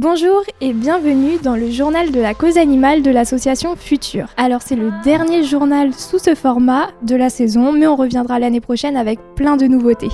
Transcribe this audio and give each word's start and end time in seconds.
Bonjour 0.00 0.42
et 0.60 0.74
bienvenue 0.74 1.38
dans 1.42 1.56
le 1.56 1.72
journal 1.72 2.12
de 2.12 2.20
la 2.20 2.32
cause 2.32 2.56
animale 2.56 3.02
de 3.02 3.10
l'association 3.10 3.74
Future. 3.74 4.28
Alors 4.36 4.62
c'est 4.62 4.76
le 4.76 4.92
dernier 5.02 5.42
journal 5.42 5.92
sous 5.92 6.20
ce 6.20 6.36
format 6.36 6.86
de 7.02 7.16
la 7.16 7.30
saison, 7.30 7.72
mais 7.72 7.88
on 7.88 7.96
reviendra 7.96 8.38
l'année 8.38 8.60
prochaine 8.60 8.96
avec 8.96 9.18
plein 9.34 9.56
de 9.56 9.66
nouveautés. 9.66 10.10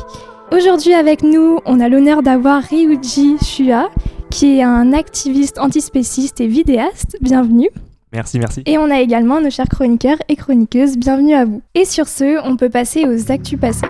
Aujourd'hui 0.52 0.94
avec 0.94 1.22
nous, 1.22 1.58
on 1.66 1.80
a 1.80 1.90
l'honneur 1.90 2.22
d'avoir 2.22 2.62
Ryuji 2.62 3.36
Shua, 3.44 3.90
qui 4.30 4.56
est 4.56 4.62
un 4.62 4.94
activiste 4.94 5.58
antispéciste 5.58 6.40
et 6.40 6.46
vidéaste. 6.46 7.18
Bienvenue. 7.20 7.68
Merci, 8.10 8.38
merci. 8.38 8.62
Et 8.64 8.78
on 8.78 8.90
a 8.90 9.02
également 9.02 9.42
nos 9.42 9.50
chers 9.50 9.68
chroniqueurs 9.68 10.16
et 10.30 10.36
chroniqueuses. 10.36 10.96
Bienvenue 10.96 11.34
à 11.34 11.44
vous. 11.44 11.60
Et 11.74 11.84
sur 11.84 12.08
ce, 12.08 12.42
on 12.48 12.56
peut 12.56 12.70
passer 12.70 13.04
aux 13.04 13.30
actus 13.30 13.60
passés. 13.60 13.88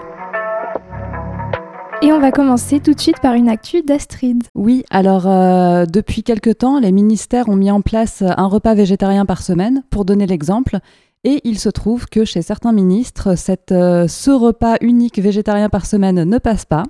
Et 2.03 2.13
on 2.13 2.21
va 2.21 2.33
commencer 2.33 2.81
tout 2.81 2.93
de 2.93 3.01
suite 3.01 3.21
par 3.21 3.35
une 3.35 3.49
actu 3.49 3.83
d'Astrid. 3.83 4.43
Oui, 4.55 4.85
alors 4.91 5.27
euh, 5.27 5.87
depuis 5.87 6.23
quelque 6.23 6.51
temps, 6.51 6.79
les 6.79 6.93
ministères 6.93 7.49
ont 7.49 7.57
mis 7.57 7.71
en 7.71 7.81
place 7.81 8.23
un 8.23 8.47
repas 8.47 8.75
végétarien 8.75 9.25
par 9.25 9.43
semaine, 9.43 9.83
pour 9.91 10.05
donner 10.05 10.27
l'exemple. 10.27 10.79
Et 11.25 11.41
il 11.45 11.59
se 11.59 11.71
trouve 11.71 12.07
que 12.07 12.25
chez 12.25 12.43
certains 12.43 12.73
ministres, 12.73 13.35
euh, 13.73 14.09
ce 14.09 14.31
repas 14.31 14.77
unique 14.83 15.19
végétarien 15.19 15.71
par 15.71 15.87
semaine 15.87 16.25
ne 16.25 16.39
passe 16.39 16.67
pas. 16.67 16.83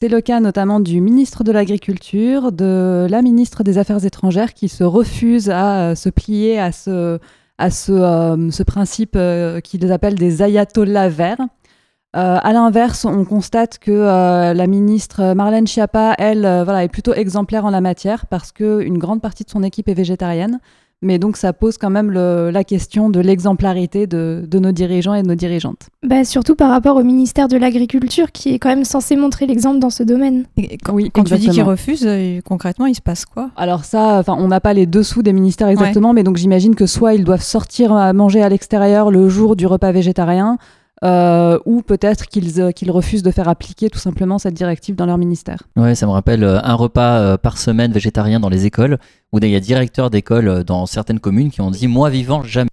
C'est 0.00 0.08
le 0.08 0.20
cas 0.20 0.40
notamment 0.40 0.80
du 0.80 1.00
ministre 1.00 1.44
de 1.44 1.52
l'Agriculture, 1.52 2.50
de 2.50 3.06
la 3.08 3.22
ministre 3.22 3.62
des 3.62 3.78
Affaires 3.78 4.04
étrangères 4.04 4.54
qui 4.54 4.68
se 4.68 4.82
refuse 4.82 5.50
à 5.50 5.90
euh, 5.90 5.94
se 5.94 6.08
plier 6.08 6.58
à 6.58 6.72
ce, 6.72 7.18
à 7.58 7.70
ce, 7.70 8.48
ce 8.50 8.62
principe 8.64 9.16
qu'ils 9.62 9.92
appellent 9.92 10.14
des 10.16 10.42
ayatollahs 10.42 11.08
verts. 11.08 11.46
Euh, 12.16 12.38
à 12.40 12.52
l'inverse, 12.54 13.04
on 13.04 13.24
constate 13.26 13.78
que 13.78 13.90
euh, 13.90 14.54
la 14.54 14.66
ministre 14.66 15.34
Marlène 15.34 15.66
Schiappa, 15.66 16.14
elle, 16.16 16.46
euh, 16.46 16.64
voilà, 16.64 16.84
est 16.84 16.88
plutôt 16.88 17.12
exemplaire 17.12 17.66
en 17.66 17.70
la 17.70 17.82
matière 17.82 18.26
parce 18.26 18.50
qu'une 18.50 18.96
grande 18.96 19.20
partie 19.20 19.44
de 19.44 19.50
son 19.50 19.62
équipe 19.62 19.88
est 19.88 19.94
végétarienne. 19.94 20.58
Mais 21.00 21.20
donc 21.20 21.36
ça 21.36 21.52
pose 21.52 21.78
quand 21.78 21.90
même 21.90 22.10
la 22.10 22.64
question 22.64 23.08
de 23.08 23.20
l'exemplarité 23.20 24.08
de, 24.08 24.48
nos 24.52 24.72
dirigeants 24.72 25.14
et 25.14 25.22
de 25.22 25.28
nos 25.28 25.36
dirigeantes. 25.36 25.90
Bah, 26.04 26.24
surtout 26.24 26.56
par 26.56 26.70
rapport 26.70 26.96
au 26.96 27.04
ministère 27.04 27.46
de 27.46 27.56
l'Agriculture 27.56 28.32
qui 28.32 28.52
est 28.52 28.58
quand 28.58 28.70
même 28.70 28.84
censé 28.84 29.14
montrer 29.14 29.46
l'exemple 29.46 29.78
dans 29.78 29.90
ce 29.90 30.02
domaine. 30.02 30.46
quand, 30.84 30.94
oui, 30.94 31.12
quand 31.14 31.22
tu 31.22 31.36
dis 31.36 31.50
qu'il 31.50 31.62
refuse, 31.62 32.08
concrètement, 32.44 32.86
il 32.86 32.96
se 32.96 33.00
passe 33.00 33.26
quoi? 33.26 33.52
Alors 33.54 33.84
ça, 33.84 34.24
on 34.26 34.48
n'a 34.48 34.58
pas 34.58 34.72
les 34.72 34.86
dessous 34.86 35.22
des 35.22 35.32
ministères 35.32 35.68
exactement, 35.68 36.12
mais 36.12 36.24
donc 36.24 36.36
j'imagine 36.36 36.74
que 36.74 36.86
soit 36.86 37.14
ils 37.14 37.22
doivent 37.22 37.44
sortir 37.44 37.92
à 37.92 38.12
manger 38.12 38.42
à 38.42 38.48
l'extérieur 38.48 39.12
le 39.12 39.28
jour 39.28 39.54
du 39.54 39.68
repas 39.68 39.92
végétarien, 39.92 40.58
euh, 41.04 41.58
ou 41.64 41.82
peut-être 41.82 42.26
qu'ils 42.26 42.60
euh, 42.60 42.72
qu'ils 42.72 42.90
refusent 42.90 43.22
de 43.22 43.30
faire 43.30 43.48
appliquer 43.48 43.88
tout 43.88 43.98
simplement 43.98 44.38
cette 44.38 44.54
directive 44.54 44.96
dans 44.96 45.06
leur 45.06 45.18
ministère. 45.18 45.62
Ouais, 45.76 45.94
ça 45.94 46.06
me 46.06 46.10
rappelle 46.10 46.42
euh, 46.42 46.60
un 46.62 46.74
repas 46.74 47.38
par 47.38 47.58
semaine 47.58 47.92
végétarien 47.92 48.40
dans 48.40 48.48
les 48.48 48.66
écoles, 48.66 48.98
où 49.32 49.38
il 49.38 49.48
y 49.48 49.56
a 49.56 49.60
directeurs 49.60 50.10
d'école 50.10 50.64
dans 50.64 50.86
certaines 50.86 51.20
communes 51.20 51.50
qui 51.50 51.60
ont 51.60 51.70
dit 51.70 51.86
moi 51.86 52.10
vivant 52.10 52.42
jamais. 52.42 52.68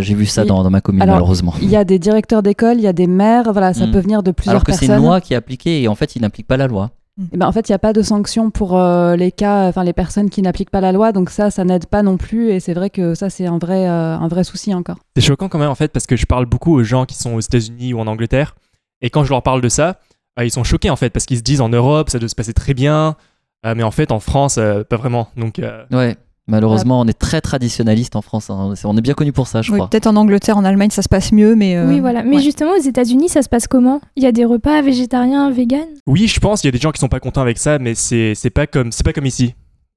J'ai 0.00 0.14
vu 0.14 0.26
ça 0.26 0.44
dans, 0.44 0.64
dans, 0.64 0.70
ma 0.70 0.80
commune 0.80 1.06
malheureusement. 1.06 1.54
Il 1.62 1.70
y 1.70 1.76
a 1.76 1.84
des 1.84 2.00
directeurs 2.00 2.42
d'école, 2.42 2.78
il 2.78 2.82
y 2.82 2.88
a 2.88 2.92
des 2.92 3.06
maires, 3.06 3.52
voilà, 3.52 3.72
ça 3.72 3.86
mm. 3.86 3.92
peut 3.92 4.00
venir 4.00 4.24
de 4.24 4.32
plusieurs 4.32 4.64
personnes. 4.64 4.90
Alors 4.90 4.96
que 4.96 4.98
c'est 4.98 5.00
une 5.00 5.06
loi 5.06 5.20
qui 5.20 5.34
est 5.34 5.36
appliquée 5.36 5.80
et 5.80 5.86
en 5.86 5.94
fait 5.94 6.16
ils 6.16 6.22
n'appliquent 6.22 6.48
pas 6.48 6.56
la 6.56 6.66
loi. 6.66 6.90
Et 7.18 7.22
eh 7.32 7.36
ben, 7.38 7.46
en 7.46 7.52
fait, 7.52 7.66
il 7.68 7.72
n'y 7.72 7.76
a 7.76 7.78
pas 7.78 7.94
de 7.94 8.02
sanction 8.02 8.50
pour 8.50 8.76
euh, 8.76 9.16
les 9.16 9.32
cas, 9.32 9.68
enfin 9.68 9.84
les 9.84 9.94
personnes 9.94 10.28
qui 10.28 10.42
n'appliquent 10.42 10.70
pas 10.70 10.82
la 10.82 10.92
loi, 10.92 11.12
donc 11.12 11.30
ça, 11.30 11.50
ça 11.50 11.64
n'aide 11.64 11.86
pas 11.86 12.02
non 12.02 12.18
plus, 12.18 12.50
et 12.50 12.60
c'est 12.60 12.74
vrai 12.74 12.90
que 12.90 13.14
ça, 13.14 13.30
c'est 13.30 13.46
un 13.46 13.56
vrai, 13.56 13.88
euh, 13.88 14.18
un 14.18 14.28
vrai 14.28 14.44
souci 14.44 14.74
encore. 14.74 14.98
C'est 15.16 15.22
choquant 15.22 15.48
quand 15.48 15.58
même 15.58 15.70
en 15.70 15.74
fait, 15.74 15.92
parce 15.92 16.06
que 16.06 16.14
je 16.14 16.26
parle 16.26 16.44
beaucoup 16.44 16.74
aux 16.74 16.82
gens 16.82 17.06
qui 17.06 17.16
sont 17.16 17.34
aux 17.34 17.40
États-Unis 17.40 17.94
ou 17.94 18.00
en 18.00 18.06
Angleterre, 18.06 18.54
et 19.00 19.08
quand 19.08 19.24
je 19.24 19.30
leur 19.30 19.42
parle 19.42 19.62
de 19.62 19.70
ça, 19.70 19.98
euh, 20.38 20.44
ils 20.44 20.50
sont 20.50 20.62
choqués 20.62 20.90
en 20.90 20.96
fait, 20.96 21.08
parce 21.08 21.24
qu'ils 21.24 21.38
se 21.38 21.42
disent 21.42 21.62
en 21.62 21.70
Europe, 21.70 22.10
ça 22.10 22.18
doit 22.18 22.28
se 22.28 22.34
passer 22.34 22.52
très 22.52 22.74
bien, 22.74 23.16
mais 23.64 23.82
en 23.82 23.90
fait 23.90 24.12
en 24.12 24.20
France, 24.20 24.60
pas 24.88 24.96
vraiment. 24.96 25.28
Donc, 25.36 25.60
ouais. 25.90 26.16
Malheureusement, 26.48 27.00
on 27.00 27.06
est 27.06 27.18
très 27.18 27.40
traditionnaliste 27.40 28.14
en 28.14 28.22
France. 28.22 28.50
Hein. 28.50 28.74
On 28.84 28.96
est 28.96 29.00
bien 29.00 29.14
connu 29.14 29.32
pour 29.32 29.48
ça, 29.48 29.62
je 29.62 29.72
oui, 29.72 29.78
crois. 29.78 29.90
Peut-être 29.90 30.06
en 30.06 30.14
Angleterre, 30.14 30.56
en 30.56 30.64
Allemagne, 30.64 30.90
ça 30.90 31.02
se 31.02 31.08
passe 31.08 31.32
mieux, 31.32 31.56
mais. 31.56 31.76
Euh, 31.76 31.88
oui, 31.88 31.98
voilà. 31.98 32.22
Mais 32.22 32.40
justement, 32.40 32.72
aux 32.72 32.82
États-Unis, 32.82 33.28
ça 33.28 33.42
se 33.42 33.48
passe 33.48 33.66
comment? 33.66 34.00
Il 34.14 34.22
y 34.22 34.26
a 34.26 34.32
des 34.32 34.44
repas 34.44 34.80
végétariens, 34.80 35.50
véganes? 35.50 35.88
Oui, 36.06 36.28
je 36.28 36.38
pense. 36.38 36.62
Il 36.62 36.66
y 36.66 36.68
a 36.68 36.70
des 36.70 36.78
gens 36.78 36.92
qui 36.92 37.00
sont 37.00 37.08
pas 37.08 37.18
contents 37.18 37.42
avec 37.42 37.58
ça, 37.58 37.80
mais 37.80 37.94
c'est 37.96 38.50
pas 38.50 38.68
comme 38.68 38.92
c'est 38.92 39.04
pas 39.04 39.12
comme 39.12 39.26
ici. 39.26 39.54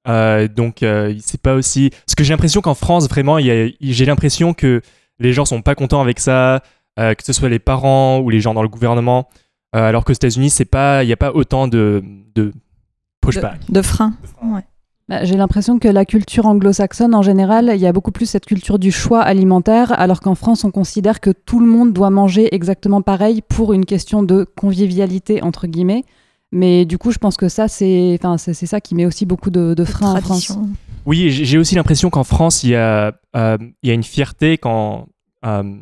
Euh, 0.08 0.48
donc, 0.48 0.82
euh, 0.82 1.14
c'est 1.20 1.40
pas 1.40 1.54
aussi. 1.54 1.90
Parce 1.90 2.16
que 2.16 2.24
j'ai 2.24 2.32
l'impression 2.32 2.62
qu'en 2.62 2.74
France, 2.74 3.08
vraiment, 3.08 3.38
j'ai 3.38 4.04
l'impression 4.04 4.52
que 4.52 4.80
les 5.20 5.32
gens 5.32 5.44
sont 5.44 5.62
pas 5.62 5.76
contents 5.76 6.00
avec 6.00 6.18
ça, 6.18 6.62
que 6.96 7.22
ce 7.24 7.32
soit 7.32 7.48
les 7.48 7.60
parents 7.60 8.18
ou 8.18 8.28
les 8.28 8.40
gens 8.40 8.54
dans 8.54 8.62
le 8.62 8.68
gouvernement. 8.68 9.28
alors 9.72 10.04
qu'aux 10.04 10.12
États-Unis, 10.12 10.50
c'est 10.50 10.64
pas, 10.64 11.04
il 11.04 11.06
n'y 11.06 11.12
a 11.12 11.16
pas 11.16 11.30
autant 11.32 11.68
de 11.68 12.02
de 12.34 12.52
pushback. 13.20 13.60
De, 13.68 13.82
freins. 13.82 14.14
Ouais. 14.42 14.64
Bah, 15.10 15.24
j'ai 15.24 15.36
l'impression 15.36 15.80
que 15.80 15.88
la 15.88 16.04
culture 16.04 16.46
anglo-saxonne, 16.46 17.16
en 17.16 17.22
général, 17.22 17.72
il 17.74 17.80
y 17.80 17.86
a 17.88 17.92
beaucoup 17.92 18.12
plus 18.12 18.26
cette 18.26 18.46
culture 18.46 18.78
du 18.78 18.92
choix 18.92 19.20
alimentaire, 19.20 19.90
alors 19.98 20.20
qu'en 20.20 20.36
France, 20.36 20.62
on 20.62 20.70
considère 20.70 21.18
que 21.18 21.30
tout 21.30 21.58
le 21.58 21.66
monde 21.66 21.92
doit 21.92 22.10
manger 22.10 22.54
exactement 22.54 23.02
pareil 23.02 23.42
pour 23.42 23.72
une 23.72 23.84
question 23.86 24.22
de 24.22 24.46
convivialité, 24.56 25.42
entre 25.42 25.66
guillemets. 25.66 26.04
Mais 26.52 26.84
du 26.84 26.96
coup, 26.96 27.10
je 27.10 27.18
pense 27.18 27.36
que 27.36 27.48
ça, 27.48 27.66
c'est 27.66 28.20
ça 28.54 28.80
qui 28.80 28.94
met 28.94 29.04
aussi 29.04 29.26
beaucoup 29.26 29.50
de, 29.50 29.74
freins 29.84 30.14
en 30.14 30.20
France. 30.20 30.56
Oui, 31.06 31.30
j'ai 31.30 31.58
aussi 31.58 31.74
l'impression 31.74 32.08
qu'en 32.08 32.24
France, 32.24 32.62
il 32.62 32.70
y, 32.70 32.76
a, 32.76 33.12
euh, 33.34 33.58
il 33.82 33.88
y 33.88 33.90
a 33.90 33.94
une 33.94 34.04
fierté 34.04 34.58
quand, 34.58 35.08
euh, 35.44 35.74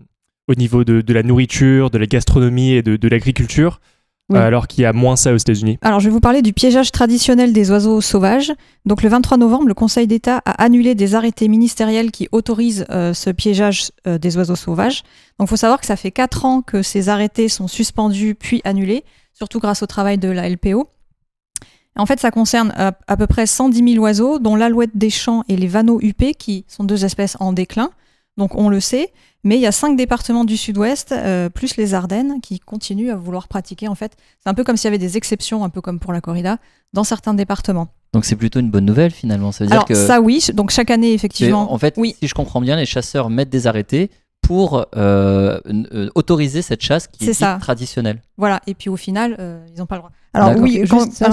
au 0.47 0.55
niveau 0.55 0.85
de, 0.85 1.03
de, 1.03 1.13
la 1.13 1.23
nourriture, 1.23 1.91
de 1.91 1.99
la 1.99 2.07
gastronomie 2.07 2.73
et 2.73 2.83
de, 2.83 2.97
de 2.97 3.09
l'agriculture. 3.09 3.81
Euh, 4.33 4.37
alors 4.37 4.69
qu'il 4.69 4.83
y 4.83 4.85
a 4.85 4.93
moins 4.93 5.17
ça 5.17 5.33
aux 5.33 5.37
États-Unis. 5.37 5.79
Alors, 5.81 6.01
je 6.01 6.07
vais 6.09 6.13
vous 6.13 6.21
parler 6.21 6.43
du 6.43 6.53
piégeage 6.53 6.93
traditionnel 6.93 7.53
des 7.55 7.71
oiseaux 7.71 8.03
sauvages. 8.03 8.53
Donc, 8.85 9.03
le 9.03 9.09
23 9.09 9.39
novembre, 9.39 9.69
le 9.69 9.75
Conseil 9.75 10.07
d'État 10.07 10.43
a 10.45 10.63
annulé 10.63 10.95
des 10.95 11.15
arrêtés 11.15 11.49
ministériels 11.49 12.11
qui 12.11 12.29
autorisent 12.31 12.85
euh, 12.91 13.15
ce 13.15 13.31
piégeage 13.31 13.91
euh, 14.07 14.19
des 14.19 14.37
oiseaux 14.37 14.57
sauvages. 14.57 15.03
Donc, 15.39 15.49
il 15.49 15.51
faut 15.51 15.57
savoir 15.57 15.81
que 15.81 15.87
ça 15.87 15.97
fait 15.97 16.11
4 16.11 16.45
ans 16.45 16.61
que 16.61 16.83
ces 16.83 17.09
arrêtés 17.09 17.49
sont 17.49 17.69
suspendus 17.69 18.35
puis 18.35 18.61
annulés, 18.65 19.05
surtout 19.33 19.61
grâce 19.61 19.83
au 19.83 19.87
travail 19.87 20.19
de 20.19 20.29
la 20.29 20.49
LPO. 20.49 20.89
En 21.97 22.07
fait, 22.07 22.21
ça 22.21 22.31
concerne 22.31 22.73
à, 22.77 23.17
peu 23.17 23.27
près 23.27 23.47
110 23.47 23.95
000 23.95 24.05
oiseaux, 24.05 24.39
dont 24.39 24.55
l'alouette 24.55 24.97
des 24.97 25.11
champs 25.11 25.43
et 25.49 25.57
les 25.57 25.67
vanneaux 25.67 25.99
huppés, 26.01 26.35
qui 26.35 26.65
sont 26.69 26.85
deux 26.85 27.05
espèces 27.05 27.37
en 27.41 27.53
déclin. 27.53 27.91
Donc, 28.39 28.55
on 28.55 28.71
le 28.71 28.81
sait. 28.81 29.13
Mais 29.45 29.57
il 29.57 29.61
y 29.61 29.67
a 29.67 29.73
cinq 29.73 29.97
départements 29.97 30.45
du 30.45 30.57
sud-ouest, 30.57 31.13
euh, 31.13 31.49
plus 31.49 31.77
les 31.77 31.95
Ardennes, 31.95 32.41
qui 32.43 32.59
continuent 32.59 33.11
à 33.11 33.17
vouloir 33.17 33.47
pratiquer. 33.47 33.87
En 33.89 33.95
fait, 33.95 34.17
c'est 34.43 34.51
un 34.51 34.55
peu 34.55 34.65
comme 34.65 34.77
s'il 34.77 34.87
y 34.87 34.89
avait 34.89 34.99
des 34.99 35.17
exceptions, 35.17 35.65
un 35.65 35.69
peu 35.69 35.81
comme 35.81 36.01
pour 36.01 36.13
la 36.13 36.21
corrida, 36.21 36.59
dans 36.93 37.05
certains 37.05 37.35
départements. 37.35 37.89
Donc 38.15 38.25
c'est 38.25 38.37
plutôt 38.37 38.59
une 38.59 38.71
bonne 38.71 38.87
nouvelle 38.87 39.11
finalement. 39.11 39.53
Ça 39.53 39.65
veut 39.65 39.71
dire 39.71 39.85
que 39.85 39.95
ça 39.95 40.21
oui. 40.21 40.43
Donc 40.55 40.71
chaque 40.71 40.91
année 40.91 41.13
effectivement. 41.13 41.73
En 41.73 41.79
fait, 41.79 41.95
oui. 41.99 42.17
si 42.19 42.27
je 42.27 42.35
comprends 42.35 42.61
bien, 42.61 42.77
les 42.77 42.87
chasseurs 42.87 43.29
mettent 43.29 43.51
des 43.51 43.67
arrêtés 43.67 44.11
pour 44.41 44.87
euh, 44.97 45.61
euh, 45.67 46.09
autoriser 46.15 46.63
cette 46.63 46.81
chasse 46.81 47.07
qui 47.07 47.29
est, 47.29 47.59
traditionnelle. 47.61 48.23
Voilà. 48.39 48.61
Et 48.67 48.75
puis 48.75 48.89
au 48.89 48.97
final, 48.97 49.37
ils 49.73 49.79
n'ont 49.79 49.87
pas 49.87 49.97
le 49.97 50.01
droit. 50.01 50.13
Alors 50.33 50.57
oui, 50.57 50.83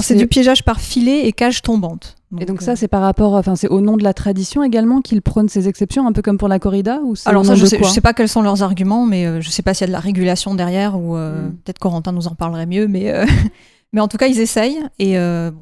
c'est 0.02 0.16
du 0.16 0.28
piégeage 0.28 0.64
par 0.64 0.80
filet 0.80 1.28
et 1.28 1.34
cage 1.34 1.62
tombante. 1.62 2.16
Et 2.40 2.46
donc 2.46 2.62
ça, 2.62 2.72
euh, 2.72 2.76
c'est 2.76 2.88
par 2.88 3.02
rapport, 3.02 3.34
enfin, 3.34 3.56
c'est 3.56 3.68
au 3.68 3.82
nom 3.82 3.98
de 3.98 4.04
la 4.04 4.14
tradition 4.14 4.64
également 4.64 5.02
qu'ils 5.02 5.22
prônent 5.22 5.50
ces 5.50 5.68
exceptions, 5.68 6.08
un 6.08 6.12
peu 6.12 6.22
comme 6.22 6.38
pour 6.38 6.48
la 6.48 6.60
corrida 6.60 7.00
ou 7.04 7.16
Alors 7.26 7.46
ça, 7.46 7.56
je 7.56 7.66
sais, 7.66 7.82
sais 7.84 8.02
pas 8.02 8.14
quels 8.14 8.30
sont 8.30 8.42
leurs 8.42 8.64
arguments, 8.64 9.06
mais 9.06 9.26
euh, 9.26 9.42
je 9.42 9.50
sais 9.50 9.62
pas 9.62 9.74
s'il 9.74 9.82
y 9.82 9.86
a 9.86 9.88
de 9.88 9.94
la 9.94 10.00
régulation 10.00 10.56
derrière 10.56 11.00
ou 11.00 11.16
euh, 11.16 11.48
hmm. 11.48 11.56
peut-être 11.64 11.80
Corentin 11.80 12.12
nous 12.12 12.28
en 12.28 12.36
parlerait 12.36 12.66
mieux, 12.66 12.88
mais 12.88 13.14
mais 13.94 14.02
en 14.02 14.08
tout 14.08 14.18
cas 14.18 14.28
ils 14.28 14.40
essayent 14.40 14.82
et 15.00 15.18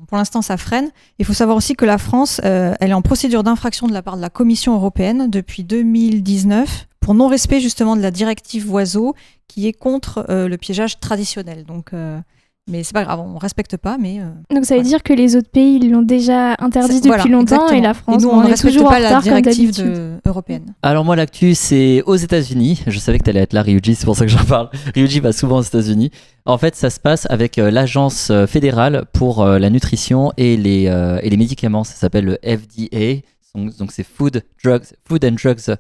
pour 0.07 0.17
l'instant 0.17 0.41
ça 0.41 0.57
freine. 0.57 0.89
Il 1.19 1.25
faut 1.25 1.33
savoir 1.33 1.57
aussi 1.57 1.75
que 1.75 1.85
la 1.85 1.97
France, 1.97 2.41
elle 2.43 2.89
est 2.89 2.93
en 2.93 3.01
procédure 3.01 3.43
d'infraction 3.43 3.87
de 3.87 3.93
la 3.93 4.01
part 4.01 4.17
de 4.17 4.21
la 4.21 4.29
Commission 4.29 4.73
européenne 4.73 5.29
depuis 5.29 5.63
2019 5.63 6.87
pour 6.99 7.13
non 7.13 7.27
respect 7.27 7.59
justement 7.59 7.95
de 7.95 8.01
la 8.01 8.11
directive 8.11 8.71
oiseaux 8.71 9.13
qui 9.47 9.67
est 9.67 9.73
contre 9.73 10.25
le 10.29 10.55
piégeage 10.57 10.99
traditionnel. 10.99 11.63
Donc 11.65 11.91
mais 12.69 12.83
c'est 12.83 12.93
pas 12.93 13.03
grave, 13.03 13.19
on 13.19 13.37
respecte 13.37 13.77
pas. 13.77 13.97
Mais 13.97 14.19
euh, 14.19 14.29
Donc 14.53 14.65
ça 14.65 14.77
veut 14.77 14.83
dire 14.83 15.03
que 15.03 15.13
les 15.13 15.35
autres 15.35 15.49
pays 15.49 15.79
l'ont 15.79 16.01
déjà 16.01 16.55
interdit 16.59 17.01
depuis 17.01 17.29
longtemps 17.29 17.69
et 17.69 17.81
la 17.81 17.93
France, 17.93 18.23
nous, 18.23 18.29
on, 18.29 18.41
ne 18.41 18.47
respecte 18.47 18.81
pas 18.83 18.99
la 18.99 19.19
directive 19.19 20.19
européenne. 20.25 20.73
Alors 20.81 21.03
moi, 21.03 21.15
l'actu, 21.15 21.55
c'est 21.55 22.01
aux 22.05 22.15
États-Unis. 22.15 22.81
Je 22.87 22.99
savais 22.99 23.19
que 23.19 23.23
tu 23.23 23.29
allais 23.29 23.41
être 23.41 23.53
là, 23.53 23.61
Ryuji, 23.61 23.95
c'est 23.95 24.05
pour 24.05 24.15
ça 24.15 24.25
que 24.25 24.31
j'en 24.31 24.45
parle. 24.45 24.69
Ryuji 24.95 25.19
va 25.19 25.33
souvent 25.33 25.57
aux 25.57 25.63
États-Unis. 25.63 26.11
En 26.45 26.57
fait, 26.57 26.75
ça 26.75 26.89
se 26.89 26.99
passe 26.99 27.27
avec 27.29 27.57
euh, 27.57 27.69
l'agence 27.69 28.29
euh, 28.29 28.47
fédérale 28.47 29.05
pour 29.13 29.45
la 29.45 29.69
nutrition 29.69 30.31
et 30.37 30.57
les, 30.57 30.83
et 31.21 31.29
les 31.29 31.37
médicaments. 31.37 31.83
Ça 31.83 31.95
s'appelle 31.95 32.25
le 32.25 32.37
FDA. 32.43 33.21
Donc 33.55 33.91
c'est 33.91 34.03
Food, 34.03 34.43
Drugs, 34.63 34.93
Food 35.05 35.25
and 35.25 35.35
Drugs 35.41 35.75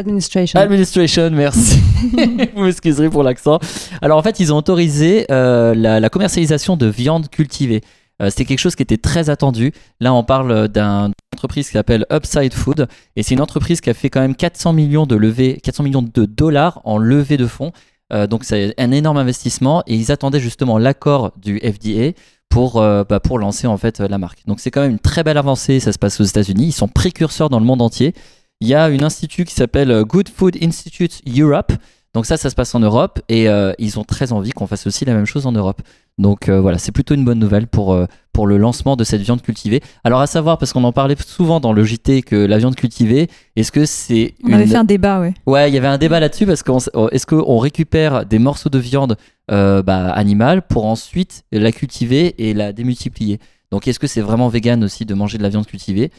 Administration. 0.00 0.58
Administration, 0.58 1.30
merci. 1.30 1.78
Vous 2.54 2.64
m'excuserez 2.64 3.08
pour 3.08 3.22
l'accent. 3.22 3.58
Alors 4.02 4.18
en 4.18 4.22
fait, 4.22 4.40
ils 4.40 4.52
ont 4.52 4.56
autorisé 4.56 5.26
euh, 5.30 5.74
la, 5.74 6.08
commercialisation 6.08 6.76
de 6.76 6.86
viande 6.86 7.28
cultivée. 7.28 7.82
Euh, 8.20 8.30
c'était 8.30 8.44
quelque 8.44 8.58
chose 8.58 8.74
qui 8.74 8.82
était 8.82 8.98
très 8.98 9.30
attendu. 9.30 9.72
Là, 10.00 10.12
on 10.12 10.24
parle 10.24 10.68
d'une 10.68 11.12
entreprise 11.34 11.66
qui 11.66 11.72
s'appelle 11.72 12.06
Upside 12.12 12.52
Food 12.52 12.88
et 13.16 13.22
c'est 13.22 13.34
une 13.34 13.40
entreprise 13.40 13.80
qui 13.80 13.90
a 13.90 13.94
fait 13.94 14.10
quand 14.10 14.20
même 14.20 14.34
400 14.34 14.72
millions 14.72 15.06
de 15.06 15.16
levées, 15.16 15.58
400 15.62 15.84
millions 15.84 16.02
de 16.02 16.24
dollars 16.24 16.80
en 16.84 16.98
levée 16.98 17.36
de 17.36 17.46
fonds. 17.46 17.72
Euh, 18.12 18.26
donc 18.26 18.44
c'est 18.44 18.74
un 18.78 18.90
énorme 18.90 19.18
investissement 19.18 19.82
et 19.86 19.94
ils 19.94 20.10
attendaient 20.10 20.40
justement 20.40 20.78
l'accord 20.78 21.32
du 21.36 21.60
FDA 21.60 22.18
pour, 22.48 22.78
euh, 22.78 23.04
bah, 23.08 23.20
pour 23.20 23.38
lancer 23.38 23.66
en 23.66 23.76
fait 23.76 24.00
la 24.00 24.18
marque. 24.18 24.40
Donc 24.46 24.60
c'est 24.60 24.70
quand 24.70 24.80
même 24.80 24.92
une 24.92 24.98
très 24.98 25.22
belle 25.22 25.38
avancée, 25.38 25.78
ça 25.78 25.92
se 25.92 25.98
passe 25.98 26.20
aux 26.20 26.24
États-Unis, 26.24 26.66
ils 26.66 26.72
sont 26.72 26.88
précurseurs 26.88 27.48
dans 27.48 27.60
le 27.60 27.66
monde 27.66 27.82
entier. 27.82 28.14
Il 28.62 28.68
y 28.68 28.74
a 28.74 28.84
un 28.84 29.02
institut 29.02 29.46
qui 29.46 29.54
s'appelle 29.54 30.04
Good 30.04 30.28
Food 30.28 30.58
Institute 30.62 31.22
Europe. 31.26 31.72
Donc 32.12 32.26
ça, 32.26 32.36
ça 32.36 32.50
se 32.50 32.54
passe 32.54 32.74
en 32.74 32.80
Europe 32.80 33.20
et 33.28 33.48
euh, 33.48 33.72
ils 33.78 33.98
ont 33.98 34.04
très 34.04 34.32
envie 34.32 34.50
qu'on 34.50 34.66
fasse 34.66 34.86
aussi 34.86 35.04
la 35.06 35.14
même 35.14 35.24
chose 35.24 35.46
en 35.46 35.52
Europe. 35.52 35.80
Donc 36.18 36.48
euh, 36.48 36.60
voilà, 36.60 36.76
c'est 36.76 36.92
plutôt 36.92 37.14
une 37.14 37.24
bonne 37.24 37.38
nouvelle 37.38 37.68
pour, 37.68 37.96
pour 38.34 38.46
le 38.46 38.58
lancement 38.58 38.96
de 38.96 39.04
cette 39.04 39.22
viande 39.22 39.40
cultivée. 39.40 39.80
Alors 40.04 40.20
à 40.20 40.26
savoir, 40.26 40.58
parce 40.58 40.74
qu'on 40.74 40.84
en 40.84 40.92
parlait 40.92 41.16
souvent 41.24 41.58
dans 41.58 41.72
le 41.72 41.84
JT, 41.84 42.20
que 42.20 42.36
la 42.36 42.58
viande 42.58 42.74
cultivée, 42.74 43.28
est-ce 43.56 43.72
que 43.72 43.86
c'est... 43.86 44.34
On 44.44 44.52
avait 44.52 44.66
fait 44.66 44.76
un 44.76 44.84
débat, 44.84 45.20
ouais. 45.20 45.32
Ouais, 45.46 45.70
il 45.70 45.74
y 45.74 45.78
avait 45.78 45.86
un 45.86 45.98
débat 45.98 46.20
là-dessus 46.20 46.44
parce 46.44 46.62
qu'on 46.62 46.78
est-ce 47.12 47.26
qu'on 47.26 47.58
récupère 47.58 48.26
des 48.26 48.38
morceaux 48.38 48.68
de 48.68 48.78
viande 48.78 49.16
euh, 49.50 49.82
bah, 49.82 50.10
animale 50.10 50.60
pour 50.60 50.84
ensuite 50.84 51.44
la 51.50 51.72
cultiver 51.72 52.34
et 52.46 52.52
la 52.52 52.74
démultiplier? 52.74 53.38
Donc 53.70 53.86
est-ce 53.86 54.00
que 54.00 54.08
c'est 54.08 54.20
vraiment 54.20 54.48
vegan 54.48 54.82
aussi 54.82 55.06
de 55.06 55.14
manger 55.14 55.38
de 55.38 55.44
la 55.44 55.48
viande 55.48 55.66
cultivée? 55.66 56.10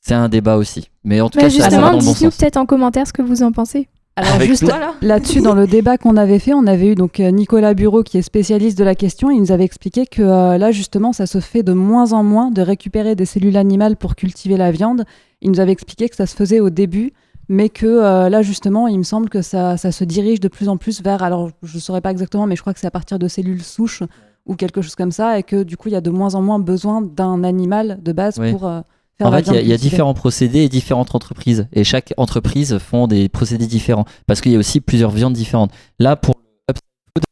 C'est 0.00 0.14
un 0.14 0.28
débat 0.28 0.56
aussi. 0.56 0.90
Mais 1.04 1.20
en 1.20 1.28
tout 1.28 1.38
Bah, 1.38 1.44
cas, 1.44 1.48
justement, 1.50 1.96
dites-nous 1.96 2.30
peut-être 2.30 2.56
en 2.56 2.66
commentaire 2.66 3.06
ce 3.06 3.12
que 3.12 3.22
vous 3.22 3.42
en 3.42 3.52
pensez. 3.52 3.88
Alors 4.16 4.34
Avec 4.34 4.48
juste 4.48 4.70
là-dessus, 5.02 5.40
dans 5.40 5.54
le 5.54 5.66
débat 5.66 5.96
qu'on 5.96 6.16
avait 6.16 6.38
fait, 6.40 6.52
on 6.52 6.66
avait 6.66 6.88
eu 6.88 6.94
donc 6.94 7.20
euh, 7.20 7.30
Nicolas 7.30 7.74
Bureau 7.74 8.02
qui 8.02 8.18
est 8.18 8.22
spécialiste 8.22 8.76
de 8.76 8.84
la 8.84 8.94
question. 8.94 9.30
Il 9.30 9.40
nous 9.40 9.52
avait 9.52 9.64
expliqué 9.64 10.06
que 10.06 10.20
euh, 10.22 10.58
là 10.58 10.72
justement, 10.72 11.12
ça 11.12 11.26
se 11.26 11.38
fait 11.40 11.62
de 11.62 11.72
moins 11.72 12.12
en 12.12 12.22
moins 12.24 12.50
de 12.50 12.60
récupérer 12.60 13.14
des 13.14 13.24
cellules 13.24 13.56
animales 13.56 13.96
pour 13.96 14.16
cultiver 14.16 14.56
la 14.56 14.72
viande. 14.72 15.04
Il 15.42 15.50
nous 15.50 15.60
avait 15.60 15.72
expliqué 15.72 16.08
que 16.08 16.16
ça 16.16 16.26
se 16.26 16.34
faisait 16.34 16.60
au 16.60 16.70
début, 16.70 17.12
mais 17.48 17.68
que 17.68 17.86
euh, 17.86 18.28
là 18.28 18.42
justement, 18.42 18.88
il 18.88 18.98
me 18.98 19.04
semble 19.04 19.28
que 19.30 19.42
ça, 19.42 19.76
ça 19.76 19.92
se 19.92 20.04
dirige 20.04 20.40
de 20.40 20.48
plus 20.48 20.68
en 20.68 20.76
plus 20.76 21.02
vers. 21.02 21.22
Alors, 21.22 21.50
je 21.62 21.76
ne 21.76 21.80
saurais 21.80 22.00
pas 22.00 22.10
exactement, 22.10 22.46
mais 22.46 22.56
je 22.56 22.62
crois 22.62 22.74
que 22.74 22.80
c'est 22.80 22.88
à 22.88 22.90
partir 22.90 23.18
de 23.18 23.28
cellules 23.28 23.62
souches 23.62 24.02
ou 24.44 24.54
quelque 24.56 24.82
chose 24.82 24.96
comme 24.96 25.12
ça, 25.12 25.38
et 25.38 25.42
que 25.44 25.62
du 25.62 25.76
coup, 25.76 25.88
il 25.88 25.92
y 25.92 25.96
a 25.96 26.00
de 26.00 26.10
moins 26.10 26.34
en 26.34 26.42
moins 26.42 26.58
besoin 26.58 27.00
d'un 27.00 27.44
animal 27.44 28.00
de 28.02 28.12
base 28.12 28.38
Oui. 28.38 28.50
pour 28.50 28.66
euh, 28.66 28.80
En 29.28 29.32
fait, 29.32 29.46
il 29.48 29.54
y 29.68 29.72
a- 29.72 29.74
y, 29.74 29.78
différents 29.78 30.14
procédés 30.14 30.60
et 30.60 30.68
différentes 30.68 31.14
entreprises. 31.14 31.66
Et 31.72 31.84
chaque 31.84 32.12
entreprise 32.16 32.78
font 32.78 33.06
des 33.06 33.28
procédés 33.28 33.66
différents. 33.66 34.04
Parce 34.26 34.40
qu'il 34.40 34.52
y 34.52 34.56
a 34.56 34.58
aussi 34.58 34.80
plusieurs 34.80 35.10
viandes 35.10 35.34
différentes. 35.34 35.72
Là, 35.98 36.16
pour 36.16 36.34
le 36.68 36.74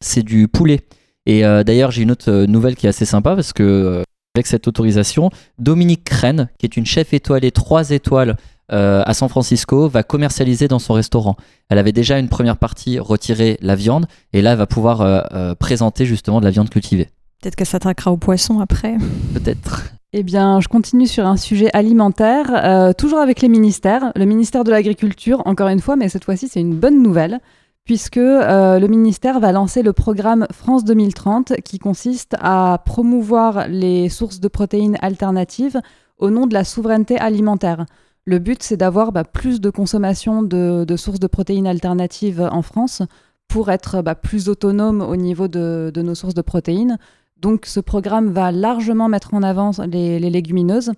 c'est 0.01 0.23
du 0.23 0.49
poulet. 0.49 0.81
Et 1.27 1.45
euh, 1.45 1.63
d'ailleurs, 1.63 1.91
j'ai 1.91 2.03
une 2.03 2.11
autre 2.11 2.31
euh, 2.31 2.47
nouvelle 2.47 2.75
qui 2.77 2.87
est 2.87 2.89
assez 2.89 3.05
sympa 3.05 3.35
parce 3.35 3.53
que, 3.53 3.63
euh, 3.63 4.03
avec 4.35 4.47
cette 4.47 4.67
autorisation, 4.69 5.31
Dominique 5.59 6.05
Crène, 6.05 6.49
qui 6.59 6.67
est 6.67 6.77
une 6.77 6.87
chef 6.87 7.13
étoilée 7.13 7.51
3 7.53 7.91
étoiles 7.91 8.37
euh, 8.73 9.03
à 9.07 9.15
San 9.15 9.29
Francisco, 9.29 9.89
va 9.89 10.03
commercialiser 10.03 10.69
dans 10.69 10.79
son 10.79 10.95
restaurant. 10.95 11.37
Elle 11.71 11.79
avait 11.79 11.93
déjà 11.93 12.19
une 12.19 12.29
première 12.29 12.57
partie 12.57 12.99
retiré 12.99 13.59
la 13.63 13.75
viande. 13.77 14.07
Et 14.33 14.43
là, 14.43 14.53
elle 14.53 14.59
va 14.59 14.67
pouvoir 14.67 15.29
présenter 15.59 16.05
justement 16.07 16.41
de 16.41 16.45
la 16.45 16.51
viande 16.51 16.69
cultivée. 16.71 17.09
Peut-être 17.41 17.57
qu'elle 17.57 17.67
s'attaquera 17.67 18.11
aux 18.13 18.17
poissons 18.17 18.61
après. 18.61 18.97
Peut-être. 19.33 19.93
Eh 20.15 20.23
bien, 20.23 20.59
je 20.61 20.69
continue 20.69 21.07
sur 21.07 21.27
un 21.27 21.37
sujet 21.37 21.69
alimentaire, 21.75 22.51
euh, 22.65 22.95
toujours 22.95 23.19
avec 23.19 23.43
les 23.43 23.49
ministères. 23.51 24.11
Le 24.17 24.25
ministère 24.25 24.65
de 24.65 24.71
l'Agriculture, 24.71 25.43
encore 25.45 25.69
une 25.69 25.81
fois, 25.81 25.97
mais 25.97 26.09
cette 26.09 26.25
fois-ci, 26.25 26.49
c'est 26.49 26.61
une 26.61 26.75
bonne 26.75 27.03
nouvelle, 27.03 27.41
puisque 27.85 28.17
euh, 28.17 28.79
le 28.79 28.89
ministère 28.89 29.39
va 29.39 29.53
lancer 29.53 29.83
le 29.83 29.93
programme 29.93 30.47
France 30.51 30.85
2030, 30.85 31.61
qui 31.63 31.79
consiste 31.79 32.37
à 32.41 32.83
promouvoir 32.87 33.69
les 33.69 34.09
sources 34.09 34.41
de 34.41 34.49
protéines 34.49 34.97
alternatives 35.03 35.79
au 36.17 36.31
nom 36.31 36.47
de 36.47 36.55
la 36.55 36.65
souveraineté 36.65 37.19
alimentaire. 37.19 37.85
Le 38.25 38.39
but, 38.39 38.63
c'est 38.63 38.79
d'avoir 38.79 39.13
bah, 39.13 39.25
plus 39.25 39.61
de 39.61 39.69
consommation 39.69 40.43
de, 40.43 40.87
sources 40.97 41.21
de 41.21 41.27
protéines 41.27 41.67
alternatives 41.67 42.49
en 42.51 42.63
France 42.63 43.03
pour 43.47 43.71
être 43.71 44.01
bah, 44.01 44.15
plus 44.15 44.49
autonome 44.49 45.03
au 45.03 45.17
niveau 45.17 45.49
de 45.49 45.93
nos 45.97 46.15
sources 46.15 46.35
de 46.35 46.41
protéines. 46.41 46.97
Donc 47.41 47.67
ce 47.67 47.81
programme 47.81 48.31
va 48.31 48.51
largement 48.51 49.09
mettre 49.09 49.35
en 49.35 49.43
avant 49.43 49.71
les, 49.87 50.19
légumineuses, 50.19 50.93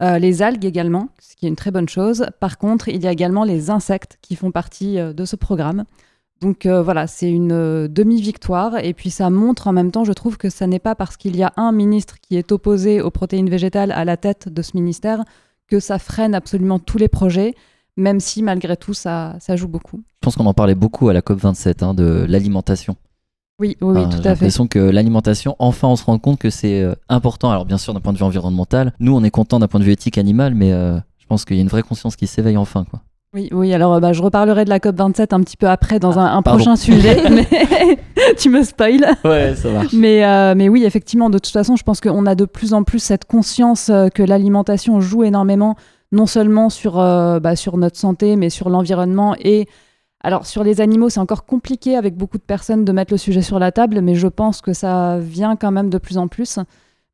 euh, 0.00 0.18
les 0.18 0.42
algues 0.42 0.64
également, 0.64 1.08
ce 1.20 1.36
qui 1.36 1.46
est 1.46 1.48
une 1.48 1.56
très 1.56 1.70
bonne 1.70 1.88
chose. 1.88 2.26
Par 2.40 2.58
contre, 2.58 2.88
il 2.88 3.02
y 3.02 3.06
a 3.06 3.12
également 3.12 3.44
les 3.44 3.70
insectes 3.70 4.18
qui 4.22 4.36
font 4.36 4.50
partie 4.50 4.98
euh, 4.98 5.12
de 5.12 5.24
ce 5.24 5.36
programme. 5.36 5.84
Donc 6.40 6.66
euh, 6.66 6.82
voilà, 6.82 7.06
c'est 7.06 7.30
une 7.30 7.86
demi-victoire 7.86 8.78
et 8.78 8.94
puis 8.94 9.10
ça 9.10 9.30
montre 9.30 9.68
en 9.68 9.72
même 9.72 9.92
temps, 9.92 10.04
je 10.04 10.12
trouve 10.12 10.38
que 10.38 10.50
ça 10.50 10.66
n'est 10.66 10.80
pas 10.80 10.96
parce 10.96 11.16
qu'il 11.16 11.36
y 11.36 11.44
a 11.44 11.52
un 11.56 11.70
ministre 11.70 12.16
qui 12.20 12.36
est 12.36 12.50
opposé 12.50 13.00
aux 13.00 13.12
protéines 13.12 13.48
végétales 13.48 13.92
à 13.92 14.04
la 14.04 14.16
tête 14.16 14.48
de 14.48 14.60
ce 14.62 14.72
ministère 14.74 15.22
que 15.68 15.78
ça 15.78 16.00
freine 16.00 16.34
absolument 16.34 16.80
tous 16.80 16.98
les 16.98 17.06
projets, 17.06 17.54
même 17.96 18.18
si 18.18 18.42
malgré 18.42 18.76
tout 18.76 18.92
ça, 18.92 19.36
ça 19.38 19.54
joue 19.54 19.68
beaucoup. 19.68 20.02
Je 20.14 20.18
pense 20.20 20.34
qu'on 20.34 20.46
en 20.46 20.54
parlait 20.54 20.74
beaucoup 20.74 21.08
à 21.08 21.12
la 21.12 21.20
COP27 21.20 21.84
hein, 21.84 21.94
de 21.94 22.26
l'alimentation. 22.28 22.96
Oui, 23.58 23.76
oui, 23.80 23.94
Ah, 23.98 24.04
tout 24.06 24.10
J'ai 24.12 24.18
à 24.18 24.22
fait. 24.22 24.28
l'impression 24.30 24.66
que 24.66 24.78
l'alimentation, 24.78 25.54
enfin, 25.58 25.88
on 25.88 25.96
se 25.96 26.04
rend 26.04 26.18
compte 26.18 26.38
que 26.38 26.50
c'est 26.50 26.82
euh, 26.82 26.94
important. 27.08 27.50
Alors, 27.50 27.64
bien 27.64 27.78
sûr, 27.78 27.94
d'un 27.94 28.00
point 28.00 28.12
de 28.12 28.18
vue 28.18 28.24
environnemental, 28.24 28.92
nous, 28.98 29.14
on 29.14 29.22
est 29.22 29.30
content 29.30 29.58
d'un 29.60 29.68
point 29.68 29.78
de 29.80 29.84
vue 29.84 29.92
éthique 29.92 30.18
animal, 30.18 30.54
mais 30.54 30.72
euh, 30.72 30.96
je 31.18 31.26
pense 31.26 31.44
qu'il 31.44 31.56
y 31.56 31.60
a 31.60 31.62
une 31.62 31.68
vraie 31.68 31.82
conscience 31.82 32.16
qui 32.16 32.26
s'éveille 32.26 32.56
enfin. 32.56 32.84
Quoi. 32.90 33.00
Oui, 33.34 33.48
oui, 33.52 33.72
alors 33.72 33.94
euh, 33.94 34.00
bah, 34.00 34.12
je 34.12 34.20
reparlerai 34.22 34.64
de 34.64 34.70
la 34.70 34.78
COP27 34.78 35.34
un 35.34 35.40
petit 35.40 35.56
peu 35.56 35.68
après 35.68 35.98
dans 35.98 36.18
un, 36.18 36.24
un 36.26 36.38
Ah, 36.38 36.42
prochain 36.42 36.76
sujet, 36.76 37.22
mais 37.30 37.46
tu 38.38 38.50
me 38.50 38.62
spoil. 38.62 39.06
Ouais, 39.24 39.54
ça 39.54 39.70
marche. 39.70 39.92
Mais, 39.92 40.24
euh, 40.24 40.54
mais 40.56 40.68
oui, 40.68 40.84
effectivement, 40.84 41.30
de 41.30 41.38
toute 41.38 41.52
façon, 41.52 41.76
je 41.76 41.82
pense 41.82 42.00
qu'on 42.00 42.26
a 42.26 42.34
de 42.34 42.44
plus 42.46 42.74
en 42.74 42.82
plus 42.82 42.98
cette 42.98 43.24
conscience 43.26 43.90
que 44.14 44.22
l'alimentation 44.22 45.00
joue 45.00 45.24
énormément, 45.24 45.76
non 46.10 46.26
seulement 46.26 46.68
sur, 46.68 46.98
euh, 46.98 47.38
bah, 47.40 47.56
sur 47.56 47.76
notre 47.78 47.96
santé, 47.98 48.36
mais 48.36 48.50
sur 48.50 48.68
l'environnement. 48.68 49.34
Et 49.38 49.66
alors, 50.22 50.46
sur 50.46 50.62
les 50.64 50.80
animaux, 50.80 51.08
c'est 51.08 51.20
encore 51.20 51.44
compliqué 51.46 51.96
avec 51.96 52.16
beaucoup 52.16 52.38
de 52.38 52.42
personnes 52.42 52.84
de 52.84 52.92
mettre 52.92 53.12
le 53.12 53.18
sujet 53.18 53.42
sur 53.42 53.58
la 53.58 53.72
table, 53.72 54.00
mais 54.00 54.14
je 54.14 54.28
pense 54.28 54.60
que 54.60 54.72
ça 54.72 55.18
vient 55.18 55.56
quand 55.56 55.72
même 55.72 55.90
de 55.90 55.98
plus 55.98 56.16
en 56.18 56.28
plus. 56.28 56.58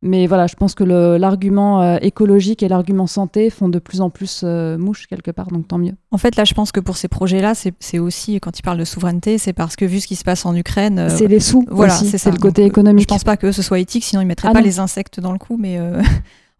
Mais 0.00 0.28
voilà, 0.28 0.46
je 0.46 0.54
pense 0.54 0.76
que 0.76 0.84
l'argument 0.84 1.82
euh, 1.82 1.96
écologique 2.02 2.62
et 2.62 2.68
l'argument 2.68 3.08
santé 3.08 3.50
font 3.50 3.68
de 3.68 3.80
plus 3.80 4.00
en 4.00 4.10
plus 4.10 4.42
euh, 4.44 4.78
mouche 4.78 5.08
quelque 5.08 5.32
part, 5.32 5.48
donc 5.48 5.66
tant 5.66 5.78
mieux. 5.78 5.94
En 6.12 6.18
fait, 6.18 6.36
là, 6.36 6.44
je 6.44 6.54
pense 6.54 6.70
que 6.70 6.78
pour 6.78 6.96
ces 6.96 7.08
projets-là, 7.08 7.54
c'est 7.56 7.98
aussi, 7.98 8.38
quand 8.38 8.56
ils 8.58 8.62
parlent 8.62 8.78
de 8.78 8.84
souveraineté, 8.84 9.38
c'est 9.38 9.52
parce 9.52 9.74
que 9.74 9.84
vu 9.84 9.98
ce 9.98 10.06
qui 10.06 10.14
se 10.14 10.22
passe 10.22 10.46
en 10.46 10.54
Ukraine, 10.54 11.00
euh, 11.00 11.08
c'est 11.08 11.26
les 11.26 11.40
sous 11.40 11.64
voilà, 11.68 11.94
c'est 11.94 12.30
le 12.30 12.38
côté 12.38 12.62
Donc, 12.62 12.70
économique. 12.70 13.08
je 13.08 13.14
pense 13.14 13.24
pas 13.24 13.36
que 13.36 13.50
ce 13.50 13.60
soit 13.62 13.80
éthique, 13.80 14.04
sinon 14.04 14.22
ils 14.22 14.26
mettraient 14.26 14.48
Ah 14.48 14.52
pas 14.52 14.60
non. 14.60 14.64
les 14.66 14.78
insectes 14.78 15.18
dans 15.18 15.32
le 15.32 15.38
coup, 15.38 15.56
mais 15.58 15.80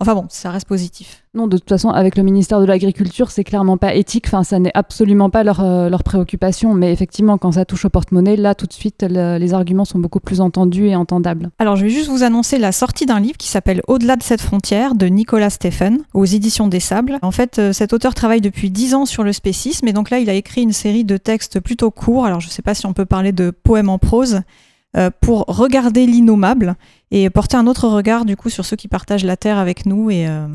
enfin 0.00 0.14
bon, 0.14 0.26
ça 0.28 0.50
reste 0.50 0.66
positif. 0.68 1.24
Non, 1.34 1.46
de 1.46 1.56
toute 1.58 1.68
façon, 1.68 1.90
avec 1.90 2.16
le 2.16 2.22
ministère 2.22 2.60
de 2.60 2.64
l'Agriculture, 2.64 3.30
c'est 3.30 3.44
clairement 3.44 3.76
pas 3.76 3.94
éthique. 3.94 4.24
Enfin, 4.26 4.42
ça 4.44 4.58
n'est 4.58 4.70
absolument 4.74 5.30
pas 5.30 5.44
leur, 5.44 5.60
euh, 5.62 5.88
leur 5.88 6.02
préoccupation. 6.02 6.74
Mais 6.74 6.92
effectivement, 6.92 7.38
quand 7.38 7.52
ça 7.52 7.64
touche 7.64 7.84
au 7.84 7.90
porte-monnaie, 7.90 8.36
là, 8.36 8.54
tout 8.54 8.66
de 8.66 8.72
suite, 8.72 9.04
le- 9.08 9.38
les 9.38 9.54
arguments 9.54 9.84
sont 9.84 9.98
beaucoup 9.98 10.20
plus 10.20 10.40
entendus 10.40 10.88
et 10.88 10.96
entendables. 10.96 11.50
Alors, 11.58 11.76
je 11.76 11.84
vais 11.84 11.90
juste 11.90 12.08
vous 12.10 12.22
annoncer 12.24 12.58
la 12.58 12.72
sortie 12.72 13.06
d'un 13.06 13.20
livre 13.20 13.36
qui 13.36 13.48
s'appelle 13.48 13.82
Au-delà 13.88 14.16
de 14.16 14.22
cette 14.22 14.40
frontière 14.40 14.94
de 14.94 15.06
Nicolas 15.06 15.50
Stephen 15.50 15.98
aux 16.14 16.24
éditions 16.24 16.66
des 16.68 16.80
Sables. 16.80 17.18
En 17.22 17.30
fait, 17.30 17.58
euh, 17.58 17.72
cet 17.72 17.92
auteur 17.92 18.14
travaille 18.14 18.40
depuis 18.40 18.70
10 18.70 18.94
ans 18.94 19.06
sur 19.06 19.23
le 19.23 19.32
spécisme 19.32 19.87
et 19.87 19.92
donc 19.92 20.11
là, 20.11 20.18
il 20.18 20.28
a 20.30 20.34
écrit 20.34 20.62
une 20.62 20.73
série 20.73 21.04
de 21.04 21.16
textes 21.18 21.61
plutôt 21.61 21.90
courts. 21.90 22.25
Alors, 22.26 22.40
je 22.40 22.46
ne 22.49 22.52
sais 22.52 22.62
pas 22.62 22.75
si 22.75 22.87
on 22.87 22.92
peut 22.94 23.06
parler 23.06 23.32
de 23.32 23.50
poèmes 23.50 23.90
en 23.90 23.99
prose 23.99 24.40
pour 25.21 25.45
regarder 25.49 26.07
l'innommable 26.07 26.75
et 27.11 27.28
porter 27.30 27.57
un 27.57 27.66
autre 27.66 27.88
regard 27.88 28.25
du 28.25 28.37
coup 28.37 28.49
sur 28.50 28.64
ceux 28.64 28.76
qui 28.76 28.88
partagent 28.88 29.25
la 29.25 29.37
terre 29.37 29.59
avec 29.59 29.87
nous 29.87 30.11
et, 30.11 30.26
euh, 30.26 30.47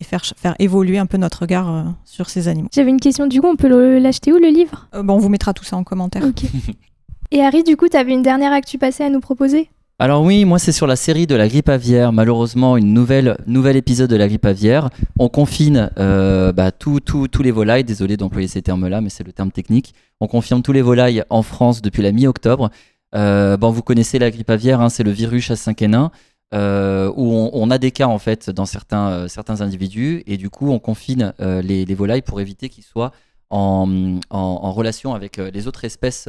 et 0.00 0.04
faire, 0.04 0.22
faire 0.36 0.54
évoluer 0.58 0.98
un 0.98 1.06
peu 1.06 1.16
notre 1.18 1.40
regard 1.42 1.70
euh, 1.72 1.82
sur 2.04 2.28
ces 2.30 2.48
animaux. 2.48 2.68
J'avais 2.74 2.90
une 2.90 3.00
question, 3.00 3.26
du 3.26 3.40
coup, 3.40 3.46
on 3.46 3.56
peut 3.56 3.68
l'acheter 3.98 4.32
où 4.32 4.36
le 4.38 4.48
livre? 4.48 4.88
Euh, 4.94 5.02
bon, 5.02 5.14
on 5.14 5.18
vous 5.18 5.28
mettra 5.28 5.52
tout 5.52 5.64
ça 5.64 5.76
en 5.76 5.84
commentaire. 5.84 6.22
Et 7.30 7.40
Harry, 7.42 7.62
du 7.64 7.76
coup, 7.76 7.88
t'avais 7.88 8.12
une 8.12 8.22
dernière 8.22 8.52
actu 8.52 8.78
passée 8.78 9.02
à 9.04 9.10
nous 9.10 9.20
proposer? 9.20 9.68
Alors 10.00 10.22
oui, 10.24 10.44
moi 10.44 10.58
c'est 10.58 10.72
sur 10.72 10.88
la 10.88 10.96
série 10.96 11.28
de 11.28 11.36
la 11.36 11.46
grippe 11.46 11.68
aviaire. 11.68 12.12
Malheureusement, 12.12 12.76
une 12.76 12.92
nouvelle 12.92 13.36
nouvel 13.46 13.76
épisode 13.76 14.10
de 14.10 14.16
la 14.16 14.26
grippe 14.26 14.44
aviaire. 14.44 14.90
On 15.20 15.28
confine 15.28 15.88
euh, 15.98 16.52
bah, 16.52 16.72
tous 16.72 16.98
tous- 16.98 17.28
tous 17.28 17.42
les 17.44 17.52
volailles. 17.52 17.84
Désolé 17.84 18.16
d'employer 18.16 18.48
ces 18.48 18.60
termes-là, 18.60 19.00
mais 19.00 19.08
c'est 19.08 19.22
le 19.24 19.32
terme 19.32 19.52
technique. 19.52 19.94
On 20.20 20.26
confirme 20.26 20.62
tous 20.62 20.72
les 20.72 20.82
volailles 20.82 21.22
en 21.30 21.42
France 21.42 21.80
depuis 21.80 22.02
la 22.02 22.10
mi-octobre. 22.10 22.70
Euh, 23.14 23.56
bon, 23.56 23.70
vous 23.70 23.82
connaissez 23.82 24.18
la 24.18 24.30
grippe 24.30 24.50
aviaire, 24.50 24.80
hein, 24.80 24.88
c'est 24.88 25.02
le 25.02 25.10
virus 25.10 25.50
H5N1 25.50 26.10
euh, 26.52 27.12
où 27.16 27.50
on, 27.52 27.70
a 27.70 27.78
des 27.78 27.90
cas 27.90 28.06
en 28.06 28.18
fait 28.18 28.50
dans 28.50 28.66
certains 28.66 29.08
euh, 29.08 29.28
certains 29.28 29.60
individus 29.60 30.22
et 30.26 30.36
du 30.36 30.50
coup 30.50 30.70
on 30.70 30.78
confine 30.78 31.32
les, 31.40 31.84
les 31.84 31.94
volailles 31.94 32.22
pour 32.22 32.40
éviter 32.40 32.68
qu'ils 32.68 32.84
soient 32.84 33.12
en, 33.50 34.20
en, 34.30 34.72
relation 34.72 35.14
avec 35.14 35.38
les 35.38 35.66
autres 35.66 35.84
espèces 35.84 36.28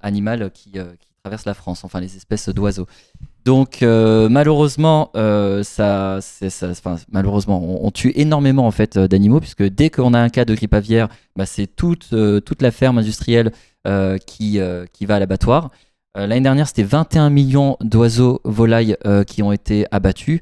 animales 0.00 0.50
qui, 0.52 0.72
traversent 1.24 1.46
la 1.46 1.54
France, 1.54 1.84
enfin 1.84 2.00
les 2.00 2.16
espèces 2.16 2.48
d'oiseaux. 2.48 2.86
Donc 3.44 3.82
malheureusement, 3.82 5.10
ça, 5.62 6.18
malheureusement, 7.12 7.84
on, 7.84 7.90
tue 7.92 8.12
énormément 8.16 8.66
en 8.66 8.72
fait 8.72 8.98
d'animaux 8.98 9.40
puisque 9.40 9.62
dès 9.62 9.88
qu'on 9.88 10.14
a 10.14 10.20
un 10.20 10.30
cas 10.30 10.44
de 10.44 10.54
grippe 10.54 10.74
aviaire, 10.74 11.08
bah, 11.36 11.46
c'est 11.46 11.68
toute 11.68 12.08
toute 12.44 12.62
la 12.62 12.70
ferme 12.70 12.98
industrielle 12.98 13.52
qui 14.26 14.60
qui 14.92 15.06
va 15.06 15.16
à 15.16 15.18
l'abattoir. 15.20 15.70
Euh, 16.16 16.26
L'année 16.26 16.42
dernière, 16.42 16.68
c'était 16.68 16.82
21 16.82 17.30
millions 17.30 17.76
d'oiseaux 17.80 18.40
volailles 18.44 18.96
euh, 19.06 19.24
qui 19.24 19.42
ont 19.42 19.52
été 19.52 19.86
abattus. 19.90 20.40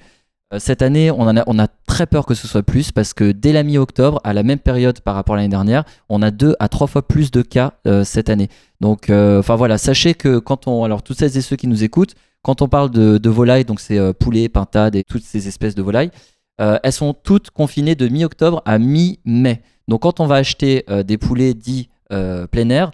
Euh, 0.53 0.59
cette 0.59 0.83
année, 0.83 1.11
on, 1.13 1.29
a, 1.29 1.69
très 1.87 2.07
peur 2.07 2.27
que 2.27 2.35
ce 2.35 2.49
soit 2.49 2.65
plus 2.65 2.91
parce 2.91 3.15
que 3.15 3.31
dès 3.31 3.53
la 3.53 3.63
mi-octobre, 3.63 4.21
à 4.25 4.33
la 4.33 4.43
même 4.43 4.59
période 4.59 5.01
par 5.01 5.15
rapport 5.15 5.35
à 5.35 5.39
l'année 5.39 5.49
dernière, 5.49 5.85
on 6.09 6.23
a 6.23 6.31
deux 6.33 6.57
à 6.59 6.69
trois 6.69 6.89
fois 6.89 7.07
plus 7.07 7.31
de 7.31 7.43
cas 7.43 7.75
cette 8.05 8.31
année. 8.31 8.49
Donc, 8.81 9.11
enfin 9.11 9.55
voilà, 9.55 9.79
sachez 9.79 10.15
que 10.15 10.39
quand 10.39 10.67
on, 10.67 10.83
alors 10.83 11.03
toutes 11.03 11.19
celles 11.19 11.37
et 11.37 11.41
ceux 11.41 11.57
qui 11.57 11.67
nous 11.67 11.85
écoutent, 11.85 12.15
quand 12.43 12.63
on 12.63 12.69
parle 12.69 12.91
de, 12.91 13.29
volailles, 13.29 13.65
donc 13.65 13.81
c'est 13.81 13.99
euh, 13.99 14.13
poulet, 14.13 14.49
pintade 14.49 14.97
et 14.97 15.05
toutes 15.05 15.23
ces 15.23 15.47
espèces 15.47 15.75
de 15.75 15.83
volailles, 15.83 16.11
elles 16.59 16.93
sont 16.93 17.15
toutes 17.15 17.51
confinées 17.51 17.95
de 17.95 18.07
mi-octobre 18.09 18.61
à 18.67 18.79
mi-mai. 18.79 19.63
Donc 19.89 20.03
quand 20.03 20.21
on 20.21 20.27
va 20.27 20.35
acheter 20.35 20.85
des 21.07 21.17
poulets 21.17 21.55
dits 21.55 21.89
plein 22.09 22.69
air, 22.69 22.91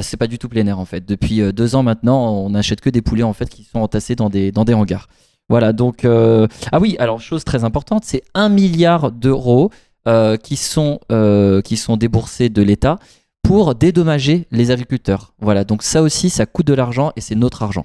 c'est 0.00 0.16
pas 0.16 0.26
du 0.26 0.38
tout 0.38 0.48
plein 0.48 0.66
air 0.66 0.78
en 0.78 0.86
fait. 0.86 1.04
Depuis 1.04 1.42
euh, 1.42 1.52
deux 1.52 1.74
ans 1.74 1.82
maintenant, 1.82 2.32
on 2.32 2.50
n'achète 2.50 2.80
que 2.80 2.88
des 2.88 3.02
poulets 3.02 3.22
en 3.22 3.34
fait 3.34 3.48
qui 3.50 3.64
sont 3.64 3.80
entassés 3.80 4.16
dans 4.16 4.30
des, 4.30 4.52
hangars. 4.56 5.08
Voilà, 5.48 5.74
donc... 5.74 6.04
euh, 6.04 6.46
Ah 6.70 6.80
oui, 6.80 6.96
alors 6.98 7.20
chose 7.20 7.44
très 7.44 7.64
importante, 7.64 8.04
c'est 8.06 8.22
un 8.32 8.48
milliard 8.48 9.12
d'euros 9.12 9.70
euh, 10.08 10.36
qui, 10.36 10.56
sont, 10.56 10.98
euh, 11.12 11.60
qui 11.60 11.76
sont 11.76 11.96
déboursés 11.96 12.48
de 12.48 12.62
l'État 12.62 12.98
pour 13.42 13.74
dédommager 13.74 14.46
les 14.50 14.70
agriculteurs. 14.70 15.34
Voilà, 15.40 15.64
donc 15.64 15.82
ça 15.82 16.00
aussi, 16.00 16.30
ça 16.30 16.46
coûte 16.46 16.66
de 16.66 16.74
l'argent 16.74 17.12
et 17.16 17.20
c'est 17.20 17.34
notre 17.34 17.62
argent. 17.62 17.84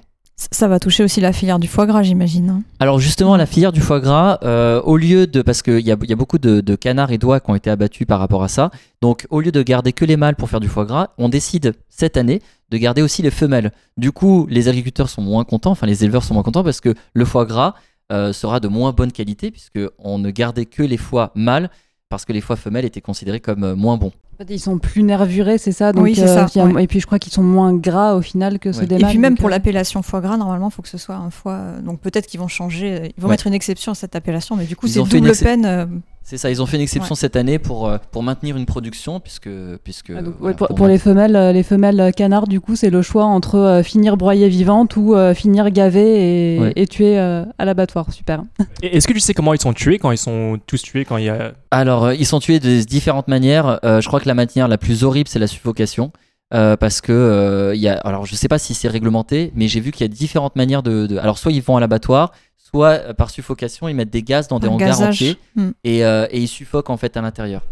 Ça 0.52 0.68
va 0.68 0.78
toucher 0.78 1.02
aussi 1.02 1.20
la 1.20 1.32
filière 1.32 1.58
du 1.58 1.66
foie 1.66 1.84
gras, 1.84 2.04
j'imagine. 2.04 2.48
hein. 2.48 2.62
Alors 2.78 3.00
justement, 3.00 3.36
la 3.36 3.44
filière 3.44 3.72
du 3.72 3.80
foie 3.80 3.98
gras, 3.98 4.38
euh, 4.44 4.80
au 4.82 4.96
lieu 4.96 5.26
de... 5.26 5.42
Parce 5.42 5.62
qu'il 5.62 5.80
y 5.80 5.90
a, 5.90 5.96
y 6.00 6.12
a 6.12 6.16
beaucoup 6.16 6.38
de, 6.38 6.60
de 6.60 6.74
canards 6.76 7.10
et 7.10 7.18
d'oies 7.18 7.40
qui 7.40 7.50
ont 7.50 7.56
été 7.56 7.70
abattus 7.70 8.06
par 8.06 8.20
rapport 8.20 8.44
à 8.44 8.48
ça. 8.48 8.70
Donc 9.02 9.26
au 9.30 9.40
lieu 9.40 9.50
de 9.50 9.62
garder 9.62 9.92
que 9.92 10.04
les 10.04 10.16
mâles 10.16 10.36
pour 10.36 10.48
faire 10.48 10.60
du 10.60 10.68
foie 10.68 10.84
gras, 10.84 11.08
on 11.18 11.28
décide 11.28 11.74
cette 11.88 12.16
année 12.16 12.40
de 12.70 12.76
garder 12.76 13.02
aussi 13.02 13.20
les 13.20 13.32
femelles. 13.32 13.72
Du 13.96 14.12
coup, 14.12 14.46
les 14.48 14.68
agriculteurs 14.68 15.08
sont 15.08 15.22
moins 15.22 15.42
contents, 15.42 15.72
enfin 15.72 15.88
les 15.88 16.04
éleveurs 16.04 16.22
sont 16.22 16.34
moins 16.34 16.44
contents 16.44 16.62
parce 16.62 16.80
que 16.80 16.94
le 17.14 17.24
foie 17.24 17.44
gras 17.44 17.74
euh, 18.12 18.32
sera 18.32 18.60
de 18.60 18.68
moins 18.68 18.92
bonne 18.92 19.10
qualité 19.10 19.50
puisque 19.50 19.80
on 19.98 20.18
ne 20.18 20.30
gardait 20.30 20.66
que 20.66 20.84
les 20.84 20.98
foies 20.98 21.32
mâles 21.34 21.68
parce 22.08 22.24
que 22.24 22.32
les 22.32 22.40
foies 22.40 22.56
femelles 22.56 22.84
étaient 22.84 23.00
considérés 23.00 23.40
comme 23.40 23.64
euh, 23.64 23.74
moins 23.74 23.96
bons. 23.96 24.12
Ils 24.48 24.60
sont 24.60 24.78
plus 24.78 25.02
nervurés, 25.02 25.58
c'est 25.58 25.72
ça 25.72 25.92
donc, 25.92 26.04
Oui, 26.04 26.14
c'est 26.14 26.28
ça, 26.28 26.46
il 26.54 26.58
y 26.58 26.60
a- 26.60 26.64
ouais. 26.66 26.84
Et 26.84 26.86
puis 26.86 27.00
je 27.00 27.06
crois 27.06 27.18
qu'ils 27.18 27.32
sont 27.32 27.42
moins 27.42 27.72
gras 27.74 28.14
au 28.14 28.22
final 28.22 28.58
que 28.60 28.70
ceux 28.72 28.82
Ouais. 28.82 28.86
des 28.86 28.94
Et 28.94 28.98
mâles, 29.00 29.10
puis 29.10 29.18
même 29.18 29.32
donc, 29.32 29.38
pour 29.40 29.48
euh, 29.48 29.50
l'appellation 29.50 30.00
foie 30.02 30.20
gras, 30.20 30.36
normalement, 30.36 30.68
il 30.68 30.72
faut 30.72 30.82
que 30.82 30.88
ce 30.88 30.96
soit 30.98 31.16
un 31.16 31.30
foie. 31.30 31.54
euh, 31.54 31.80
Donc 31.80 32.00
peut-être 32.00 32.26
qu'ils 32.28 32.38
vont 32.38 32.46
changer, 32.48 32.92
euh, 32.92 33.06
ils 33.16 33.20
vont 33.20 33.26
Ouais. 33.28 33.32
mettre 33.32 33.48
une 33.48 33.54
exception 33.54 33.92
à 33.92 33.94
cette 33.96 34.14
appellation, 34.14 34.54
mais 34.54 34.64
du 34.64 34.76
coup 34.76 34.86
Ils 34.86 34.92
c'est 34.92 35.00
ont 35.00 35.06
fait 35.06 35.18
une 35.18 35.24
double 35.24 35.32
excep- 35.34 35.44
peine. 35.44 35.64
euh, 35.66 35.86
C'est 36.28 36.36
ça, 36.36 36.50
ils 36.50 36.60
ont 36.60 36.66
fait 36.66 36.76
une 36.76 36.82
exception 36.82 37.14
cette 37.14 37.36
année 37.36 37.58
pour, 37.58 37.88
euh, 37.88 37.96
pour 38.12 38.22
maintenir 38.22 38.58
une 38.58 38.66
production 38.66 39.18
puisque... 39.18 39.48
puisque 39.82 40.10
ah, 40.14 40.20
donc, 40.20 40.34
ouais, 40.34 40.40
voilà, 40.40 40.56
pour, 40.58 40.66
pour 40.68 40.76
pour 40.76 40.86
les 40.86 40.98
femelles, 40.98 41.34
euh, 41.36 41.52
les 41.52 41.62
femelles 41.62 42.12
canards, 42.14 42.46
du 42.48 42.60
coup, 42.60 42.76
c'est 42.76 42.90
le 42.90 43.00
choix 43.00 43.24
entre 43.24 43.54
euh, 43.54 43.82
finir 43.82 44.18
broyée 44.18 44.50
vivante 44.50 44.94
ou 44.96 45.14
euh, 45.14 45.32
finir 45.32 45.70
gavée 45.70 46.56
et, 46.56 46.60
Ouais. 46.60 46.72
et 46.76 46.86
tuer 46.86 47.18
euh, 47.18 47.44
à 47.56 47.64
l'abattoir. 47.64 48.12
Super. 48.12 48.42
Est-ce 48.82 49.08
que 49.08 49.14
tu 49.14 49.20
sais 49.20 49.32
comment 49.32 49.54
ils 49.54 49.60
sont 49.60 49.72
tués 49.72 49.98
quand 49.98 50.10
ils 50.10 50.18
sont 50.18 50.58
tous 50.66 50.82
tués 50.82 51.06
quand 51.06 51.16
il 51.16 51.24
y 51.24 51.28
a 51.30 51.52
Alors, 51.70 52.04
euh, 52.04 52.14
ils 52.14 52.26
sont 52.26 52.40
tués 52.40 52.60
de 52.60 52.82
différentes 52.82 53.28
manières. 53.28 53.80
Euh, 53.84 54.02
je 54.02 54.06
crois 54.08 54.20
que 54.20 54.28
la 54.28 54.34
manière 54.34 54.68
la 54.68 54.76
plus 54.76 55.04
horrible, 55.04 55.28
c'est 55.30 55.38
la 55.38 55.46
suffocation. 55.46 56.12
Euh, 56.54 56.76
parce 56.78 57.02
que 57.02 57.12
euh, 57.12 57.74
il 57.74 57.80
y 57.82 57.88
a, 57.88 57.94
alors 57.98 58.24
je 58.24 58.34
sais 58.34 58.48
pas 58.48 58.58
si 58.58 58.72
c'est 58.72 58.88
réglementé, 58.88 59.52
mais 59.54 59.68
j'ai 59.68 59.80
vu 59.80 59.92
qu'il 59.92 60.00
y 60.00 60.04
a 60.04 60.08
différentes 60.08 60.56
manières 60.56 60.82
de, 60.82 61.06
de- 61.06 61.18
Alors 61.18 61.36
soit 61.36 61.52
ils 61.52 61.60
vont 61.60 61.76
à 61.76 61.80
l'abattoir, 61.80 62.32
soit 62.70 62.90
euh, 62.90 63.14
par 63.14 63.30
suffocation 63.30 63.88
ils 63.88 63.94
mettent 63.94 64.10
des 64.10 64.22
gaz 64.22 64.48
dans 64.48 64.58
des 64.58 64.66
un 64.68 64.70
hangars 64.70 64.88
gazage. 64.90 65.08
entiers 65.14 65.36
Hmm. 65.56 65.70
et, 65.84 66.04
euh, 66.04 66.26
et 66.30 66.40
ils 66.40 66.48
suffoquent 66.48 66.90
en 66.90 66.96
fait 66.96 67.16
à 67.16 67.20
l'intérieur. 67.20 67.62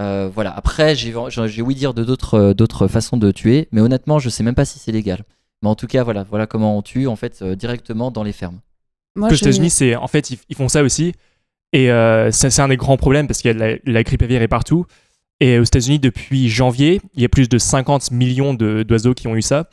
Euh, 0.00 0.28
voilà. 0.32 0.52
Après 0.56 0.94
j'ai 0.94 1.14
j'ai 1.28 1.48
j'ai 1.48 1.62
ouï 1.62 1.74
dire 1.74 1.94
de 1.94 2.02
d'autres 2.04 2.34
euh, 2.34 2.54
d'autres 2.54 2.88
façons 2.88 3.16
de 3.16 3.30
tuer, 3.30 3.68
mais 3.72 3.80
honnêtement 3.80 4.18
je 4.18 4.28
sais 4.28 4.42
même 4.42 4.54
pas 4.54 4.64
si 4.64 4.78
c'est 4.78 4.92
légal. 4.92 5.24
Mais 5.62 5.68
en 5.68 5.74
tout 5.74 5.86
cas 5.86 6.02
voilà 6.02 6.24
voilà 6.24 6.46
comment 6.46 6.76
on 6.76 6.82
tue 6.82 7.06
en 7.06 7.16
fait 7.16 7.40
euh, 7.42 7.54
directement 7.54 8.10
dans 8.10 8.22
les 8.22 8.32
fermes. 8.32 8.58
Moi, 9.16 9.28
aux 9.28 9.30
j'ai- 9.34 9.36
États-Unis, 9.46 9.70
c'est 9.70 9.94
en 9.94 10.08
fait 10.08 10.30
ils, 10.30 10.38
ils 10.48 10.56
font 10.56 10.68
ça 10.68 10.82
aussi, 10.82 11.14
et 11.72 11.90
euh, 11.92 12.32
ça 12.32 12.50
c'est 12.50 12.62
un 12.62 12.68
des 12.68 12.76
grands 12.76 12.96
problèmes 12.96 13.26
parce 13.28 13.40
qu'il 13.40 13.48
y 13.48 13.52
a 13.52 13.54
de 13.54 13.60
la, 13.60 13.76
la 13.84 14.02
grippe 14.02 14.22
aviaire 14.22 14.42
est 14.42 14.48
partout. 14.48 14.86
Et 15.40 15.58
aux 15.58 15.64
États-Unis, 15.64 15.98
depuis 15.98 16.48
janvier, 16.48 17.00
il 17.14 17.22
y 17.22 17.24
a 17.24 17.28
plus 17.28 17.48
de 17.48 17.58
50 17.58 18.12
millions 18.12 18.54
de- 18.54 18.84
d'oiseaux 18.84 19.14
qui 19.14 19.26
ont 19.26 19.34
eu 19.34 19.42
ça. 19.42 19.68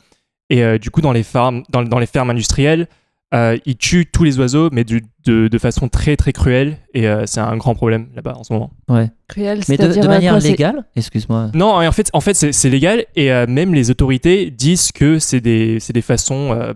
Et 0.50 0.62
euh, 0.64 0.76
du 0.76 0.90
coup, 0.90 1.00
dans 1.00 1.12
les 1.12 1.24
dans 1.70 1.98
les 1.98 2.06
fermes 2.06 2.30
industrielles, 2.30 2.88
euh, 3.34 3.56
ils 3.66 3.76
tuent 3.76 4.06
tous 4.06 4.24
les 4.24 4.38
oiseaux, 4.38 4.68
mais 4.72 4.84
du- 4.84 5.02
de, 5.24 5.48
de 5.48 5.58
façon 5.58 5.88
très 5.88 6.16
très 6.16 6.32
cruelle. 6.32 6.78
Et 6.94 7.08
euh, 7.08 7.24
c'est 7.26 7.40
un 7.40 7.56
grand 7.56 7.74
problème 7.74 8.08
là-bas 8.14 8.34
en 8.36 8.44
ce 8.44 8.52
moment. 8.52 8.70
Ouais. 8.88 9.10
Cruel, 9.28 9.60
Mais 9.68 9.76
de, 9.76 9.84
euh, 9.84 10.06
manière 10.06 10.32
quoi, 10.34 10.40
c'est- 10.40 10.48
légale, 10.50 10.84
excuse-moi. 10.96 11.50
Non, 11.54 11.74
en 11.86 11.92
fait, 11.92 12.10
en 12.12 12.20
fait 12.20 12.34
c'est 12.34 12.52
c'est 12.52 12.68
légal 12.70 13.04
et 13.16 13.32
euh, 13.32 13.46
même 13.48 13.72
les 13.74 13.90
autorités 13.90 14.50
disent 14.50 14.92
que 14.92 15.18
c'est 15.18 15.40
des, 15.40 15.78
c'est 15.80 15.92
des 15.92 16.02
façons 16.02 16.52
euh, 16.52 16.72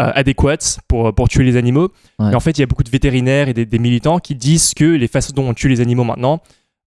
euh, 0.00 0.12
adéquates 0.14 0.78
pour, 0.86 1.12
pour 1.14 1.28
tuer 1.28 1.42
les 1.44 1.56
animaux. 1.56 1.90
Ouais. 2.20 2.30
Et 2.30 2.34
en 2.36 2.40
fait, 2.40 2.52
il 2.56 2.60
y 2.60 2.62
a 2.62 2.66
beaucoup 2.66 2.84
de 2.84 2.90
vétérinaires 2.90 3.48
et 3.48 3.54
des, 3.54 3.66
des 3.66 3.78
militants 3.80 4.20
qui 4.20 4.36
disent 4.36 4.72
que 4.74 4.84
les 4.84 5.08
façons 5.08 5.32
dont 5.34 5.48
on 5.48 5.54
tue 5.54 5.68
les 5.68 5.80
animaux 5.80 6.04
maintenant, 6.04 6.40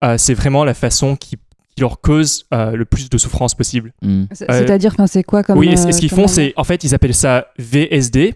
euh, 0.04 0.16
c'est 0.18 0.34
vraiment 0.34 0.66
la 0.66 0.74
façon 0.74 1.16
qui, 1.16 1.38
qui 1.74 1.80
leur 1.82 2.02
cause 2.02 2.44
euh, 2.54 2.76
le 2.76 2.84
plus 2.84 3.10
de 3.10 3.18
souffrance 3.18 3.56
possible. 3.56 3.94
Hmm. 4.02 4.26
c'est- 4.34 4.50
Euh, 4.52 4.58
C'est-à-dire, 4.60 4.92
enfin, 4.94 5.08
c'est 5.08 5.24
quoi 5.24 5.44
comme. 5.44 5.58
oui, 5.58 5.70
et, 5.70 5.78
ce- 5.78 5.88
euh, 5.88 5.92
qu'ils 5.92 6.10
font, 6.10 6.28
c'est 6.28 6.54
en 6.58 6.66
fait, 6.66 6.84
ils 6.84 6.94
appellent 6.94 7.14
ça 7.14 7.48
VSD 7.58 8.36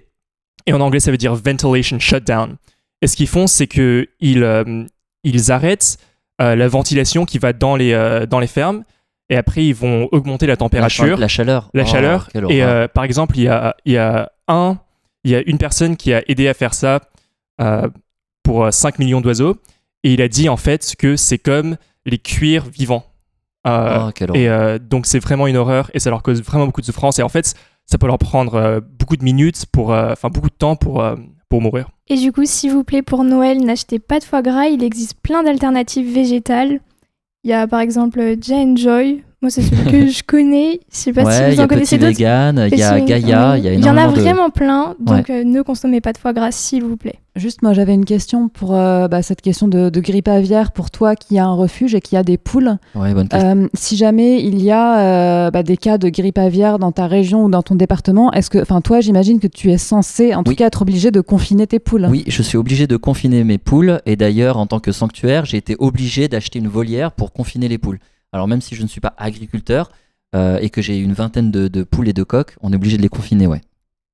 et 0.66 0.74
en 0.74 0.82
anglais, 0.82 1.00
ça 1.00 1.12
veut 1.12 1.18
dire 1.18 1.34
Ventilation 1.36 2.00
Shutdown. 2.00 2.58
Et 3.02 3.08
ce 3.08 3.16
qu'ils 3.16 3.28
font, 3.28 3.48
c'est 3.48 3.68
que 3.68 4.08
ils, 4.20 4.44
euh, 4.44 4.86
ils 5.24 5.52
arrêtent 5.52 5.98
euh, 6.42 6.56
la 6.56 6.68
ventilation 6.68 7.26
qui 7.26 7.38
va 7.40 7.54
dans 7.54 7.76
les, 7.76 7.94
euh, 7.94 8.26
dans 8.26 8.40
les 8.40 8.48
fermes 8.48 8.84
et 9.30 9.38
après, 9.38 9.66
ils 9.66 9.74
vont 9.76 10.10
augmenter 10.12 10.46
la 10.46 10.58
température 10.58 11.18
La 11.18 11.30
chaleur. 11.30 11.70
la 11.74 11.84
Oh, 11.84 11.88
chaleur. 11.88 12.30
Et 12.50 12.64
euh, 12.64 12.88
par 12.90 13.06
exemple, 13.06 13.38
il 13.38 13.44
y 13.44 13.48
a, 13.48 13.76
il 13.86 13.94
y 13.94 13.98
a 13.98 14.30
un, 14.50 14.78
il 15.24 15.32
y 15.32 15.36
a 15.36 15.42
une 15.46 15.58
personne 15.58 15.96
qui 15.96 16.14
a 16.14 16.22
aidé 16.28 16.50
à 16.50 16.54
faire 16.54 16.74
ça 16.74 17.00
pour 18.44 18.66
euh, 18.66 18.72
5 18.72 19.00
millions 19.00 19.22
d'oiseaux. 19.22 19.58
Et 20.04 20.14
il 20.14 20.22
a 20.22 20.28
dit 20.28 20.50
en 20.50 20.58
fait 20.58 20.96
que 20.98 21.16
c'est 21.16 21.38
comme 21.38 21.78
les 22.06 22.18
cuirs 22.18 22.66
vivants. 22.66 23.06
Oh, 23.66 24.10
quelle 24.16 24.36
et 24.36 24.50
horreur. 24.50 24.80
donc 24.80 25.06
c'est 25.06 25.20
vraiment 25.20 25.46
une 25.46 25.56
horreur 25.56 25.92
et 25.94 26.00
ça 26.00 26.10
leur 26.10 26.24
cause 26.24 26.42
vraiment 26.42 26.66
beaucoup 26.66 26.82
de 26.82 26.86
souffrance. 26.88 27.20
Et 27.20 27.24
en 27.24 27.30
fait, 27.30 27.54
ça 27.92 27.98
peut 27.98 28.08
leur 28.08 28.18
prendre 28.18 28.56
euh, 28.56 28.80
beaucoup 28.80 29.18
de 29.18 29.24
minutes, 29.24 29.66
pour, 29.72 29.94
euh, 29.94 30.14
enfin 30.14 30.30
beaucoup 30.30 30.50
de 30.50 30.56
temps 30.56 30.76
pour, 30.76 31.04
euh, 31.04 31.16
pour 31.50 31.62
mourir. 31.62 31.90
Et 32.08 32.16
du 32.16 32.32
coup, 32.32 32.46
s'il 32.46 32.72
vous 32.72 32.84
plaît, 32.84 33.02
pour 33.02 33.24
Noël, 33.24 33.64
n'achetez 33.64 34.00
pas 34.00 34.20
de 34.20 34.24
foie 34.24 34.42
gras. 34.42 34.68
Il 34.68 34.84
existe 34.84 35.20
plein 35.22 35.44
d'alternatives 35.44 36.12
végétales. 36.12 36.80
Il 37.44 37.50
y 37.50 37.54
a 37.54 37.68
par 37.68 37.82
exemple 37.82 38.36
Jay 38.40 38.76
Joy. 38.76 39.24
Moi, 39.42 39.50
c'est 39.50 39.64
celui 39.64 39.84
que 39.92 40.08
je 40.12 40.22
connais. 40.24 40.80
Je 40.92 40.98
sais 40.98 41.14
pas 41.14 41.24
ouais, 41.24 41.32
si 41.34 41.42
il 41.42 41.50
vous 41.50 41.56
y 41.56 41.60
en 41.62 41.64
a 41.64 41.68
connaissez 41.68 41.98
Petit 41.98 42.06
d'autres. 42.06 42.18
Vegan, 42.20 42.68
il 42.72 42.78
y 42.78 42.84
a 42.84 43.00
Gaïa, 43.00 43.58
il 43.58 43.64
y 43.64 43.68
a 43.70 43.74
Il 43.74 43.84
y 43.84 43.90
en 43.90 43.98
a 43.98 44.08
de- 44.08 44.20
vraiment 44.20 44.50
plein. 44.52 44.96
Donc, 45.00 45.30
euh, 45.32 45.44
ne 45.44 45.62
consommez 45.64 46.00
pas 46.00 46.14
de 46.14 46.20
foie 46.20 46.34
gras, 46.34 46.52
s'il 46.52 46.84
vous 46.84 46.96
plaît. 46.98 47.16
Juste, 47.36 47.62
moi, 47.64 47.72
j'avais 47.74 47.94
une 47.94 48.04
question 48.06 48.50
pour 48.50 48.76
euh, 48.76 49.08
bah, 49.08 49.24
cette 49.24 49.42
question 49.42 49.68
de, 49.68 49.90
de 49.90 50.00
grippe 50.02 50.28
aviaire 50.28 50.72
pour 50.74 50.92
toi 50.92 51.16
qui 51.16 51.40
a 51.40 51.46
un 51.46 51.54
refuge 51.54 51.96
et 51.96 52.02
qui 52.02 52.18
a 52.18 52.24
des 52.24 52.38
poules. 52.38 52.78
Ouais, 52.94 53.14
bonne 53.14 53.30
question. 53.30 53.64
Euh, 53.64 53.68
si 53.74 53.96
jamais 53.96 54.44
il 54.44 54.62
y 54.62 54.70
a 54.70 55.00
euh, 55.48 55.50
bah, 55.50 55.64
des 55.64 55.78
cas 55.78 55.98
de 55.98 56.10
grippe 56.10 56.38
aviaire 56.38 56.78
dans 56.78 56.92
ta 56.92 57.08
région 57.08 57.46
ou 57.46 57.50
dans 57.50 57.64
ton 57.64 57.76
département, 57.76 58.32
est-ce 58.34 58.50
que, 58.50 58.60
enfin, 58.62 58.82
toi, 58.82 59.00
j'imagine 59.00 59.40
que 59.40 59.48
tu 59.48 59.72
es 59.72 59.78
censé, 59.80 60.36
en 60.36 60.44
tout 60.44 60.54
cas, 60.56 60.68
être 60.68 60.82
obligé 60.84 61.10
de 61.10 61.22
confiner 61.22 61.66
tes 61.68 61.80
poules. 61.80 62.06
Oui, 62.12 62.26
je 62.28 62.44
suis 62.44 62.58
obligé 62.58 62.86
de 62.86 62.98
confiner 62.98 63.44
mes 63.44 63.58
poules 63.58 64.02
et 64.06 64.18
d'ailleurs, 64.18 64.58
en 64.58 64.68
tant 64.68 64.80
que 64.82 64.92
sanctuaire, 64.92 65.46
j'ai 65.46 65.58
été 65.58 65.76
obligé 65.80 66.28
d'acheter 66.28 66.60
une 66.60 66.68
volière 66.68 67.12
pour 67.14 67.32
confiner 67.32 67.70
les 67.70 67.78
poules. 67.78 67.98
Alors 68.32 68.48
même 68.48 68.62
si 68.62 68.76
je 68.76 68.84
ne 68.84 68.88
suis 68.88 69.02
pas 69.02 69.14
agriculteur 69.18 69.92
euh, 70.36 70.58
et 70.60 70.70
que 70.70 70.82
j'ai 70.82 70.98
une 70.98 71.14
vingtaine 71.14 71.52
de, 71.52 71.84
poules 71.84 72.08
et 72.08 72.14
de 72.14 72.24
coqs, 72.24 72.56
on 72.62 72.72
est 72.72 72.76
obligé 72.76 72.98
de 72.98 73.02
les 73.02 73.10
confiner, 73.10 73.48
ouais. 73.48 73.62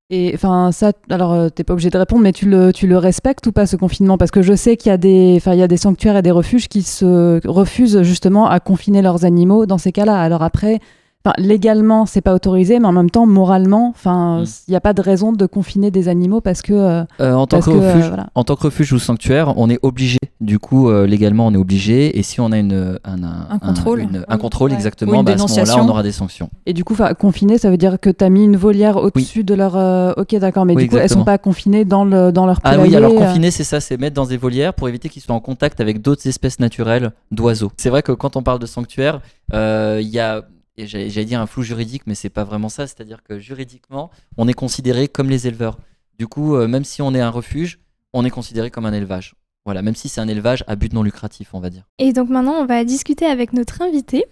Et 0.10 0.32
enfin, 0.34 0.72
ça, 0.72 0.94
alors, 1.10 1.34
euh, 1.34 1.50
t'es 1.50 1.66
pas 1.66 1.74
obligé 1.74 1.90
de 1.90 1.98
répondre, 1.98 2.22
mais 2.24 2.32
tu 2.32 2.48
le, 2.50 2.72
tu 2.72 2.88
le 2.88 2.98
respectes 2.98 3.46
ou 3.46 3.52
pas 3.52 3.68
ce 3.68 3.76
confinement? 3.76 4.18
Parce 4.18 4.32
que 4.32 4.42
je 4.42 4.56
sais 4.56 4.78
qu'il 4.78 4.90
y 4.90 4.94
a 4.94 4.98
des, 4.98 5.34
enfin, 5.36 5.54
y 5.54 5.62
a 5.62 5.68
des 5.68 5.76
sanctuaires 5.76 6.16
et 6.16 6.22
des 6.22 6.32
refuges 6.32 6.70
qui 6.70 6.82
se 6.82 7.46
refusent 7.46 8.02
justement 8.04 8.48
à 8.48 8.62
confiner 8.62 9.02
leurs 9.02 9.26
animaux 9.26 9.66
dans 9.66 9.78
ces 9.78 9.92
cas-là. 9.92 10.18
Alors 10.18 10.44
après, 10.44 10.80
enfin, 11.28 11.34
légalement, 11.38 12.06
c'est 12.06 12.22
pas 12.22 12.34
autorisé, 12.34 12.80
mais 12.80 12.88
en 12.88 12.92
même 12.94 13.10
temps, 13.10 13.26
moralement, 13.26 13.90
enfin, 13.90 14.42
Mm. 14.42 14.46
il 14.68 14.72
n'y 14.72 14.78
a 14.78 14.82
pas 14.82 14.94
de 14.94 15.02
raison 15.02 15.32
de 15.34 15.46
confiner 15.46 15.92
des 15.92 16.08
animaux 16.10 16.42
parce 16.42 16.62
que, 16.62 16.74
euh, 16.74 17.04
Euh, 17.20 17.34
en, 17.34 17.48
tant 17.48 17.58
parce 17.58 17.66
que 17.66 17.72
que, 17.72 17.78
euh, 17.78 17.94
refuge, 17.94 18.08
voilà. 18.08 18.28
en 18.36 18.44
tant 18.44 18.56
que 18.56 18.64
refuge 18.64 18.94
ou 18.94 19.00
sanctuaire, 19.00 19.54
on 19.58 19.70
est 19.70 19.80
obligé. 19.82 20.18
Du 20.40 20.60
coup, 20.60 20.90
euh, 20.90 21.08
légalement, 21.08 21.48
on 21.48 21.54
est 21.54 21.58
obligé. 21.58 22.18
Et 22.18 22.22
si 22.24 22.40
on 22.40 22.52
a 22.52 22.58
une, 22.60 23.00
un, 23.04 23.24
un, 23.24 23.48
Un 23.50 23.58
contrôle. 23.60 24.02
une- 24.02 24.18
un 24.28 24.36
Oui, 24.36 24.38
contrôle, 24.40 24.70
ouais. 24.70 24.76
exactement, 24.76 25.24
bah, 25.24 25.32
à 25.34 25.38
ce 25.38 25.44
moment-là, 25.48 25.84
on 25.84 25.90
aura 25.90 26.04
des 26.04 26.12
sanctions. 26.12 26.50
Et 26.68 26.74
du 26.74 26.84
coup, 26.84 26.96
confiner, 27.20 27.58
ça 27.58 27.70
veut 27.72 27.78
dire 27.78 28.00
que 28.00 28.10
tu 28.12 28.24
as 28.24 28.30
mis 28.30 28.44
une 28.46 28.56
volière 28.56 28.98
au-dessus 28.98 29.44
de 29.44 29.54
leur. 29.56 29.76
euh, 29.76 30.14
Ok, 30.18 30.36
d'accord, 30.36 30.66
mais 30.66 30.76
Oui, 30.76 30.84
du 30.84 30.90
coup, 30.90 30.96
elles 30.96 31.04
exactement. 31.04 31.22
sont 31.22 31.26
pas 31.26 31.38
confinées 31.38 31.86
dans, 31.86 32.06
le, 32.06 32.32
dans 32.32 32.46
leur 32.46 32.60
Ah 32.64 32.72
poulailler. 32.74 32.90
oui, 32.92 32.96
alors 32.96 33.12
euh, 33.14 33.26
confiner, 33.26 33.52
c'est 33.52 33.64
ça, 33.64 33.80
c'est 33.80 33.98
mettre 33.98 34.16
dans 34.16 34.26
des 34.26 34.38
volières 34.38 34.74
pour 34.74 34.88
éviter 34.88 35.10
qu'ils 35.10 35.22
soient 35.24 35.36
en 35.36 35.40
contact 35.40 35.82
avec 35.82 36.02
d'autres 36.02 36.28
espèces 36.28 36.60
naturelles 36.60 37.12
d'oiseaux. 37.32 37.72
C'est 37.78 37.90
vrai 37.90 38.04
que 38.04 38.12
quand 38.12 38.36
on 38.36 38.44
parle 38.44 38.60
de 38.60 38.66
sanctuaire, 38.68 39.22
euh, 39.54 40.00
il 40.02 40.08
y 40.10 40.20
a, 40.20 40.44
et 40.78 40.88
j'allais 40.88 41.26
dire 41.26 41.42
un 41.42 41.48
flou 41.48 41.64
juridique, 41.64 42.04
mais 42.06 42.16
c'est 42.16 42.30
pas 42.30 42.44
vraiment 42.44 42.70
ça. 42.70 42.88
C'est-à-dire 42.88 43.24
que 43.24 43.40
juridiquement, 43.40 44.12
on 44.38 44.48
est 44.48 44.54
considéré 44.54 45.08
comme 45.08 45.30
les 45.30 45.48
éleveurs. 45.48 45.78
Du 46.20 46.28
coup, 46.28 46.56
euh, 46.56 46.68
même 46.68 46.84
si 46.84 47.02
on 47.02 47.14
est 47.14 47.20
un 47.22 47.30
refuge, 47.30 47.80
on 48.14 48.26
est 48.26 48.30
considéré 48.30 48.72
comme 48.72 48.86
un 48.86 48.94
élevage. 48.94 49.36
Voilà, 49.66 49.82
même 49.82 49.96
si 49.96 50.08
c'est 50.08 50.22
un 50.22 50.28
élevage 50.28 50.64
à 50.68 50.76
but 50.76 50.94
non 50.94 51.04
lucratif, 51.04 51.50
on 51.54 51.60
va 51.60 51.70
dire. 51.70 51.84
Et 52.00 52.14
donc 52.14 52.30
maintenant, 52.30 52.54
on 52.54 52.66
va 52.66 52.84
discuter 52.86 53.26
avec 53.26 53.54
notre 53.54 53.82
invité. 53.82 54.24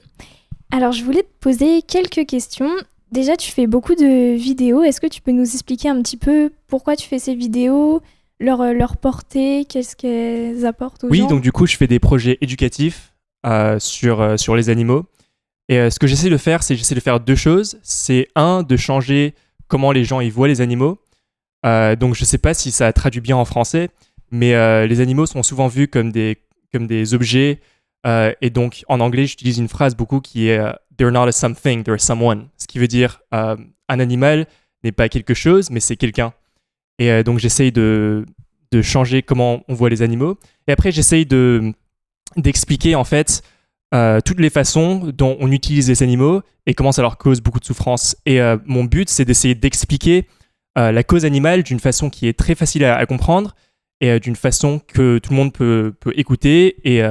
Alors, 0.72 0.92
je 0.94 1.04
voulais 1.04 1.24
te 1.24 1.34
poser 1.42 1.82
quelques 1.82 2.26
questions. 2.26 2.70
Déjà, 3.12 3.36
tu 3.36 3.52
fais 3.52 3.68
beaucoup 3.68 3.96
de 3.96 4.36
vidéos. 4.36 4.84
Est-ce 4.84 5.02
que 5.02 5.08
tu 5.08 5.22
peux 5.22 5.32
nous 5.32 5.44
expliquer 5.44 5.90
un 5.90 6.02
petit 6.02 6.18
peu 6.18 6.52
pourquoi 6.68 6.96
tu 6.96 7.08
fais 7.08 7.20
ces 7.20 7.36
vidéos 7.36 8.02
leur, 8.40 8.62
euh, 8.62 8.74
leur 8.74 8.98
portée, 8.98 9.66
qu'est-ce 9.66 9.96
qu'elles 9.96 10.66
apportent 10.66 11.04
aux 11.06 11.10
Oui, 11.10 11.20
gens? 11.20 11.28
donc 11.28 11.42
du 11.42 11.52
coup, 11.52 11.66
je 11.68 11.78
fais 11.78 11.88
des 11.88 12.00
projets 12.00 12.38
éducatifs 12.42 13.14
euh, 13.46 13.80
sur, 13.80 14.20
euh, 14.22 14.38
sur 14.38 14.56
les 14.56 14.70
animaux. 14.70 15.06
Et 15.70 15.78
euh, 15.78 15.90
ce 15.90 16.00
que 16.00 16.08
j'essaie 16.08 16.30
de 16.30 16.38
faire, 16.38 16.64
c'est 16.64 16.76
j'essaie 16.76 16.96
de 16.96 17.00
faire 17.00 17.20
deux 17.20 17.36
choses. 17.36 17.78
C'est 17.84 18.28
un, 18.36 18.64
de 18.64 18.78
changer 18.78 19.34
comment 19.68 19.92
les 19.92 20.04
gens 20.04 20.22
y 20.22 20.30
voient 20.30 20.48
les 20.48 20.62
animaux. 20.62 21.00
Euh, 21.66 21.96
donc 21.96 22.16
je 22.16 22.24
sais 22.26 22.38
pas 22.38 22.54
si 22.54 22.72
ça 22.72 22.94
traduit 22.94 23.22
bien 23.22 23.36
en 23.36 23.46
français, 23.46 23.90
mais 24.32 24.54
euh, 24.54 24.86
les 24.86 25.02
animaux 25.02 25.26
sont 25.26 25.42
souvent 25.42 25.68
vus 25.68 25.88
comme 25.88 26.12
des, 26.12 26.38
comme 26.72 26.88
des 26.88 27.14
objets. 27.14 27.60
Et 28.40 28.52
donc 28.52 28.84
en 28.88 29.00
anglais, 29.00 29.26
j'utilise 29.26 29.58
une 29.58 29.68
phrase 29.68 29.96
beaucoup 29.96 30.22
qui 30.22 30.50
est 30.50 30.62
They're 30.96 31.12
not 31.12 31.28
a 31.28 31.32
something, 31.32 31.84
they're 31.84 32.00
someone. 32.00 32.50
Ce 32.56 32.68
qui 32.68 32.78
veut 32.78 32.88
dire 32.88 33.20
un 33.32 33.58
animal 33.88 34.46
n'est 34.84 34.92
pas 34.92 35.10
quelque 35.10 35.34
chose, 35.34 35.72
mais 35.72 35.80
c'est 35.80 35.96
quelqu'un. 35.96 36.32
Et 37.00 37.24
donc 37.24 37.40
j'essaye 37.40 37.72
de, 37.72 38.28
de 38.72 38.82
changer 38.84 39.24
comment 39.24 39.64
on 39.68 39.74
voit 39.74 39.90
les 39.90 40.04
animaux. 40.04 40.38
Et 40.68 40.72
après, 40.72 40.92
j'essaye 40.92 41.26
de 41.26 41.74
d'expliquer 42.38 42.96
en 42.96 43.06
fait 43.06 43.42
euh, 43.94 44.20
toutes 44.24 44.40
les 44.40 44.50
façons 44.50 45.12
dont 45.16 45.38
on 45.40 45.52
utilise 45.52 45.88
les 45.90 46.04
animaux 46.04 46.42
et 46.66 46.74
comment 46.74 46.92
ça 46.92 47.02
leur 47.02 47.18
cause 47.18 47.42
beaucoup 47.42 47.60
de 47.60 47.66
souffrance. 47.66 48.16
Et 48.26 48.42
euh, 48.42 48.58
mon 48.66 48.84
but, 48.84 49.10
c'est 49.10 49.26
d'essayer 49.26 49.56
d'expliquer 49.56 50.28
euh, 50.78 50.92
la 50.92 51.04
cause 51.04 51.24
animale 51.26 51.64
d'une 51.64 51.80
façon 51.80 52.10
qui 52.10 52.28
est 52.28 52.38
très 52.38 52.56
facile 52.56 52.84
à, 52.84 52.96
à 52.98 53.06
comprendre 53.06 53.56
et 54.02 54.20
d'une 54.20 54.36
façon 54.36 54.82
que 54.86 55.20
tout 55.20 55.32
le 55.32 55.38
monde 55.38 55.54
peut, 55.54 55.94
peut 56.02 56.12
écouter 56.18 56.76
et, 56.84 57.02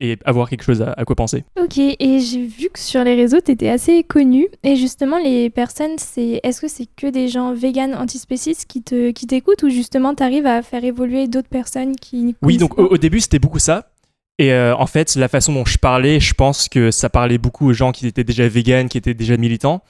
et 0.00 0.18
avoir 0.26 0.50
quelque 0.50 0.62
chose 0.62 0.82
à, 0.82 0.92
à 0.92 1.04
quoi 1.06 1.16
penser. 1.16 1.44
Ok, 1.58 1.78
et 1.78 2.20
j'ai 2.20 2.44
vu 2.44 2.68
que 2.70 2.78
sur 2.78 3.02
les 3.02 3.14
réseaux, 3.14 3.40
tu 3.40 3.52
étais 3.52 3.70
assez 3.70 4.02
connu. 4.04 4.46
Et 4.62 4.76
justement, 4.76 5.18
les 5.18 5.48
personnes, 5.48 5.96
c'est 5.96 6.40
est-ce 6.42 6.60
que 6.60 6.68
c'est 6.68 6.86
que 6.96 7.06
des 7.06 7.28
gens 7.28 7.54
véganes 7.54 7.94
antispécistes 7.94 8.66
qui 8.66 8.82
te 8.82 9.10
qui 9.10 9.26
t'écoutent 9.26 9.62
ou 9.62 9.70
justement 9.70 10.14
tu 10.14 10.22
arrives 10.22 10.46
à 10.46 10.60
faire 10.62 10.84
évoluer 10.84 11.28
d'autres 11.28 11.48
personnes 11.48 11.96
qui 11.96 12.36
Oui, 12.42 12.58
donc 12.58 12.78
au 12.78 12.98
début, 12.98 13.20
c'était 13.20 13.38
beaucoup 13.38 13.58
ça. 13.58 13.90
Et 14.38 14.52
euh, 14.52 14.76
en 14.76 14.86
fait, 14.86 15.16
la 15.16 15.28
façon 15.28 15.52
dont 15.52 15.64
je 15.64 15.78
parlais, 15.78 16.20
je 16.20 16.32
pense 16.32 16.68
que 16.68 16.90
ça 16.90 17.08
parlait 17.08 17.38
beaucoup 17.38 17.68
aux 17.68 17.72
gens 17.72 17.90
qui 17.90 18.06
étaient 18.06 18.24
déjà 18.24 18.46
véganes, 18.48 18.88
qui 18.88 18.96
étaient 18.96 19.14
déjà 19.14 19.36
militants. 19.36 19.82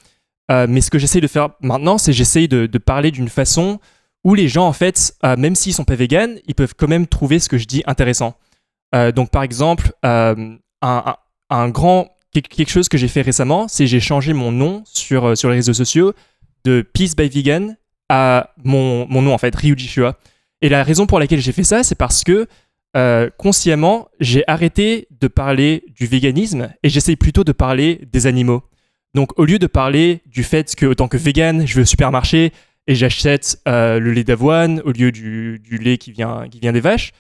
Euh, 0.50 0.67
mais 0.69 0.81
ce 0.81 0.90
que 0.90 0.99
j'essaye 0.99 1.21
de 1.21 1.26
faire 1.26 1.50
maintenant, 1.61 1.99
c'est 1.99 2.14
j'essaye 2.14 2.49
de, 2.49 2.67
parler 2.78 3.11
d'une 3.11 3.28
façon 3.28 3.78
où 4.25 4.35
les 4.35 4.49
gens, 4.49 4.67
en 4.67 4.73
fait, 4.73 5.14
euh, 5.25 5.37
même 5.37 5.55
s'ils 5.55 5.75
sont 5.75 5.85
pas 5.85 5.95
véganes, 5.95 6.38
ils 6.47 6.55
peuvent 6.55 6.75
quand 6.75 6.88
même 6.88 7.07
trouver 7.07 7.38
ce 7.38 7.50
que 7.50 7.59
je 7.59 7.67
dis 7.67 7.83
intéressant. 7.87 8.35
Donc, 9.14 9.31
par 9.31 9.43
exemple, 9.43 9.93
un, 10.02 10.57
un- 10.81 11.69
grand 11.69 12.09
quelque 12.33 12.71
chose 12.71 12.88
que 12.88 12.97
j'ai 12.97 13.09
fait 13.09 13.21
récemment, 13.21 13.69
c'est 13.69 13.87
j'ai 13.87 14.00
changé 14.00 14.33
mon 14.33 14.50
nom 14.50 14.83
sur, 14.87 15.37
sur 15.37 15.50
les 15.50 15.57
réseaux 15.57 15.75
sociaux 15.75 16.14
de 16.64 16.81
Peace 16.81 17.14
by 17.14 17.28
Vegan 17.28 17.76
à 18.09 18.55
mon, 18.64 19.07
mon 19.09 19.21
nom, 19.21 19.35
en 19.35 19.38
fait, 19.38 19.55
Ryuji 19.55 19.88
Shua. 19.88 20.17
Et 20.62 20.71
la 20.71 20.85
raison 20.85 21.07
pour 21.07 21.21
laquelle 21.21 21.40
j'ai 21.40 21.52
fait 21.52 21.64
ça, 21.64 21.85
c'est 21.85 21.97
parce 21.97 22.25
que 22.25 22.49
euh, 22.97 23.28
consciemment, 23.37 24.09
j'ai 24.18 24.45
arrêté 24.47 25.09
de 25.21 25.28
parler 25.28 25.85
du 25.95 26.07
véganisme 26.07 26.73
et 26.83 26.88
j'essaye 26.88 27.16
plutôt 27.16 27.45
de 27.45 27.52
parler 27.52 28.00
des 28.11 28.26
animaux. 28.26 28.62
Donc, 29.14 29.38
au 29.38 29.45
lieu 29.45 29.59
de 29.59 29.66
parler 29.66 30.21
du 30.26 30.42
fait 30.42 30.75
que, 30.75 30.87
autant 30.87 31.09
que 31.09 31.16
vegan, 31.16 31.66
je 31.66 31.75
vais 31.75 31.83
au 31.83 31.87
supermarché 31.87 32.52
et 32.87 32.95
j'achète 32.95 33.61
euh, 33.68 33.99
le 33.99 34.12
lait 34.12 34.25
d'avoine 34.25 34.80
au 34.80 34.92
lieu 34.92 35.12
du, 35.12 35.61
lait 35.80 35.99
qui 35.99 36.12
vient, 36.12 36.49
qui 36.49 36.61
vient 36.61 36.73
des 36.73 36.80
vaches, 36.80 37.12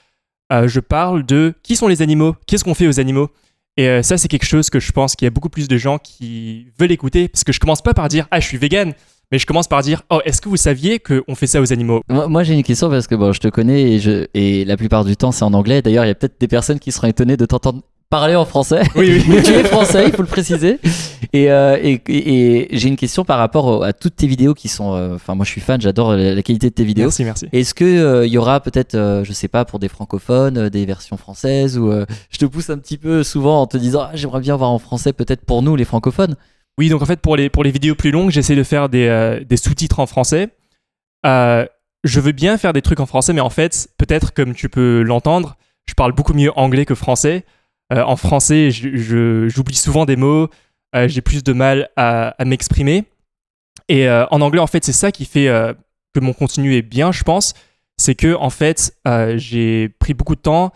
euh, 0.52 0.66
je 0.66 0.80
parle 0.80 1.24
de 1.26 1.54
qui 1.62 1.76
sont 1.76 1.88
les 1.88 2.00
animaux, 2.00 2.34
qu'est-ce 2.46 2.64
qu'on 2.64 2.74
fait 2.74 2.88
aux 2.88 3.00
animaux. 3.00 3.30
Et 3.76 4.02
ça, 4.02 4.18
c'est 4.18 4.26
quelque 4.26 4.46
chose 4.46 4.70
que 4.70 4.80
je 4.80 4.90
pense 4.90 5.14
qu'il 5.14 5.24
y 5.26 5.28
a 5.28 5.30
beaucoup 5.30 5.50
plus 5.50 5.68
de 5.68 5.76
gens 5.76 5.98
qui 5.98 6.66
veulent 6.80 6.90
écouter 6.90 7.28
parce 7.28 7.44
que 7.44 7.52
je 7.52 7.60
commence 7.60 7.80
pas 7.80 7.94
par 7.94 8.08
dire 8.08 8.26
ah 8.32 8.40
je 8.40 8.46
suis 8.48 8.58
vegan, 8.58 8.92
mais 9.32 9.38
je 9.38 9.46
commence 9.46 9.68
par 9.68 9.82
dire 9.82 10.02
oh 10.10 10.20
est-ce 10.24 10.40
que 10.40 10.48
vous 10.48 10.56
saviez 10.56 10.98
qu'on 11.00 11.34
fait 11.34 11.46
ça 11.46 11.60
aux 11.60 11.72
animaux? 11.72 12.02
Moi, 12.08 12.28
moi, 12.28 12.42
j'ai 12.44 12.54
une 12.54 12.62
question 12.62 12.88
parce 12.90 13.06
que 13.06 13.14
bon, 13.14 13.32
je 13.32 13.40
te 13.40 13.48
connais 13.48 13.92
et, 13.92 13.98
je, 13.98 14.26
et 14.34 14.64
la 14.64 14.76
plupart 14.76 15.04
du 15.04 15.16
temps 15.16 15.32
c'est 15.32 15.44
en 15.44 15.52
anglais. 15.54 15.82
D'ailleurs, 15.82 16.04
il 16.04 16.08
y 16.08 16.10
a 16.10 16.14
peut-être 16.14 16.40
des 16.40 16.48
personnes 16.48 16.78
qui 16.78 16.92
seront 16.92 17.08
étonnées 17.08 17.36
de 17.36 17.44
t'entendre 17.46 17.82
parler 18.10 18.36
en 18.36 18.46
français. 18.46 18.80
Oui, 18.96 19.10
oui. 19.18 19.24
Mais 19.28 19.42
tu 19.42 19.52
es 19.52 19.64
français, 19.64 20.04
il 20.06 20.12
faut 20.14 20.22
le 20.22 20.28
préciser. 20.28 20.78
Et, 21.34 21.50
euh, 21.50 21.76
et, 21.82 22.00
et- 22.08 22.62
et 22.62 22.68
j'ai 22.78 22.88
une 22.88 22.96
question 22.96 23.22
par 23.22 23.36
rapport 23.38 23.84
à 23.84 23.92
toutes 23.92 24.16
tes 24.16 24.26
vidéos 24.26 24.54
qui 24.54 24.68
sont. 24.68 24.94
euh, 24.94 25.16
Enfin, 25.16 25.34
moi 25.34 25.44
je 25.44 25.50
suis 25.50 25.60
fan, 25.60 25.78
j'adore 25.78 26.12
la, 26.16 26.34
la 26.34 26.42
qualité 26.42 26.70
de 26.70 26.74
tes 26.74 26.84
vidéos. 26.84 27.08
Merci, 27.08 27.24
merci. 27.24 27.48
Est-ce 27.52 27.74
que 27.74 27.84
euh, 27.84 28.26
il 28.26 28.32
y 28.32 28.38
aura 28.38 28.60
peut-être, 28.60 28.94
euh, 28.94 29.24
je 29.24 29.32
sais 29.34 29.48
pas, 29.48 29.66
pour 29.66 29.78
des 29.78 29.88
francophones, 29.88 30.70
des 30.70 30.86
versions 30.86 31.18
françaises 31.18 31.76
ou 31.76 31.90
euh, 31.92 32.06
je 32.30 32.38
te 32.38 32.46
pousse 32.46 32.70
un 32.70 32.78
petit 32.78 32.96
peu 32.96 33.22
souvent 33.22 33.60
en 33.60 33.66
te 33.66 33.76
disant 33.76 34.04
ah, 34.04 34.10
j'aimerais 34.14 34.40
bien 34.40 34.56
voir 34.56 34.70
en 34.70 34.78
français 34.78 35.12
peut-être 35.12 35.44
pour 35.44 35.60
nous 35.60 35.76
les 35.76 35.84
francophones. 35.84 36.34
Oui, 36.78 36.88
donc 36.88 37.02
en 37.02 37.06
fait, 37.06 37.20
pour 37.20 37.36
les, 37.36 37.50
pour 37.50 37.64
les 37.64 37.72
vidéos 37.72 37.96
plus 37.96 38.12
longues, 38.12 38.30
j'essaie 38.30 38.54
de 38.54 38.62
faire 38.62 38.88
des, 38.88 39.08
euh, 39.08 39.56
sous-titres 39.56 39.98
en 39.98 40.06
français. 40.06 40.50
Euh, 41.26 41.66
je 42.04 42.20
veux 42.20 42.30
bien 42.30 42.56
faire 42.56 42.72
des 42.72 42.82
trucs 42.82 43.00
en 43.00 43.06
français, 43.06 43.32
mais 43.32 43.40
en 43.40 43.50
fait, 43.50 43.88
peut-être 43.98 44.32
comme 44.32 44.54
tu 44.54 44.68
peux 44.68 45.02
l'entendre, 45.02 45.56
je 45.86 45.94
parle 45.94 46.12
beaucoup 46.12 46.34
mieux 46.34 46.56
anglais 46.56 46.86
que 46.86 46.94
français. 46.94 47.44
Euh, 47.92 48.02
en 48.04 48.14
français, 48.14 48.70
j'oublie 48.70 49.74
souvent 49.74 50.06
des 50.06 50.14
mots, 50.14 50.48
j'ai 50.94 51.20
plus 51.20 51.42
de 51.42 51.52
mal 51.52 51.90
à, 51.96 52.36
m'exprimer. 52.46 53.04
Et 53.88 54.08
en 54.08 54.40
anglais, 54.40 54.60
en 54.60 54.66
fait, 54.68 54.84
c'est 54.84 54.92
ça 54.92 55.10
qui 55.10 55.24
fait 55.24 55.46
que 56.14 56.20
mon 56.20 56.32
contenu 56.32 56.76
est 56.76 56.82
bien, 56.82 57.10
je 57.10 57.24
pense. 57.24 57.54
C'est 57.96 58.14
que, 58.14 58.34
en 58.34 58.50
fait, 58.50 58.96
j'ai 59.36 59.88
pris 59.98 60.14
beaucoup 60.14 60.36
de 60.36 60.40
temps 60.40 60.72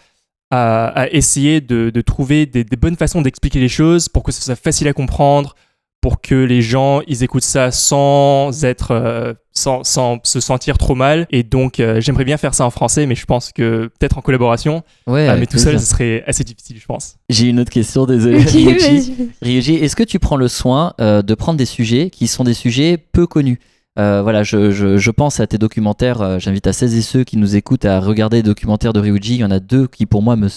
à, 0.51 1.07
essayer 1.13 1.61
de, 1.61 2.01
trouver 2.01 2.47
des 2.47 2.65
bonnes 2.77 2.97
façons 2.97 3.23
d'expliquer 3.23 3.61
les 3.61 3.69
choses 3.69 4.09
pour 4.09 4.25
que 4.25 4.33
ce 4.33 4.43
soit 4.43 4.57
facile 4.57 4.89
à 4.89 4.93
comprendre, 4.93 5.55
pour 6.03 6.21
que 6.21 6.35
les 6.35 6.61
gens 6.61 7.01
ils 7.07 7.23
écoutent 7.23 7.45
ça 7.45 7.71
sans 7.71 8.65
être 8.65 8.91
euh, 8.91 9.33
sans, 9.53 9.85
sans 9.85 10.19
se 10.25 10.41
sentir 10.41 10.77
trop 10.77 10.95
mal 10.95 11.27
et 11.31 11.43
donc 11.45 11.79
euh, 11.81 12.01
j'aimerais 12.01 12.25
bien 12.25 12.37
faire 12.37 12.53
ça 12.55 12.67
en 12.67 12.71
français 12.71 13.07
mais 13.07 13.15
je 13.15 13.25
pense 13.25 13.53
que 13.53 13.91
peut-être 13.99 14.19
en 14.19 14.21
collaboration 14.21 14.83
Ouais. 15.07 15.29
avec 15.29 15.41
mais 15.41 15.47
tout 15.47 15.59
seul 15.59 15.79
ce 15.81 15.87
serait 15.87 16.25
assez 16.27 16.45
difficile 16.45 16.77
je 16.81 16.85
pense 16.87 17.17
J'ai 17.31 17.47
une 17.49 17.61
autre 17.61 17.71
question, 17.71 18.05
désolé. 18.05 18.39
Ryuji. 18.43 19.15
Ryuji, 19.41 19.75
est-ce 19.77 19.97
que 19.97 20.03
tu 20.03 20.19
prends 20.19 20.37
le 20.37 20.49
soin 20.49 20.93
euh, 21.01 21.23
de 21.23 21.35
prendre 21.35 21.57
des 21.57 21.65
sujets 21.67 22.11
qui 22.11 22.27
sont 22.27 22.45
des 22.45 22.55
sujets 22.55 22.99
peu 22.99 23.27
connus? 23.27 23.59
Euh, 23.99 24.23
voilà, 24.23 24.43
je, 24.43 24.71
je- 24.71 24.97
je 24.97 25.11
pense 25.11 25.39
à 25.39 25.47
tes 25.47 25.59
documentaires. 25.59 26.41
J'invite 26.41 26.67
à 26.67 26.73
celles 26.73 26.95
et 26.95 27.03
ceux 27.03 27.25
qui 27.25 27.37
nous 27.37 27.57
écoutent 27.57 27.85
à 27.85 28.01
regarder 28.01 28.39
les 28.39 28.43
documentaires 28.43 28.95
de 28.95 29.01
Ryuji. 29.01 29.35
Il 29.35 29.41
y 29.41 29.45
en 29.45 29.51
a 29.51 29.61
deux 29.61 29.87
qui, 29.87 30.07
pour 30.07 30.23
moi, 30.23 30.35
me, 30.35 30.49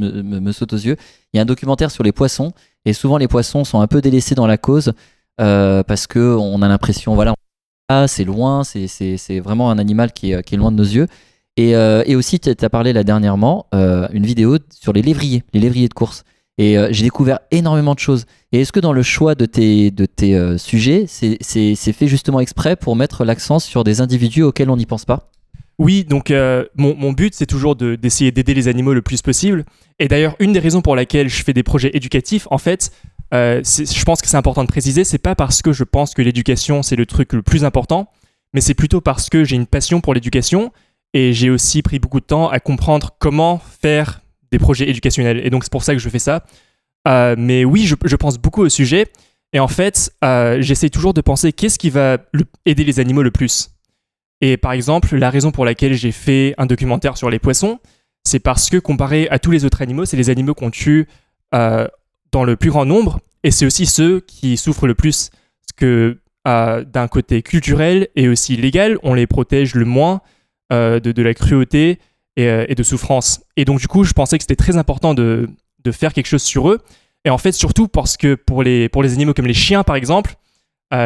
me, 0.00 0.52
sautent 0.52 0.72
aux 0.72 0.76
yeux. 0.76 0.96
Il 1.32 1.36
y 1.36 1.40
a 1.40 1.42
un 1.42 1.46
documentaire 1.46 1.90
sur 1.90 2.02
les 2.02 2.12
poissons, 2.12 2.52
et 2.84 2.92
souvent 2.92 3.18
les 3.18 3.28
poissons 3.28 3.64
sont 3.64 3.80
un 3.80 3.86
peu 3.86 4.00
délaissés 4.00 4.34
dans 4.34 4.46
la 4.46 4.58
cause 4.58 4.92
euh, 5.40 5.82
parce 5.82 6.06
que 6.06 6.36
on 6.36 6.62
a 6.62 6.68
l'impression, 6.68 7.14
voilà, 7.14 7.34
c'est 8.06 8.24
loin, 8.24 8.62
c'est- 8.64 9.40
vraiment 9.40 9.70
un 9.70 9.78
animal 9.78 10.12
qui 10.12 10.32
est, 10.32 10.56
loin 10.56 10.70
de 10.70 10.76
nos 10.76 10.84
yeux. 10.84 11.06
Et, 11.56 11.74
euh, 11.74 12.04
aussi, 12.16 12.40
tu 12.40 12.50
as 12.50 12.70
parlé 12.70 12.92
là 12.92 13.04
dernièrement, 13.04 13.66
euh, 13.74 14.08
une 14.12 14.26
vidéo 14.26 14.58
sur 14.70 14.92
les 14.92 15.02
lévriers, 15.02 15.42
les 15.52 15.60
lévriers 15.60 15.88
de 15.88 15.94
course. 15.94 16.24
Et 16.58 16.76
j'ai 16.90 17.04
découvert 17.04 17.38
énormément 17.50 17.94
de 17.94 17.98
choses. 18.00 18.26
Et 18.52 18.60
est-ce 18.60 18.70
que 18.70 18.80
dans 18.80 18.92
le 18.92 19.02
choix 19.02 19.34
de 19.34 19.46
tes, 19.46 20.58
sujets, 20.58 21.06
c'est 21.06 21.92
fait 21.92 22.06
justement 22.06 22.40
exprès 22.40 22.76
pour 22.76 22.96
mettre 22.96 23.24
l'accent 23.24 23.58
sur 23.58 23.82
des 23.82 24.02
individus 24.02 24.42
auxquels 24.42 24.68
on 24.68 24.76
n'y 24.76 24.84
pense 24.84 25.06
pas? 25.06 25.30
Oui 25.80 26.04
donc 26.04 26.30
euh, 26.30 26.64
mon, 26.76 27.12
but 27.12 27.34
c'est 27.34 27.46
toujours 27.46 27.74
de- 27.74 27.96
d'essayer 27.96 28.30
d'aider 28.30 28.54
les 28.54 28.68
animaux 28.68 28.94
le 28.94 29.02
plus 29.02 29.22
possible 29.22 29.64
et 29.98 30.06
d'ailleurs 30.06 30.36
une 30.38 30.52
des 30.52 30.60
raisons 30.60 30.82
pour 30.82 30.94
laquelle 30.94 31.28
je 31.28 31.42
fais 31.42 31.52
des 31.52 31.64
projets 31.64 31.90
éducatifs 31.92 32.46
en 32.50 32.58
fait 32.58 32.92
euh, 33.34 33.62
je 33.64 34.04
pense 34.04 34.22
que 34.22 34.28
c'est 34.28 34.36
important 34.36 34.62
de 34.62 34.68
préciser 34.68 35.02
c'est 35.02 35.18
pas 35.18 35.34
parce 35.34 35.62
que 35.62 35.72
je 35.72 35.82
pense 35.82 36.14
que 36.14 36.22
l'éducation 36.22 36.82
c'est 36.84 36.96
le 36.96 37.06
truc 37.06 37.32
le 37.32 37.42
plus 37.42 37.64
important 37.64 38.08
mais 38.52 38.60
c'est 38.60 38.74
plutôt 38.74 39.00
parce 39.00 39.28
que 39.28 39.42
j'ai 39.42 39.56
une 39.56 39.66
passion 39.66 40.00
pour 40.00 40.14
l'éducation 40.14 40.72
et 41.12 41.32
j'ai 41.32 41.50
aussi 41.50 41.82
pris 41.82 41.98
beaucoup 41.98 42.20
de 42.20 42.24
temps 42.24 42.48
à 42.48 42.60
comprendre 42.60 43.16
comment 43.18 43.58
faire 43.58 44.20
des 44.50 44.58
projets 44.58 44.88
éducationnels. 44.88 45.44
Et 45.44 45.50
donc 45.50 45.64
c'est 45.64 45.72
pour 45.72 45.82
ça 45.82 45.94
que 45.94 46.00
je 46.00 46.08
fais 46.08 46.18
ça. 46.18 46.44
Euh, 47.08 47.34
mais 47.38 47.64
oui, 47.64 47.86
je, 47.86 48.16
pense 48.16 48.38
beaucoup 48.38 48.62
au 48.62 48.68
sujet. 48.68 49.06
Et 49.52 49.60
en 49.60 49.68
fait, 49.68 50.12
j'essaie 50.60 50.90
toujours 50.90 51.14
de 51.14 51.20
penser 51.20 51.52
qu'est-ce 51.52 51.78
qui 51.78 51.90
va 51.90 52.18
aider 52.66 52.84
les 52.84 53.00
animaux 53.00 53.22
le 53.22 53.30
plus. 53.30 53.70
Et 54.40 54.56
par 54.56 54.72
exemple, 54.72 55.14
la 55.16 55.30
raison 55.30 55.50
pour 55.50 55.64
laquelle 55.64 55.94
j'ai 55.94 56.12
fait 56.12 56.54
un 56.56 56.66
documentaire 56.66 57.16
sur 57.16 57.30
les 57.30 57.38
poissons, 57.38 57.78
c'est 58.24 58.40
parce 58.40 58.70
que 58.70 58.76
comparé 58.78 59.28
à 59.30 59.38
tous 59.38 59.50
les 59.50 59.64
autres 59.64 59.82
animaux, 59.82 60.04
c'est 60.04 60.16
les 60.16 60.30
animaux 60.30 60.54
qu'on 60.54 60.70
tue 60.70 61.08
euh, 61.54 61.86
dans 62.32 62.44
le 62.44 62.56
plus 62.56 62.70
grand 62.70 62.84
nombre. 62.84 63.20
Et 63.42 63.50
c'est 63.50 63.66
aussi 63.66 63.86
ceux 63.86 64.20
qui 64.20 64.56
souffrent 64.56 64.86
le 64.86 64.94
plus. 64.94 65.30
Parce 65.30 65.76
que 65.76 66.18
euh, 66.48 66.84
d'un 66.84 67.08
côté 67.08 67.42
culturel 67.42 68.08
et 68.16 68.28
aussi 68.28 68.56
légal, 68.56 68.98
on 69.02 69.14
les 69.14 69.26
protège 69.26 69.74
le 69.74 69.84
moins 69.84 70.20
euh, 70.72 71.00
de, 71.00 71.22
la 71.22 71.34
cruauté 71.34 71.98
et, 72.36 72.44
et 72.44 72.74
de 72.74 72.82
souffrance. 72.82 73.42
Et 73.56 73.64
donc, 73.64 73.80
du 73.80 73.88
coup, 73.88 74.04
je 74.04 74.12
pensais 74.12 74.38
que 74.38 74.44
c'était 74.44 74.56
très 74.56 74.76
important 74.76 75.14
de, 75.14 75.48
faire 75.92 76.12
quelque 76.12 76.26
chose 76.26 76.42
sur 76.42 76.70
eux. 76.70 76.80
Et 77.24 77.30
en 77.30 77.38
fait, 77.38 77.52
surtout 77.52 77.88
parce 77.88 78.16
que 78.16 78.34
pour 78.34 78.62
les, 78.62 78.88
animaux 78.94 79.34
comme 79.34 79.46
les 79.46 79.54
chiens, 79.54 79.82
par 79.82 79.96
exemple, 79.96 80.36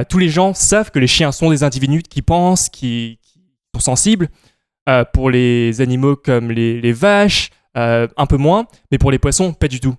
tous 0.08 0.18
les 0.18 0.28
gens 0.28 0.54
savent 0.54 0.90
que 0.90 0.98
les 0.98 1.06
chiens 1.06 1.32
sont 1.32 1.50
des 1.50 1.62
individus 1.62 2.02
qui 2.02 2.22
pensent, 2.22 2.68
qui, 2.68 3.18
sensibles. 3.82 4.28
Euh, 4.86 5.02
pour 5.10 5.30
les 5.30 5.80
animaux 5.80 6.14
comme 6.14 6.50
les, 6.50 6.92
vaches, 6.92 7.48
euh, 7.76 8.06
un 8.18 8.26
peu 8.26 8.36
moins, 8.36 8.66
mais 8.92 8.98
pour 8.98 9.10
les 9.10 9.18
poissons, 9.18 9.54
pas 9.54 9.68
du 9.68 9.80
tout. 9.80 9.94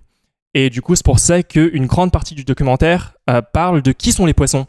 Et 0.54 0.70
du 0.70 0.80
coup, 0.80 0.94
c'est 0.94 1.04
pour 1.04 1.18
ça 1.18 1.42
qu'une 1.42 1.86
grande 1.86 2.12
partie 2.12 2.36
du 2.36 2.44
documentaire 2.44 3.14
euh, 3.28 3.42
parle 3.42 3.82
de 3.82 3.90
qui 3.90 4.12
sont 4.12 4.26
les 4.26 4.34
poissons. 4.34 4.66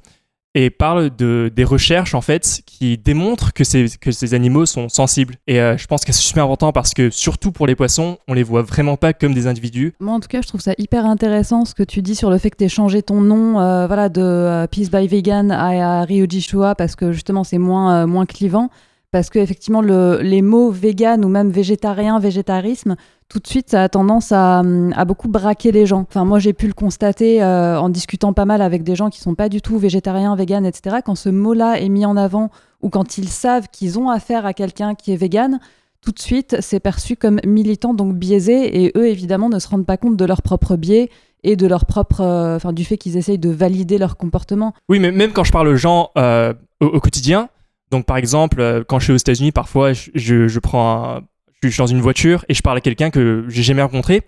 et 0.56 0.72
parle 0.72 1.16
de, 1.16 1.52
des 1.56 1.64
recherches 1.64 2.16
en 2.16 2.22
fait 2.22 2.64
qui 2.66 2.98
démontrent 2.98 3.54
que 3.54 3.64
ces, 3.64 3.86
que 4.02 4.12
ces 4.12 4.34
animaux 4.34 4.66
sont 4.66 4.90
sensibles. 4.90 5.36
Et 5.46 5.58
je 5.58 5.86
pense 5.86 6.04
que 6.04 6.12
c'est 6.12 6.24
super 6.24 6.46
important 6.46 6.72
parce 6.72 6.96
que 6.96 7.12
surtout 7.12 7.52
pour 7.52 7.68
les 7.68 7.76
poissons, 7.76 8.18
on 8.28 8.34
les 8.34 8.42
voit 8.42 8.64
vraiment 8.64 8.98
pas 8.98 9.14
comme 9.14 9.36
des 9.36 9.46
individus. 9.46 9.94
Moi, 10.00 10.16
en 10.16 10.20
tout 10.20 10.30
cas, 10.30 10.42
je 10.42 10.48
trouve 10.48 10.62
ça 10.62 10.74
hyper 10.80 11.06
intéressant 11.06 11.64
ce 11.64 11.76
que 11.76 11.84
tu 11.84 12.02
dis 12.02 12.16
sur 12.16 12.32
le 12.32 12.40
fait 12.40 12.50
que 12.50 12.58
tu 12.58 12.64
aies 12.64 12.70
changé 12.70 13.04
ton 13.04 13.22
nom 13.22 13.54
voilà, 13.86 14.10
de 14.10 14.66
Peace 14.72 14.90
by 14.90 15.08
Vegan 15.08 15.52
à, 15.52 16.00
à 16.00 16.06
Ryoji 16.06 16.42
Shua 16.42 16.74
parce 16.74 16.96
que 16.96 17.12
justement 17.12 17.44
c'est 17.44 17.60
moins, 17.60 18.08
moins 18.08 18.26
clivant. 18.26 18.72
Parce 19.12 19.30
que 19.30 19.40
effectivement, 19.40 19.82
le, 19.82 20.20
les 20.22 20.42
mots 20.42 20.70
vegan 20.70 21.24
ou 21.24 21.30
même 21.30 21.50
végétarien, 21.50 22.20
végétarisme, 22.20 22.96
tout 23.30 23.40
de 23.40 23.48
suite, 23.48 23.72
ça 23.72 23.84
a 23.84 23.90
tendance 23.90 24.32
à, 24.32 24.64
beaucoup 25.06 25.28
braquer 25.28 25.72
les 25.72 25.86
gens. 25.86 26.06
Enfin, 26.10 26.26
moi, 26.26 26.40
j'ai 26.40 26.54
pu 26.54 26.68
le 26.68 26.74
constater 26.74 27.42
euh, 27.42 27.80
en 27.80 27.90
discutant 27.90 28.34
pas 28.34 28.46
mal 28.46 28.62
avec 28.62 28.84
des 28.84 28.96
gens 28.96 29.10
qui 29.10 29.20
sont 29.20 29.36
pas 29.36 29.50
du 29.50 29.62
tout 29.62 29.78
végétariens, 29.78 30.36
vegan, 30.36 30.66
etc. 30.66 30.98
Quand 31.06 31.16
ce 31.16 31.30
mot-là 31.30 31.80
est 31.80 31.90
mis 31.90 32.06
en 32.06 32.18
avant 32.18 32.50
ou 32.82 32.90
quand 32.90 33.18
ils 33.18 33.30
savent 33.30 33.68
qu'ils 33.72 33.98
ont 33.98 34.10
affaire 34.10 34.46
à 34.46 34.54
quelqu'un 34.54 34.94
qui 34.94 35.14
est 35.14 35.18
vegan, 35.18 35.60
tout 36.02 36.12
de 36.12 36.20
suite, 36.20 36.58
c'est 36.62 36.80
perçu 36.80 37.16
comme 37.16 37.40
militant, 37.46 37.94
donc 37.94 38.16
biaisé, 38.16 38.84
et 38.84 38.92
eux, 38.96 39.08
évidemment, 39.08 39.50
ne 39.50 39.60
se 39.60 39.68
rendent 39.68 39.86
pas 39.86 39.98
compte 39.98 40.16
de 40.16 40.26
leur 40.26 40.42
propre 40.42 40.76
biais 40.76 41.10
et 41.44 41.56
de 41.56 41.68
leur 41.68 41.86
propre, 41.86 42.22
euh, 42.22 42.56
enfin, 42.56 42.72
du 42.72 42.86
fait 42.86 42.98
qu'ils 42.98 43.18
essayent 43.18 43.40
de 43.40 43.50
valider 43.50 43.98
leur 43.98 44.16
comportement. 44.16 44.74
Oui, 44.90 45.00
mais 45.00 45.12
même 45.12 45.32
quand 45.32 45.44
je 45.44 45.52
parle 45.52 45.68
aux 45.68 45.76
gens 45.76 46.12
euh, 46.18 46.54
au 46.80 47.00
quotidien, 47.00 47.50
donc 47.92 48.06
par 48.06 48.18
exemple, 48.18 48.60
euh, 48.60 48.84
quand 48.88 49.00
je 49.00 49.06
suis 49.06 49.14
aux 49.14 49.18
États-Unis, 49.18 49.52
parfois 49.52 49.94
je, 49.94 50.48
je, 50.48 50.60
prends 50.60 51.16
un- 51.18 51.22
je 51.64 51.70
suis 51.70 51.78
dans 51.78 51.88
une 51.88 52.02
voiture 52.02 52.46
et 52.50 52.54
je 52.54 52.62
parle 52.62 52.78
à 52.78 52.82
quelqu'un 52.82 53.10
que 53.10 53.46
j'ai 53.48 53.64
jamais 53.64 53.82
rencontré 53.82 54.24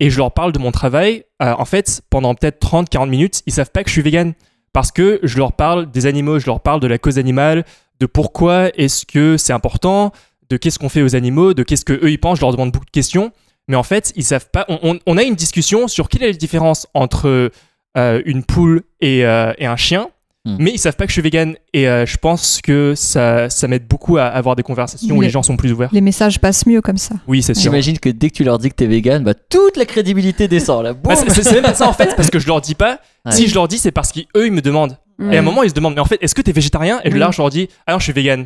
et 0.00 0.10
je 0.10 0.16
leur 0.18 0.32
parle 0.32 0.52
de 0.52 0.58
mon 0.58 0.72
travail. 0.72 1.24
Euh, 1.42 1.54
en 1.58 1.64
fait, 1.64 2.02
pendant 2.10 2.34
peut-être 2.34 2.60
30-40 2.60 3.08
minutes, 3.08 3.42
ils 3.46 3.52
savent 3.52 3.70
pas 3.70 3.82
que 3.82 3.88
je 3.88 3.92
suis 3.92 4.02
vegan 4.02 4.34
parce 4.72 4.92
que 4.92 5.20
je 5.22 5.38
leur 5.38 5.52
parle 5.52 5.90
des 5.90 6.06
animaux, 6.06 6.38
je 6.38 6.46
leur 6.46 6.60
parle 6.60 6.80
de 6.80 6.86
la 6.86 6.98
cause 6.98 7.18
animale, 7.18 7.64
de 8.00 8.06
pourquoi 8.06 8.68
est-ce 8.78 9.06
que 9.06 9.36
c'est 9.36 9.52
important, 9.54 10.12
de 10.50 10.56
qu'est-ce 10.56 10.78
qu'on 10.78 10.90
fait 10.90 11.02
aux 11.02 11.16
animaux, 11.16 11.54
de 11.54 11.62
qu'est-ce 11.62 11.84
que 11.84 11.94
eux 11.94 12.10
ils 12.10 12.18
pensent. 12.18 12.38
Je 12.38 12.42
leur 12.42 12.52
demande 12.52 12.72
beaucoup 12.72 12.84
de 12.84 12.90
questions, 12.90 13.32
mais 13.68 13.76
en 13.76 13.82
fait, 13.82 14.12
ils 14.16 14.24
savent 14.24 14.50
pas. 14.50 14.66
On, 14.68 15.16
a 15.16 15.22
une 15.22 15.34
discussion 15.34 15.88
sur 15.88 16.08
quelle 16.08 16.22
est 16.24 16.32
la 16.32 16.36
différence 16.36 16.86
entre 16.92 17.50
euh, 17.96 18.22
une 18.26 18.44
poule 18.44 18.82
et, 19.00 19.20
et 19.20 19.66
un 19.66 19.76
chien. 19.76 20.10
Hmm. 20.46 20.56
Mais 20.60 20.70
ils 20.70 20.78
savent 20.78 20.94
pas 20.94 21.04
que 21.06 21.10
je 21.10 21.14
suis 21.14 21.22
vegan 21.22 21.56
et 21.74 21.88
euh, 21.88 22.06
je 22.06 22.16
pense 22.18 22.60
que 22.62 22.94
ça, 22.94 23.50
ça 23.50 23.66
m'aide 23.66 23.86
beaucoup 23.88 24.16
à 24.16 24.26
avoir 24.26 24.54
des 24.54 24.62
conversations 24.62 25.16
où 25.16 25.20
Les- 25.20 25.28
gens 25.28 25.42
sont 25.42 25.56
plus 25.56 25.72
ouverts. 25.72 25.88
Les 25.92 26.00
messages 26.00 26.38
passent 26.38 26.66
mieux 26.66 26.80
comme 26.80 26.98
ça. 26.98 27.16
Oui, 27.26 27.42
c'est 27.42 27.52
sûr. 27.54 27.64
J'imagine 27.64 27.98
que 27.98 28.08
dès 28.08 28.30
que 28.30 28.34
tu 28.36 28.44
leur 28.44 28.58
dis 28.58 28.68
que 28.70 28.76
t'es 28.76 28.86
vegan, 28.86 29.24
bah, 29.24 29.34
toute 29.34 29.76
la 29.76 29.84
crédibilité 29.84 30.46
descend 30.46 30.84
là. 30.84 30.92
Bah, 30.94 31.16
c'est 31.16 31.42
c'est 31.42 31.52
même 31.52 31.64
pas 31.64 31.74
ça 31.74 31.88
en 31.88 31.92
fait, 31.92 32.14
parce 32.14 32.30
que 32.30 32.38
je 32.38 32.46
leur 32.46 32.60
dis 32.60 32.76
pas. 32.76 33.00
Ouais. 33.24 33.32
Si 33.32 33.48
je 33.48 33.54
leur 33.54 33.66
dis, 33.66 33.78
c'est 33.78 33.90
parce 33.90 34.12
qu'eux 34.12 34.46
ils 34.46 34.52
me 34.52 34.60
demandent. 34.62 34.96
Mm. 35.18 35.32
Et 35.32 35.36
à 35.36 35.40
un 35.40 35.42
moment, 35.42 35.62
ils 35.64 35.70
se 35.70 35.74
demandent, 35.74 35.94
mais 35.94 36.00
en 36.00 36.04
fait, 36.04 36.18
est-ce 36.22 36.34
que 36.34 36.42
t'es 36.42 36.52
végétarien? 36.52 37.00
Et 37.02 37.10
là, 37.10 37.30
je 37.32 37.40
leur 37.42 37.50
dis, 37.50 37.68
ah 37.86 37.92
non, 37.92 37.98
je 37.98 38.04
suis 38.04 38.12
vegan. 38.12 38.40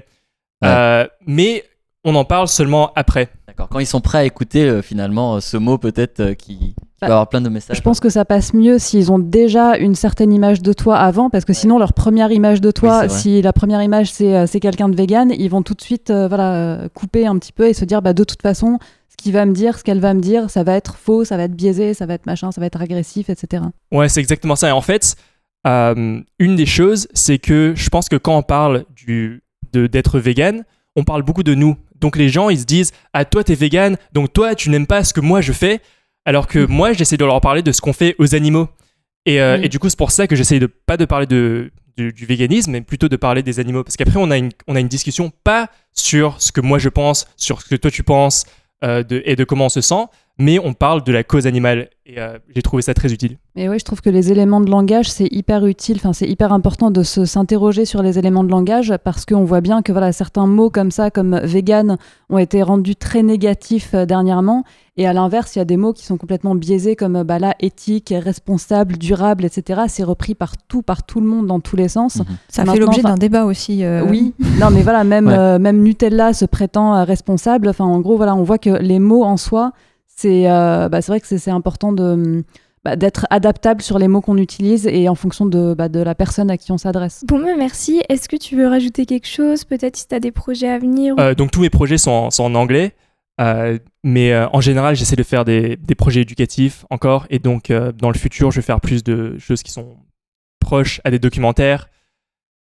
Ouais. 0.62 0.68
Euh, 0.68 1.06
mais 1.26 1.64
on 2.04 2.14
en 2.14 2.24
parle 2.24 2.48
seulement 2.48 2.92
après. 2.96 3.28
D'accord. 3.46 3.68
Quand 3.68 3.78
ils 3.78 3.86
sont 3.86 4.00
prêts 4.00 4.18
à 4.18 4.24
écouter 4.24 4.62
euh, 4.64 4.80
finalement 4.80 5.40
ce 5.40 5.56
mot 5.58 5.76
peut-être 5.76 6.20
euh, 6.20 6.34
qui, 6.34 6.74
Bah, 7.00 7.06
avoir 7.06 7.28
plein 7.28 7.40
de 7.40 7.48
messages. 7.48 7.76
Je 7.76 7.82
pense 7.82 7.98
que 8.00 8.10
ça 8.10 8.24
passe 8.24 8.52
mieux 8.52 8.78
s'ils 8.78 9.10
ont 9.10 9.18
déjà 9.18 9.76
une 9.78 9.94
certaine 9.94 10.32
image 10.32 10.60
de 10.60 10.72
toi 10.72 10.98
avant, 10.98 11.30
parce 11.30 11.44
que 11.44 11.52
sinon 11.52 11.78
leur 11.78 11.92
première 11.92 12.30
image 12.30 12.60
de 12.60 12.70
toi, 12.70 13.02
Oui, 13.04 13.10
si 13.10 13.42
la 13.42 13.52
première 13.52 13.82
image 13.82 14.12
c'est 14.12 14.36
euh, 14.36 14.46
c'est 14.46 14.60
quelqu'un 14.60 14.88
de 14.88 14.96
vegan, 14.96 15.32
ils 15.36 15.48
vont 15.48 15.62
tout 15.62 15.74
de 15.74 15.80
suite 15.80 16.10
euh, 16.10 16.28
voilà 16.28 16.54
euh, 16.54 16.88
couper 16.92 17.26
un 17.26 17.38
petit 17.38 17.52
peu 17.52 17.66
et 17.68 17.72
se 17.72 17.84
dire 17.84 18.02
bah 18.02 18.12
de 18.12 18.24
toute 18.24 18.42
façon 18.42 18.78
ce 19.08 19.16
qu'il 19.16 19.32
va 19.32 19.44
me 19.46 19.52
dire, 19.52 19.78
ce 19.78 19.84
qu'elle 19.84 20.00
va 20.00 20.14
me 20.14 20.20
dire, 20.20 20.50
ça 20.50 20.62
va 20.62 20.74
être 20.74 20.96
faux, 20.96 21.24
ça 21.24 21.36
va 21.36 21.44
être 21.44 21.54
biaisé, 21.54 21.94
ça 21.94 22.06
va 22.06 22.14
être 22.14 22.26
machin, 22.26 22.52
ça 22.52 22.60
va 22.60 22.66
être 22.66 22.80
agressif, 22.80 23.28
etc. 23.28 23.64
Ouais, 23.92 24.08
c'est 24.08 24.20
exactement 24.20 24.56
ça. 24.56 24.68
Et 24.68 24.72
en 24.72 24.80
fait, 24.80 25.16
euh, 25.66 26.20
une 26.38 26.56
des 26.56 26.66
choses, 26.66 27.08
c'est 27.12 27.38
que 27.38 27.74
je 27.76 27.88
pense 27.90 28.08
que 28.08 28.16
quand 28.16 28.36
on 28.36 28.42
parle 28.42 28.84
du, 28.94 29.42
de, 29.72 29.86
d'être 29.86 30.18
vegan, 30.18 30.64
on 30.96 31.04
parle 31.04 31.22
beaucoup 31.22 31.42
de 31.42 31.54
nous. 31.54 31.76
Donc 32.00 32.16
les 32.16 32.28
gens, 32.28 32.48
ils 32.48 32.60
se 32.60 32.64
disent, 32.64 32.92
ah 33.12 33.24
toi 33.24 33.44
t'es 33.44 33.54
vegan, 33.54 33.96
donc 34.12 34.32
toi 34.32 34.54
tu 34.54 34.70
n'aimes 34.70 34.86
pas 34.86 35.04
ce 35.04 35.12
que 35.12 35.20
moi 35.20 35.40
je 35.40 35.52
fais, 35.52 35.80
alors 36.24 36.46
que 36.46 36.64
moi 36.66 36.92
j'essaie 36.92 37.16
de 37.16 37.24
leur 37.24 37.40
parler 37.40 37.62
de 37.62 37.72
ce 37.72 37.80
qu'on 37.80 37.92
fait 37.92 38.14
aux 38.18 38.34
animaux. 38.34 38.68
Et, 39.26 39.40
euh, 39.40 39.60
et 39.62 39.68
du 39.68 39.78
coup, 39.78 39.88
c'est 39.90 39.98
pour 39.98 40.10
ça 40.12 40.26
que 40.26 40.34
j'essaie 40.34 40.58
de 40.58 40.66
pas 40.66 40.96
de 40.96 41.04
parler 41.04 41.26
de, 41.26 41.70
du, 41.96 42.10
du 42.12 42.24
véganisme, 42.24 42.70
mais 42.72 42.80
plutôt 42.80 43.08
de 43.08 43.16
parler 43.16 43.42
des 43.42 43.60
animaux. 43.60 43.84
Parce 43.84 43.96
qu'après, 43.98 44.16
on, 44.16 44.30
a 44.30 44.38
une- 44.38 44.48
on 44.66 44.74
a 44.76 44.80
une 44.80 44.88
discussion 44.88 45.30
pas 45.44 45.68
sur 45.92 46.40
ce 46.40 46.52
que 46.52 46.60
moi 46.62 46.78
je 46.78 46.88
pense, 46.88 47.26
sur 47.36 47.60
ce 47.60 47.68
que 47.68 47.74
toi 47.76 47.90
tu 47.90 48.02
penses 48.02 48.46
euh, 48.82 49.02
de, 49.02 49.20
et 49.26 49.36
de 49.36 49.44
comment 49.44 49.66
on 49.66 49.68
se 49.68 49.82
sent, 49.82 50.04
mais 50.38 50.58
on 50.58 50.72
parle 50.72 51.04
de 51.04 51.12
la 51.12 51.22
cause 51.24 51.46
animale. 51.46 51.88
Et 52.06 52.18
euh, 52.18 52.38
j'ai 52.54 52.62
trouvé 52.62 52.82
ça 52.82 52.92
très 52.94 53.12
utile. 53.12 53.36
Et 53.54 53.68
oui, 53.68 53.78
je 53.78 53.84
trouve 53.84 54.00
que 54.00 54.10
les 54.10 54.32
éléments 54.32 54.60
de 54.60 54.68
langage, 54.70 55.08
c'est 55.08 55.28
hyper 55.30 55.64
utile, 55.66 55.96
enfin, 55.98 56.12
c'est 56.12 56.26
hyper 56.28 56.52
important 56.52 56.90
de 56.90 57.02
se 57.04 57.24
s'interroger 57.24 57.84
sur 57.84 58.02
les 58.02 58.18
éléments 58.18 58.42
de 58.42 58.50
langage 58.50 58.92
parce 59.04 59.24
qu'on 59.26 59.44
voit 59.44 59.60
bien 59.60 59.82
que 59.82 59.92
voilà, 59.92 60.10
certains 60.12 60.46
mots 60.46 60.70
comme 60.70 60.90
ça, 60.90 61.10
comme 61.12 61.38
vegan, 61.44 61.98
ont 62.28 62.38
été 62.38 62.62
rendus 62.64 62.96
très 62.96 63.22
négatifs 63.22 63.90
euh, 63.94 64.06
dernièrement. 64.06 64.64
Et 64.96 65.06
à 65.06 65.12
l'inverse, 65.12 65.54
il 65.54 65.60
y 65.60 65.62
a 65.62 65.64
des 65.64 65.76
mots 65.76 65.92
qui 65.92 66.04
sont 66.04 66.16
complètement 66.16 66.54
biaisés 66.56 66.96
comme 66.96 67.16
euh, 67.16 67.24
bah, 67.24 67.38
là, 67.38 67.54
éthique, 67.60 68.12
responsable, 68.16 68.96
durable, 68.98 69.44
etc. 69.44 69.82
C'est 69.86 70.02
repris 70.02 70.34
partout, 70.34 70.82
par 70.82 71.04
tout 71.04 71.20
le 71.20 71.26
monde, 71.26 71.46
dans 71.46 71.60
tous 71.60 71.76
les 71.76 71.88
sens. 71.88 72.16
Mhm. 72.16 72.24
Ça 72.48 72.64
fait 72.64 72.78
l'objet 72.78 73.02
d'un 73.02 73.14
débat 73.14 73.44
aussi. 73.44 73.84
euh, 73.84 74.04
Oui, 74.08 74.34
non 74.58 74.70
mais 74.70 74.82
voilà, 74.82 75.04
même, 75.04 75.28
Ouais. 75.28 75.38
euh, 75.38 75.58
même 75.60 75.82
Nutella 75.82 76.32
se 76.32 76.44
prétend 76.44 76.96
euh, 76.96 77.04
responsable. 77.04 77.68
Enfin, 77.68 77.84
en 77.84 78.00
gros, 78.00 78.16
voilà, 78.16 78.34
on 78.34 78.42
voit 78.42 78.58
que 78.58 78.70
les 78.70 78.98
mots 78.98 79.22
en 79.22 79.36
soi, 79.36 79.72
c'est 80.20 80.50
euh, 80.50 80.88
bah, 80.88 81.00
c'est 81.02 81.12
vrai 81.12 81.20
que 81.20 81.26
c'est 81.26 81.50
important 81.50 81.92
de 81.92 82.44
bah, 82.84 82.96
d'être 82.96 83.26
adaptable 83.30 83.82
sur 83.82 83.98
les 83.98 84.08
mots 84.08 84.20
qu'on 84.22 84.38
utilise 84.38 84.86
et 84.86 85.08
en 85.08 85.14
fonction 85.14 85.44
de, 85.46 85.74
bah, 85.74 85.88
de 85.88 86.00
la 86.00 86.14
personne 86.14 86.50
à 86.50 86.56
qui 86.56 86.72
on 86.72 86.78
s'adresse. 86.78 87.24
Bon, 87.28 87.38
bah, 87.42 87.54
merci. 87.56 88.02
Est-ce 88.08 88.28
que 88.28 88.36
tu 88.36 88.56
veux 88.56 88.66
rajouter 88.68 89.04
quelque 89.06 89.26
chose 89.26 89.64
Peut-être 89.64 89.96
si 89.96 90.08
tu 90.08 90.14
as 90.14 90.20
des 90.20 90.32
projets 90.32 90.68
à 90.70 90.78
venir 90.78 91.14
ou- 91.16 91.20
Euh, 91.20 91.34
donc 91.34 91.50
tous 91.50 91.60
mes 91.60 91.70
projets 91.70 91.98
sont 91.98 92.10
en, 92.10 92.30
sont 92.30 92.44
en 92.44 92.54
anglais, 92.54 92.92
euh, 93.40 93.78
mais 94.02 94.32
euh, 94.32 94.46
en 94.52 94.60
général 94.62 94.96
j'essaie 94.96 95.16
de 95.16 95.22
faire 95.22 95.44
des, 95.44 95.76
des 95.76 95.94
projets 95.94 96.22
éducatifs 96.22 96.84
encore, 96.90 97.26
et 97.30 97.38
donc 97.38 97.70
euh, 97.70 97.92
dans 97.92 98.10
le 98.10 98.16
futur 98.18 98.50
je 98.50 98.56
vais 98.60 98.66
faire 98.66 98.80
plus 98.80 99.02
de 99.04 99.36
choses 99.38 99.62
qui 99.62 99.72
sont 99.72 99.96
proches 100.60 101.00
à 101.04 101.10
des 101.10 101.18
documentaires. 101.18 101.88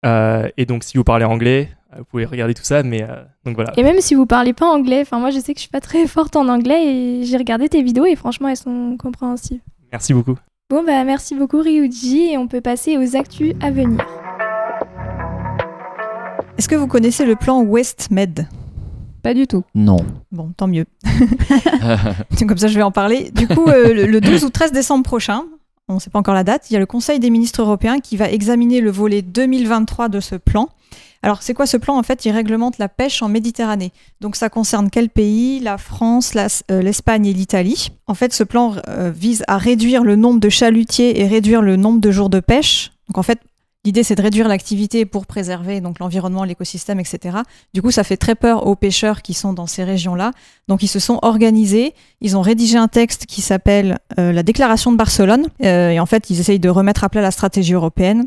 Euh, 0.06 0.48
et 0.56 0.64
donc 0.66 0.84
si 0.84 0.96
vous 0.96 1.04
parlez 1.04 1.24
anglais, 1.24 1.68
vous 1.96 2.04
pouvez 2.04 2.24
regarder 2.26 2.52
tout 2.54 2.64
ça, 2.64 2.82
mais 2.82 3.02
euh, 3.02 3.22
donc 3.44 3.54
voilà. 3.54 3.72
Et 3.78 3.82
même 3.82 4.00
si 4.00 4.14
vous 4.14 4.26
parlez 4.26 4.52
pas 4.52 4.66
anglais, 4.66 5.00
enfin 5.02 5.18
moi 5.18 5.30
je 5.30 5.38
sais 5.38 5.54
que 5.54 5.58
je 5.58 5.62
suis 5.62 5.70
pas 5.70 5.80
très 5.80 6.06
forte 6.08 6.36
en 6.36 6.48
anglais 6.48 6.86
et 6.86 7.24
j'ai 7.24 7.36
regardé 7.38 7.68
tes 7.68 7.82
vidéos 7.82 8.04
et 8.04 8.16
franchement 8.16 8.48
elles 8.48 8.56
sont 8.56 8.96
compréhensibles. 8.98 9.62
Merci 9.90 10.12
beaucoup. 10.12 10.36
Bon 10.70 10.84
bah 10.84 11.02
merci 11.04 11.34
beaucoup 11.34 11.60
Ryuji 11.62 12.32
et 12.32 12.38
on 12.38 12.46
peut 12.46 12.60
passer 12.60 12.98
aux 12.98 13.16
actus 13.16 13.54
à 13.62 13.70
venir. 13.70 14.04
Est-ce 16.58 16.68
que 16.68 16.74
vous 16.74 16.88
connaissez 16.88 17.24
le 17.24 17.36
plan 17.36 17.64
WestMed 17.64 18.48
Pas 19.22 19.32
du 19.32 19.46
tout. 19.46 19.62
Non. 19.74 19.98
Bon, 20.32 20.52
tant 20.56 20.66
mieux. 20.66 20.86
Comme 22.48 22.58
ça, 22.58 22.66
je 22.66 22.74
vais 22.74 22.82
en 22.82 22.90
parler. 22.90 23.30
Du 23.30 23.46
coup, 23.46 23.68
euh, 23.68 23.94
le, 23.94 24.06
le 24.06 24.20
12 24.20 24.44
ou 24.44 24.50
13 24.50 24.72
décembre 24.72 25.04
prochain, 25.04 25.44
on 25.88 25.94
ne 25.94 26.00
sait 26.00 26.10
pas 26.10 26.18
encore 26.18 26.34
la 26.34 26.44
date, 26.44 26.70
il 26.70 26.74
y 26.74 26.76
a 26.76 26.80
le 26.80 26.86
Conseil 26.86 27.18
des 27.18 27.30
ministres 27.30 27.62
européens 27.62 28.00
qui 28.00 28.16
va 28.16 28.30
examiner 28.30 28.80
le 28.80 28.90
volet 28.90 29.22
2023 29.22 30.08
de 30.08 30.20
ce 30.20 30.34
plan. 30.34 30.68
Alors, 31.22 31.42
c'est 31.42 31.54
quoi 31.54 31.66
ce 31.66 31.76
plan? 31.76 31.96
En 31.98 32.02
fait, 32.02 32.24
il 32.24 32.30
réglemente 32.30 32.78
la 32.78 32.88
pêche 32.88 33.22
en 33.22 33.28
Méditerranée. 33.28 33.92
Donc, 34.20 34.36
ça 34.36 34.48
concerne 34.48 34.88
quel 34.88 35.08
pays? 35.08 35.58
La 35.58 35.76
France, 35.76 36.34
euh, 36.70 36.80
l'Espagne 36.80 37.26
et 37.26 37.32
l'Italie. 37.32 37.90
En 38.06 38.14
fait, 38.14 38.32
ce 38.32 38.44
plan 38.44 38.76
euh, 38.88 39.10
vise 39.10 39.42
à 39.48 39.58
réduire 39.58 40.04
le 40.04 40.14
nombre 40.14 40.38
de 40.38 40.48
chalutiers 40.48 41.20
et 41.20 41.26
réduire 41.26 41.60
le 41.60 41.76
nombre 41.76 42.00
de 42.00 42.10
jours 42.12 42.30
de 42.30 42.38
pêche. 42.38 42.92
Donc, 43.08 43.18
en 43.18 43.24
fait, 43.24 43.40
l'idée, 43.84 44.02
c'est 44.02 44.14
de 44.14 44.22
réduire 44.22 44.48
l'activité 44.48 45.06
pour 45.06 45.26
préserver 45.26 45.80
donc 45.80 45.98
l'environnement, 45.98 46.44
l'écosystème, 46.44 47.00
etc. 47.00 47.38
Du 47.74 47.82
coup, 47.82 47.90
ça 47.90 48.04
fait 48.04 48.16
très 48.16 48.34
peur 48.34 48.66
aux 48.66 48.76
pêcheurs 48.76 49.22
qui 49.22 49.34
sont 49.34 49.52
dans 49.52 49.66
ces 49.66 49.84
régions-là. 49.84 50.32
Donc, 50.68 50.82
ils 50.82 50.88
se 50.88 50.98
sont 50.98 51.18
organisés. 51.22 51.94
Ils 52.20 52.36
ont 52.36 52.42
rédigé 52.42 52.76
un 52.76 52.88
texte 52.88 53.26
qui 53.26 53.40
s'appelle 53.40 53.98
euh, 54.18 54.32
la 54.32 54.42
Déclaration 54.42 54.92
de 54.92 54.96
Barcelone. 54.96 55.46
Euh, 55.64 55.90
et 55.90 56.00
en 56.00 56.06
fait, 56.06 56.30
ils 56.30 56.40
essayent 56.40 56.60
de 56.60 56.68
remettre 56.68 57.04
à 57.04 57.08
plat 57.08 57.22
la 57.22 57.30
stratégie 57.30 57.74
européenne. 57.74 58.26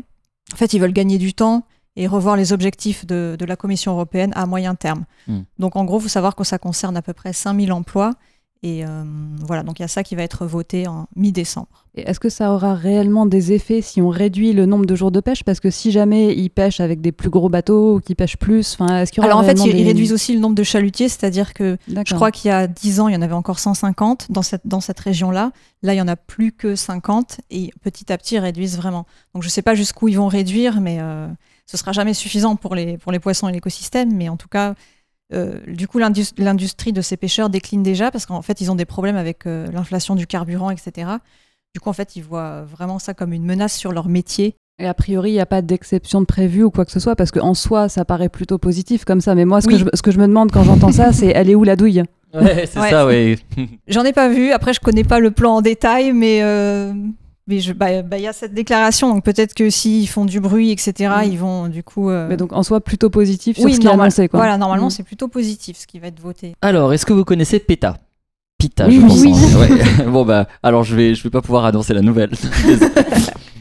En 0.52 0.56
fait, 0.56 0.72
ils 0.72 0.80
veulent 0.80 0.92
gagner 0.92 1.18
du 1.18 1.34
temps 1.34 1.64
et 1.96 2.06
revoir 2.06 2.36
les 2.36 2.52
objectifs 2.52 3.06
de, 3.06 3.36
de 3.38 3.44
la 3.44 3.54
Commission 3.54 3.92
européenne 3.92 4.32
à 4.34 4.46
moyen 4.46 4.74
terme. 4.74 5.04
Hmm. 5.28 5.42
Donc, 5.58 5.76
en 5.76 5.84
gros, 5.84 5.98
il 5.98 6.02
faut 6.02 6.08
savoir 6.08 6.34
que 6.34 6.44
ça 6.44 6.58
concerne 6.58 6.96
à 6.96 7.02
peu 7.02 7.12
près 7.12 7.32
5000 7.32 7.72
emplois. 7.72 8.14
Et 8.64 8.86
euh, 8.86 9.02
voilà, 9.44 9.64
donc 9.64 9.80
il 9.80 9.82
y 9.82 9.84
a 9.84 9.88
ça 9.88 10.04
qui 10.04 10.14
va 10.14 10.22
être 10.22 10.46
voté 10.46 10.86
en 10.86 11.08
mi-décembre. 11.16 11.66
Et 11.96 12.02
Est-ce 12.08 12.20
que 12.20 12.28
ça 12.28 12.52
aura 12.52 12.74
réellement 12.74 13.26
des 13.26 13.52
effets 13.52 13.82
si 13.82 14.00
on 14.00 14.08
réduit 14.08 14.52
le 14.52 14.66
nombre 14.66 14.86
de 14.86 14.94
jours 14.94 15.10
de 15.10 15.18
pêche? 15.18 15.42
Parce 15.42 15.58
que 15.58 15.68
si 15.68 15.90
jamais 15.90 16.32
ils 16.36 16.48
pêchent 16.48 16.78
avec 16.78 17.00
des 17.00 17.10
plus 17.10 17.28
gros 17.28 17.48
bateaux 17.48 17.96
ou 17.96 18.00
qu'ils 18.00 18.14
pêchent 18.14 18.36
plus, 18.36 18.76
enfin, 18.78 19.00
est-ce 19.00 19.10
qu'il 19.10 19.20
y 19.20 19.26
aura 19.26 19.34
Alors 19.34 19.44
en 19.44 19.46
fait, 19.48 19.58
ils, 19.68 19.74
des- 19.76 19.82
réduisent 19.82 20.12
aussi 20.12 20.32
le 20.32 20.38
nombre 20.38 20.54
de 20.54 20.62
chalutiers, 20.62 21.08
c'est-à-dire 21.08 21.54
que 21.54 21.76
Je 21.88 22.14
crois 22.14 22.30
qu'il 22.30 22.50
y 22.50 22.52
a 22.52 22.68
10 22.68 23.00
ans, 23.00 23.08
il 23.08 23.14
y 23.14 23.16
en 23.16 23.22
avait 23.22 23.34
encore 23.34 23.58
150 23.58 24.30
dans 24.30 24.42
cette, 24.42 24.62
dans 24.64 24.80
cette 24.80 25.00
région-là. 25.00 25.50
Là, 25.82 25.94
il 25.94 25.96
y 25.96 26.00
en 26.02 26.06
a 26.08 26.14
plus 26.16 26.52
que 26.52 26.76
50 26.76 27.40
et 27.50 27.72
petit 27.82 28.12
à 28.12 28.16
petit, 28.16 28.36
ils 28.36 28.38
réduisent 28.38 28.76
vraiment. 28.76 29.06
Donc, 29.34 29.42
je 29.42 29.48
ne 29.48 29.52
sais 29.52 29.62
pas 29.62 29.74
jusqu'où 29.74 30.06
ils 30.06 30.16
vont 30.18 30.28
réduire, 30.28 30.80
mais 30.80 30.98
euh, 31.00 31.26
ce 31.66 31.76
sera 31.76 31.90
jamais 31.90 32.14
suffisant 32.14 32.54
pour 32.54 32.76
les, 32.76 32.96
pour 32.96 33.10
les 33.10 33.18
poissons 33.18 33.48
et 33.48 33.52
l'écosystème. 33.52 34.14
Mais 34.14 34.28
en 34.28 34.36
tout 34.36 34.48
cas, 34.48 34.76
euh, 35.32 35.58
du 35.66 35.86
coup, 35.88 35.98
l'indus- 35.98 36.32
l'industrie 36.38 36.92
de 36.92 37.00
ces 37.00 37.16
pêcheurs 37.16 37.48
décline 37.50 37.82
déjà 37.82 38.10
parce 38.10 38.26
qu'en 38.26 38.42
fait, 38.42 38.60
ils 38.60 38.70
ont 38.70 38.74
des 38.74 38.84
problèmes 38.84 39.16
avec 39.16 39.46
euh, 39.46 39.66
l'inflation 39.72 40.14
du 40.14 40.26
carburant, 40.26 40.70
etc. 40.70 41.10
Du 41.74 41.80
coup, 41.80 41.88
en 41.88 41.92
fait, 41.94 42.16
ils 42.16 42.22
voient 42.22 42.62
vraiment 42.62 42.98
ça 42.98 43.14
comme 43.14 43.32
une 43.32 43.44
menace 43.44 43.74
sur 43.76 43.92
leur 43.92 44.08
métier. 44.08 44.54
Et 44.78 44.86
a 44.86 44.94
priori, 44.94 45.30
il 45.30 45.34
n'y 45.34 45.40
a 45.40 45.46
pas 45.46 45.62
d'exception 45.62 46.20
de 46.20 46.26
prévue 46.26 46.64
ou 46.64 46.70
quoi 46.70 46.84
que 46.84 46.90
ce 46.92 46.98
soit, 47.00 47.14
parce 47.14 47.30
qu'en 47.30 47.54
soi, 47.54 47.88
ça 47.88 48.04
paraît 48.04 48.28
plutôt 48.28 48.58
positif 48.58 49.04
comme 49.04 49.20
ça. 49.20 49.34
Mais 49.34 49.44
moi, 49.44 49.60
ce, 49.60 49.66
Oui. 49.68 49.74
que, 49.74 49.78
je, 49.80 49.84
ce 49.94 50.02
que 50.02 50.10
je 50.10 50.18
me 50.18 50.26
demande 50.26 50.50
quand 50.50 50.64
j'entends 50.64 50.92
ça, 50.92 51.12
c'est 51.12 51.28
elle 51.28 51.48
est 51.50 51.54
où 51.54 51.62
la 51.64 51.76
douille? 51.76 52.02
Ouais, 52.34 52.64
c'est 52.66 52.80
Ouais. 52.80 52.90
ça, 52.90 53.06
ouais. 53.06 53.38
J'en 53.88 54.04
ai 54.04 54.12
pas 54.12 54.28
vu. 54.30 54.50
Après, 54.52 54.72
je 54.72 54.80
connais 54.80 55.04
pas 55.04 55.20
le 55.20 55.30
plan 55.30 55.56
en 55.56 55.60
détail, 55.62 56.12
mais 56.12 56.40
euh, 56.42 56.92
mais 57.48 57.60
bah 57.74 58.02
bah, 58.02 58.18
il 58.18 58.22
y 58.22 58.26
a 58.28 58.32
cette 58.32 58.54
déclaration. 58.54 59.12
Donc 59.12 59.24
peut-être 59.24 59.54
que 59.54 59.68
s'ils 59.70 60.08
font 60.08 60.24
du 60.24 60.40
bruit, 60.40 60.70
etc., 60.70 61.10
Mm. 61.22 61.28
ils 61.32 61.38
vont 61.38 61.68
du 61.68 61.82
coup. 61.82 62.10
euh, 62.10 62.26
Mais 62.28 62.36
donc, 62.36 62.52
en 62.52 62.62
soi, 62.62 62.80
plutôt 62.80 63.10
positif 63.10 63.56
sur 63.56 63.64
oui, 63.66 63.74
ce 63.74 63.78
qui 63.80 63.86
est 63.86 63.88
normal- 63.88 64.06
annoncé. 64.06 64.28
Quoi. 64.28 64.38
Voilà, 64.40 64.56
normalement, 64.58 64.86
Mm. 64.86 64.90
c'est 64.90 65.02
plutôt 65.02 65.28
positif 65.28 65.76
ce 65.76 65.86
qui 65.86 65.98
va 65.98 66.06
être 66.08 66.20
voté. 66.20 66.54
Alors, 66.62 66.92
est-ce 66.92 67.04
que 67.06 67.12
vous 67.12 67.24
connaissez 67.24 67.58
PETA? 67.58 67.96
PITA, 68.58 68.86
Oui, 68.86 69.00
je 69.00 69.06
pense. 69.06 69.20
oui. 69.20 69.32
hein. 69.34 69.58
Ouais. 70.04 70.04
bon, 70.10 70.24
bah, 70.24 70.46
alors 70.62 70.84
je 70.84 70.94
vais, 70.94 71.14
je 71.16 71.22
vais 71.24 71.30
pas 71.30 71.42
pouvoir 71.42 71.64
annoncer 71.64 71.94
la 71.94 72.02
nouvelle. 72.02 72.30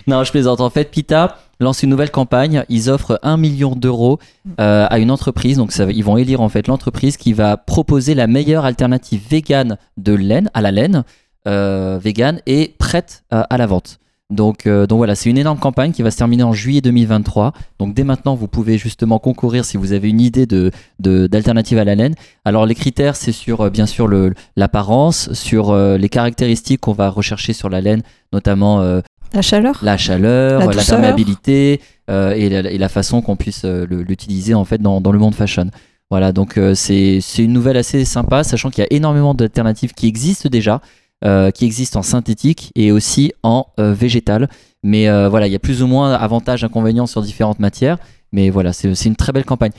Non, 0.07 0.23
je 0.23 0.31
plaisante. 0.31 0.61
En 0.61 0.69
fait, 0.71 0.85
PITA 0.89 1.37
lance 1.59 1.83
une 1.83 1.89
nouvelle 1.91 2.09
campagne. 2.09 2.63
Ils 2.69 2.89
offrent 2.89 3.19
un 3.21 3.37
million 3.37 3.75
d'euros 3.75 4.17
euh, 4.59 4.87
à 4.89 4.97
une 4.97 5.11
entreprise. 5.11 5.57
Donc, 5.57 5.71
ça, 5.71 5.85
va- 5.85 5.91
ils 5.91 6.03
vont 6.03 6.17
élire 6.17 6.41
en 6.41 6.49
fait 6.49 6.67
l'entreprise 6.67 7.17
qui 7.17 7.33
va 7.33 7.55
proposer 7.55 8.15
la 8.15 8.25
meilleure 8.25 8.65
alternative 8.65 9.21
végane 9.29 9.77
de 9.97 10.13
laine 10.13 10.49
à 10.55 10.61
la 10.61 10.71
laine, 10.71 11.03
euh, 11.47 11.99
végane 12.01 12.39
et 12.45 12.73
prête 12.77 13.23
à, 13.31 13.41
à 13.41 13.57
la 13.57 13.65
vente. 13.67 13.97
Donc, 14.29 14.65
euh, 14.65 14.87
donc 14.87 14.95
voilà, 14.97 15.13
c'est 15.15 15.29
une 15.29 15.37
énorme 15.37 15.59
campagne 15.59 15.91
qui 15.91 16.03
va 16.03 16.09
se 16.11 16.15
terminer 16.17 16.43
en 16.43 16.53
juillet 16.53 16.79
2023. 16.79 17.51
Donc 17.79 17.93
dès 17.93 18.05
maintenant, 18.05 18.33
vous 18.33 18.47
pouvez 18.47 18.77
justement 18.77 19.19
concourir 19.19 19.65
si 19.65 19.75
vous 19.75 19.91
avez 19.91 20.07
une 20.09 20.21
idée 20.21 20.45
de 20.45 20.71
de- 20.99 21.27
d'alternative 21.27 21.77
à 21.79 21.83
la 21.83 21.95
laine. 21.95 22.15
Alors 22.45 22.65
les 22.65 22.75
critères, 22.75 23.17
c'est 23.17 23.33
sur 23.33 23.59
euh, 23.59 23.69
bien 23.69 23.85
sûr 23.85 24.07
le- 24.07 24.33
l'apparence, 24.55 25.33
sur 25.33 25.71
euh, 25.71 25.97
les 25.97 26.07
caractéristiques 26.07 26.79
qu'on 26.79 26.93
va 26.93 27.09
rechercher 27.09 27.51
sur 27.51 27.67
la 27.67 27.81
laine, 27.81 28.03
notamment 28.31 28.79
euh, 28.79 29.01
La 29.33 29.41
chaleur. 29.41 29.79
la 29.81 29.97
chaleur, 29.97 30.59
La 30.61 30.65
la, 30.67 30.81
perméabilité 30.83 31.81
euh, 32.09 32.31
et, 32.31 32.47
la, 32.47 32.71
et 32.71 32.77
la 32.77 32.87
façon 32.89 33.21
qu'on 33.21 33.35
puisse 33.35 33.63
euh, 33.65 33.85
le- 33.89 34.01
l'utiliser 34.03 34.53
en 34.53 34.63
fait 34.63 34.81
dans, 34.81 35.01
dans 35.01 35.11
le 35.11 35.19
monde 35.19 35.35
fashion. 35.35 35.69
Voilà, 36.09 36.31
donc 36.31 36.57
euh, 36.57 36.73
c'est 36.73 37.19
c'est 37.21 37.43
une 37.43 37.53
nouvelle 37.53 37.77
assez 37.77 38.05
sympa, 38.05 38.43
sachant 38.45 38.69
qu'il 38.69 38.81
y 38.81 38.85
a 38.85 38.93
énormément 38.93 39.33
d'alternatives 39.33 39.93
qui 39.93 40.07
existent 40.07 40.47
déjà, 40.49 40.81
euh, 41.23 41.51
qui 41.51 41.65
existent 41.65 41.99
en 41.99 42.03
synthétique 42.03 42.71
et 42.73 42.91
aussi 42.91 43.31
en 43.43 43.67
euh, 43.79 43.93
végétal. 43.93 44.49
Mais 44.81 45.07
euh, 45.07 45.29
voilà, 45.29 45.45
il 45.45 45.53
y 45.53 45.55
a 45.55 45.59
plus 45.59 45.83
ou 45.83 45.87
moins 45.87 46.13
avantages, 46.13 46.63
inconvénients 46.63 47.05
sur 47.05 47.21
différentes 47.21 47.59
matières. 47.59 47.97
Mais 48.31 48.49
voilà, 48.49 48.73
c'est 48.73 49.05
une 49.05 49.15
très 49.15 49.31
belle 49.31 49.45
campagne. 49.45 49.71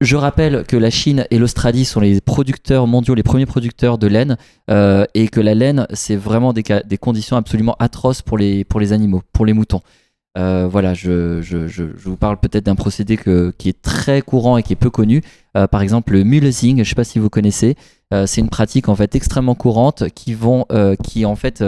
Je 0.00 0.16
rappelle 0.16 0.64
que 0.64 0.76
la 0.76 0.90
Chine 0.90 1.26
et 1.30 1.38
l'Australie 1.38 1.84
sont 1.84 1.98
les 2.00 2.20
producteurs 2.20 2.86
mondiaux, 2.86 3.14
les 3.14 3.22
premiers 3.22 3.46
producteurs 3.46 3.96
de 3.96 4.06
laine, 4.06 4.36
et 4.68 5.28
que 5.28 5.40
la 5.40 5.54
laine, 5.54 5.86
c'est 5.94 6.16
vraiment 6.16 6.52
des 6.52 6.98
conditions 6.98 7.36
absolument 7.36 7.74
atroces 7.78 8.20
pour 8.20 8.36
les, 8.36 8.64
pour 8.64 8.80
les 8.80 8.92
animaux, 8.92 9.22
pour 9.32 9.46
les 9.46 9.54
moutons. 9.54 9.80
Euh, 10.36 10.66
voilà, 10.68 10.94
je, 10.94 11.40
je, 11.42 11.68
je, 11.68 11.84
je 11.96 12.08
vous 12.08 12.16
parle 12.16 12.38
peut-être 12.40 12.64
d'un 12.66 12.74
procédé 12.74 13.16
que, 13.16 13.52
qui 13.56 13.68
est 13.68 13.80
très 13.82 14.20
courant 14.20 14.56
et 14.56 14.62
qui 14.64 14.72
est 14.72 14.76
peu 14.76 14.90
connu. 14.90 15.22
Euh, 15.56 15.66
par 15.68 15.80
exemple, 15.82 16.12
le 16.14 16.24
mulesing, 16.24 16.76
je 16.76 16.80
ne 16.80 16.84
sais 16.84 16.94
pas 16.96 17.04
si 17.04 17.18
vous 17.20 17.30
connaissez. 17.30 17.76
Euh, 18.12 18.26
c'est 18.26 18.40
une 18.40 18.48
pratique 18.48 18.88
en 18.88 18.96
fait 18.96 19.14
extrêmement 19.14 19.54
courante 19.54 20.08
qui 20.10 20.34
vont, 20.34 20.66
qui 21.04 21.24
en 21.24 21.36
fait, 21.36 21.62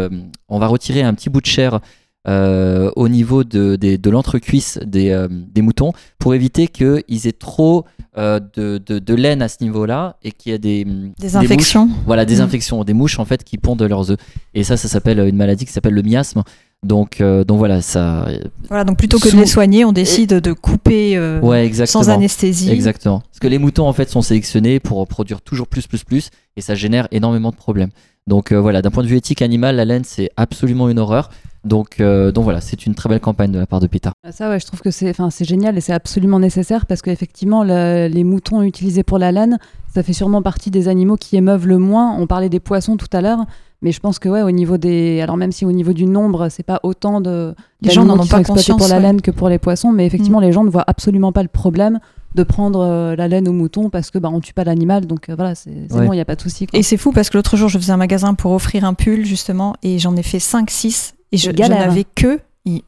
on 0.49 0.59
va 0.59 0.67
retirer 0.67 1.03
un 1.03 1.15
petit 1.15 1.31
bout 1.31 1.41
de 1.41 1.47
chair 1.47 1.81
au 2.29 3.09
niveau 3.09 3.45
de, 3.45 3.77
des- 3.77 3.99
de 3.99 4.11
l'entrecuisse 4.11 4.81
des, 4.85 5.27
des 5.31 5.63
moutons 5.63 5.93
pour 6.19 6.35
éviter 6.35 6.67
qu'ils 6.67 7.27
aient 7.27 7.33
trop 7.39 7.85
de, 8.17 8.79
de, 8.79 9.15
laine 9.15 9.43
à 9.43 9.49
ce 9.49 9.63
niveau-là 9.63 10.17
et 10.25 10.33
qu'il 10.33 10.51
y 10.51 10.55
ait 10.55 10.59
des, 10.59 10.85
Des 10.85 10.93
mouches 11.23 11.35
infections. 11.37 11.89
voilà, 12.05 12.25
des 12.25 12.39
Mm. 12.39 12.41
infections, 12.41 12.83
des 12.85 12.95
mouches 12.95 13.19
en 13.21 13.25
fait 13.25 13.45
qui 13.45 13.59
pondent 13.59 13.83
leurs 13.83 14.11
œufs. 14.11 14.19
Et 14.55 14.65
ça, 14.65 14.77
ça 14.77 14.89
s'appelle 14.89 15.21
une 15.21 15.37
maladie 15.37 15.67
qui 15.67 15.73
s'appelle 15.73 15.95
le 15.95 16.03
miasme. 16.03 16.43
Donc, 16.85 17.21
euh, 17.21 17.43
donc 17.43 17.59
voilà, 17.59 17.81
ça. 17.83 18.27
Voilà, 18.69 18.85
donc 18.85 18.99
plutôt 18.99 19.19
que 19.19 19.29
Sous- 19.29 19.37
de 19.37 19.41
les 19.41 19.47
soigner, 19.47 19.85
on 19.85 19.93
décide 19.93 20.35
de 20.35 20.53
couper 20.53 21.17
euh, 21.17 21.41
Ouais, 21.41 21.71
sans 21.87 22.11
anesthésie. 22.11 22.71
Exactement. 22.71 23.21
Parce 23.21 23.41
que 23.41 23.49
les 23.49 23.59
moutons 23.59 23.89
en 23.89 23.93
fait 23.93 24.09
sont 24.09 24.23
sélectionnés 24.23 24.79
pour 24.79 25.07
produire 25.09 25.41
toujours 25.41 25.67
plus, 25.67 25.87
plus, 25.87 26.05
plus, 26.05 26.31
et 26.57 26.61
ça 26.61 26.75
génère 26.75 27.09
énormément 27.11 27.51
de 27.51 27.57
problèmes. 27.57 27.91
Donc 28.27 28.53
euh, 28.53 28.61
voilà, 28.61 28.83
d'un 28.83 28.91
point 28.91 29.03
de 29.03 29.09
vue 29.09 29.17
éthique 29.17 29.43
animal, 29.43 29.77
la 29.77 29.85
laine 29.85 30.05
c'est 30.05 30.31
absolument 30.37 30.89
une 30.89 30.99
horreur. 30.99 31.31
Donc, 31.65 31.99
euh, 31.99 32.31
donc 32.31 32.45
voilà, 32.45 32.61
c'est 32.61 32.87
une 32.87 32.95
très 32.95 33.09
belle 33.09 33.19
campagne 33.21 33.51
de 33.51 33.59
la 33.59 33.67
part 33.67 33.81
de 33.81 33.89
PETA. 33.89 34.13
Ça, 34.31 34.49
ouais, 34.49 34.61
je 34.61 34.67
trouve 34.67 34.81
que 34.83 34.93
c'est, 34.93 35.11
enfin, 35.11 35.31
c'est 35.31 35.45
génial 35.45 35.77
et 35.77 35.81
c'est 35.81 35.93
absolument 35.93 36.39
nécessaire 36.39 36.87
parce 36.87 37.03
qu'effectivement, 37.03 37.65
le- 37.65 38.07
les 38.07 38.23
moutons 38.23 38.63
utilisés 38.63 39.03
pour 39.03 39.19
la 39.19 39.33
laine, 39.33 39.59
ça 39.93 40.05
fait 40.05 40.13
sûrement 40.13 40.43
partie 40.43 40.71
des 40.71 40.87
animaux 40.87 41.17
qui 41.17 41.37
émeuvent 41.37 41.67
le 41.67 41.79
moins. 41.79 42.17
On 42.21 42.29
parlait 42.29 42.49
des 42.51 42.61
poissons 42.61 42.97
tout 42.97 43.09
à 43.13 43.21
l'heure, 43.21 43.41
mais 43.87 43.93
je 43.93 44.01
pense 44.01 44.19
que 44.19 44.29
ouais, 44.29 44.43
au 44.43 44.51
niveau 44.51 44.79
des, 44.79 45.21
alors 45.21 45.37
même 45.37 45.53
si 45.53 45.65
au 45.65 45.71
niveau 45.71 45.93
du 45.93 46.07
nombre, 46.07 46.49
c'est 46.49 46.65
pas 46.65 46.81
autant 46.83 47.21
de 47.21 47.55
Les 47.83 47.91
gens 47.91 48.05
n'en 48.05 48.15
ont 48.15 48.27
pas 48.27 48.41
exploités 48.41 48.47
pour 48.47 48.79
conscience, 48.79 48.89
la 48.91 48.97
ouais. 48.97 49.03
laine 49.03 49.23
que 49.23 49.31
pour 49.31 49.49
les 49.49 49.61
poissons, 49.61 49.93
mais 49.93 50.07
effectivement, 50.07 50.41
les 50.41 50.51
gens 50.51 50.65
ne 50.65 50.71
voient 50.71 50.83
absolument 50.89 51.31
pas 51.31 51.45
le 51.45 51.49
problème 51.49 52.01
de 52.35 52.43
prendre 52.43 52.81
euh, 52.81 53.15
la 53.15 53.29
laine 53.29 53.47
au 53.47 53.53
mouton 53.53 53.89
parce 53.89 54.11
que 54.11 54.19
bah 54.19 54.29
on 54.33 54.41
tue 54.41 54.53
pas 54.53 54.65
l'animal, 54.65 55.07
donc 55.07 55.29
euh, 55.29 55.37
voilà, 55.37 55.55
c'est, 55.55 55.71
Ouais. 55.71 56.05
bon, 56.05 56.13
il 56.13 56.17
y 56.17 56.21
a 56.21 56.25
pas 56.25 56.35
de 56.35 56.41
souci. 56.41 56.67
Et 56.73 56.83
c'est 56.83 56.97
fou 56.97 57.13
parce 57.13 57.31
que 57.31 57.39
l'autre 57.39 57.57
jour, 57.57 57.69
je 57.69 57.79
faisais 57.79 57.93
un 57.93 57.97
magasin 57.97 58.35
pour 58.35 58.51
offrir 58.51 58.85
un 58.85 58.95
pull, 58.95 59.25
justement, 59.25 59.77
et 59.85 60.01
j'en 60.01 60.17
ai 60.17 60.25
fait 60.25 60.39
5-6. 60.39 61.13
Et 61.31 61.37
je, 61.37 61.53
je 61.53 61.69
n'avais 61.69 62.05
que, 62.13 62.41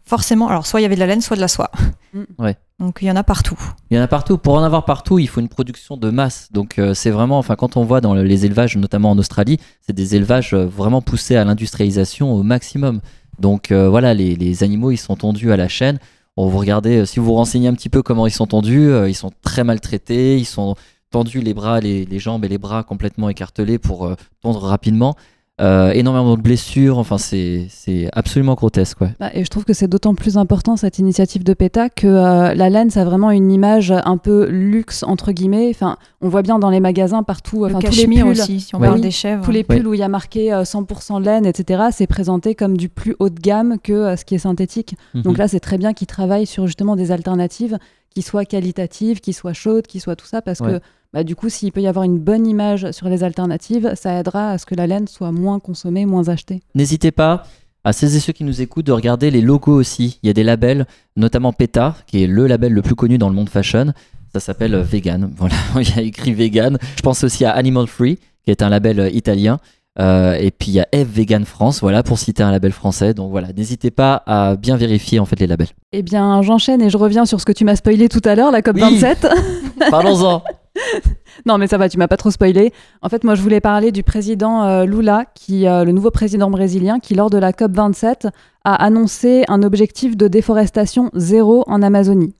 forcément, 0.04 0.48
alors 0.48 0.66
soit 0.66 0.80
il 0.80 0.82
y 0.82 0.86
avait 0.86 0.96
de 0.96 1.00
la 1.00 1.06
laine, 1.06 1.20
soit 1.20 1.36
de 1.36 1.40
la 1.40 1.48
soie. 1.48 1.70
Mm. 2.12 2.22
Ouais. 2.40 2.56
Donc 2.78 2.98
il 3.02 3.08
y 3.08 3.10
en 3.10 3.16
a 3.16 3.24
partout. 3.24 3.58
Il 3.90 3.96
y 3.96 4.00
en 4.00 4.02
a 4.02 4.06
partout. 4.06 4.38
Pour 4.38 4.54
en 4.54 4.62
avoir 4.62 4.84
partout, 4.84 5.18
il 5.18 5.28
faut 5.28 5.40
une 5.40 5.48
production 5.48 5.96
de 5.96 6.10
masse. 6.10 6.48
Donc 6.52 6.78
euh, 6.78 6.94
c'est 6.94 7.10
vraiment, 7.10 7.38
enfin 7.38 7.56
quand 7.56 7.76
on 7.76 7.84
voit 7.84 8.00
dans 8.00 8.14
les 8.14 8.46
élevages, 8.46 8.76
notamment 8.76 9.10
en 9.10 9.18
Australie, 9.18 9.58
c'est 9.80 9.92
des 9.92 10.14
élevages 10.14 10.54
euh, 10.54 10.64
vraiment 10.64 11.02
poussés 11.02 11.34
à 11.34 11.44
l'industrialisation 11.44 12.32
au 12.32 12.44
maximum. 12.44 13.00
Donc 13.40 13.72
euh, 13.72 13.88
voilà, 13.88 14.14
les, 14.14 14.62
animaux, 14.62 14.92
ils 14.92 14.96
sont 14.96 15.16
tondus 15.16 15.50
à 15.50 15.56
la 15.56 15.68
chaîne. 15.68 15.98
On 16.36 16.48
vous 16.48 16.58
regardez, 16.58 17.04
si 17.04 17.18
vous 17.18 17.26
vous 17.26 17.34
renseignez 17.34 17.66
un 17.66 17.74
petit 17.74 17.88
peu 17.88 18.02
comment 18.02 18.26
ils 18.28 18.32
sont 18.32 18.46
tondus, 18.46 18.90
euh, 18.90 19.08
ils 19.08 19.14
sont 19.14 19.32
très 19.42 19.64
maltraités, 19.64 20.38
ils 20.38 20.44
sont 20.44 20.76
tendus 21.10 21.40
les 21.40 21.54
bras, 21.54 21.80
les, 21.80 22.04
les 22.04 22.18
jambes 22.20 22.44
et 22.44 22.48
les 22.48 22.58
bras 22.58 22.84
complètement 22.84 23.28
écartelés 23.28 23.78
pour 23.78 24.14
tondre 24.40 24.60
rapidement. 24.60 25.16
Euh, 25.60 25.90
énormément 25.90 26.36
de 26.36 26.40
blessures, 26.40 26.98
enfin 26.98 27.18
c'est 27.18 27.66
c'est 27.68 28.08
absolument 28.12 28.54
grotesque. 28.54 29.00
Ouais. 29.00 29.12
Bah, 29.18 29.30
et 29.34 29.44
je 29.44 29.50
trouve 29.50 29.64
que 29.64 29.72
c'est 29.72 29.88
d'autant 29.88 30.14
plus 30.14 30.36
important 30.36 30.76
cette 30.76 31.00
initiative 31.00 31.42
de 31.42 31.52
PETA 31.52 31.88
que 31.90 32.06
euh, 32.06 32.54
la 32.54 32.70
laine, 32.70 32.90
ça 32.90 33.02
a 33.02 33.04
vraiment 33.04 33.32
une 33.32 33.50
image 33.50 33.90
un 33.92 34.18
peu 34.18 34.46
luxe 34.48 35.02
entre 35.02 35.32
guillemets. 35.32 35.68
Enfin, 35.70 35.96
on 36.20 36.28
voit 36.28 36.42
bien 36.42 36.60
dans 36.60 36.70
les 36.70 36.78
magasins 36.78 37.24
partout, 37.24 37.64
Le 37.66 37.74
enfin 37.74 37.80
tous 37.80 37.96
les 37.96 38.06
pulls, 38.06 38.22
aussi, 38.28 38.60
si 38.60 38.74
on 38.76 38.78
Ouais. 38.78 38.86
parle 38.86 39.00
des 39.00 39.10
chèvres. 39.10 39.44
tous 39.44 39.50
les 39.50 39.64
pulls 39.64 39.86
où 39.88 39.94
il 39.94 40.00
y 40.00 40.02
a 40.04 40.08
marqué 40.08 40.52
euh, 40.52 40.62
100% 40.62 41.20
laine, 41.22 41.44
etc. 41.44 41.86
C'est 41.90 42.06
présenté 42.06 42.54
comme 42.54 42.76
du 42.76 42.88
plus 42.88 43.16
haut 43.18 43.28
de 43.28 43.40
gamme 43.40 43.78
que 43.82 43.92
euh, 43.92 44.16
ce 44.16 44.24
qui 44.24 44.36
est 44.36 44.38
synthétique. 44.38 44.94
Donc 45.14 45.32
Mhm. 45.34 45.38
là, 45.38 45.48
c'est 45.48 45.60
très 45.60 45.78
bien 45.78 45.92
qu'ils 45.92 46.06
travaillent 46.06 46.46
sur 46.46 46.66
justement 46.66 46.94
des 46.94 47.10
alternatives 47.10 47.78
qui 48.14 48.22
soient 48.22 48.44
qualitatives, 48.44 49.20
qui 49.20 49.32
soient 49.32 49.52
chaudes, 49.54 49.86
qui 49.88 49.98
soient 49.98 50.14
tout 50.16 50.26
ça, 50.26 50.40
parce 50.40 50.60
que. 50.60 50.80
Bah, 51.12 51.24
du 51.24 51.34
coup, 51.34 51.48
s'il 51.48 51.72
peut 51.72 51.80
y 51.80 51.86
avoir 51.86 52.04
une 52.04 52.18
bonne 52.18 52.46
image 52.46 52.90
sur 52.90 53.08
les 53.08 53.24
alternatives, 53.24 53.92
ça 53.94 54.12
aidera 54.20 54.50
à 54.50 54.58
ce 54.58 54.66
que 54.66 54.74
la 54.74 54.86
laine 54.86 55.08
soit 55.08 55.32
moins 55.32 55.58
consommée, 55.58 56.04
moins 56.04 56.28
achetée. 56.28 56.60
N'hésitez 56.74 57.10
pas 57.10 57.44
à 57.84 57.92
celles 57.92 58.14
et 58.14 58.20
ceux 58.20 58.32
qui 58.32 58.44
nous 58.44 58.60
écoutent 58.60 58.86
de 58.86 58.92
regarder 58.92 59.30
les 59.30 59.40
logos 59.40 59.74
aussi. 59.74 60.18
Il 60.22 60.26
y 60.26 60.30
a 60.30 60.34
des 60.34 60.42
labels, 60.42 60.86
notamment 61.16 61.52
PETA, 61.52 61.96
qui 62.06 62.22
est 62.22 62.26
le 62.26 62.46
label 62.46 62.72
le 62.72 62.82
plus 62.82 62.94
connu 62.94 63.16
dans 63.16 63.30
le 63.30 63.34
monde 63.34 63.48
fashion. 63.48 63.92
Ça 64.32 64.40
s'appelle 64.40 64.76
Vegan. 64.76 65.30
Voilà, 65.36 65.54
il 65.76 65.88
y 65.88 65.98
a 65.98 66.02
écrit 66.02 66.34
Vegan. 66.34 66.76
Je 66.96 67.02
pense 67.02 67.24
aussi 67.24 67.44
à 67.46 67.52
Animal 67.52 67.86
Free, 67.86 68.18
qui 68.44 68.50
est 68.50 68.62
un 68.62 68.68
label 68.68 69.00
euh, 69.00 69.10
italien. 69.10 69.58
Euh, 69.98 70.34
et 70.34 70.50
puis 70.50 70.70
il 70.70 70.74
y 70.74 70.80
a 70.80 70.86
F 70.94 71.08
Vegan 71.08 71.44
France, 71.44 71.80
voilà, 71.80 72.02
pour 72.02 72.18
citer 72.18 72.42
un 72.42 72.52
label 72.52 72.72
français. 72.72 73.14
Donc 73.14 73.30
voilà, 73.30 73.48
n'hésitez 73.52 73.90
pas 73.90 74.22
à 74.26 74.56
bien 74.56 74.76
vérifier 74.76 75.18
en 75.18 75.24
fait 75.24 75.40
les 75.40 75.46
labels. 75.46 75.68
Eh 75.92 76.02
bien, 76.02 76.42
j'enchaîne 76.42 76.82
et 76.82 76.90
je 76.90 76.96
reviens 76.96 77.24
sur 77.24 77.40
ce 77.40 77.46
que 77.46 77.52
tu 77.52 77.64
m'as 77.64 77.76
spoilé 77.76 78.08
tout 78.08 78.22
à 78.24 78.34
l'heure, 78.34 78.52
la 78.52 78.60
COP27. 78.60 79.28
Parlons-en. 79.90 80.42
Non, 81.46 81.58
mais 81.58 81.66
ça 81.66 81.78
va, 81.78 81.88
tu 81.88 81.98
m'as 81.98 82.08
pas 82.08 82.16
trop 82.16 82.30
spoilé. 82.30 82.72
En 83.02 83.08
fait, 83.08 83.24
moi, 83.24 83.34
je 83.34 83.42
voulais 83.42 83.60
parler 83.60 83.92
du 83.92 84.02
président 84.02 84.64
euh, 84.64 84.84
Lula, 84.84 85.24
qui, 85.34 85.66
euh, 85.66 85.84
le 85.84 85.92
nouveau 85.92 86.10
président 86.10 86.50
brésilien, 86.50 86.98
qui, 86.98 87.14
lors 87.14 87.30
de 87.30 87.38
la 87.38 87.52
COP 87.52 87.72
27, 87.72 88.28
a 88.64 88.74
annoncé 88.74 89.44
un 89.48 89.62
objectif 89.62 90.16
de 90.16 90.28
déforestation 90.28 91.10
zéro 91.14 91.64
en 91.66 91.82
Amazonie. 91.82 92.34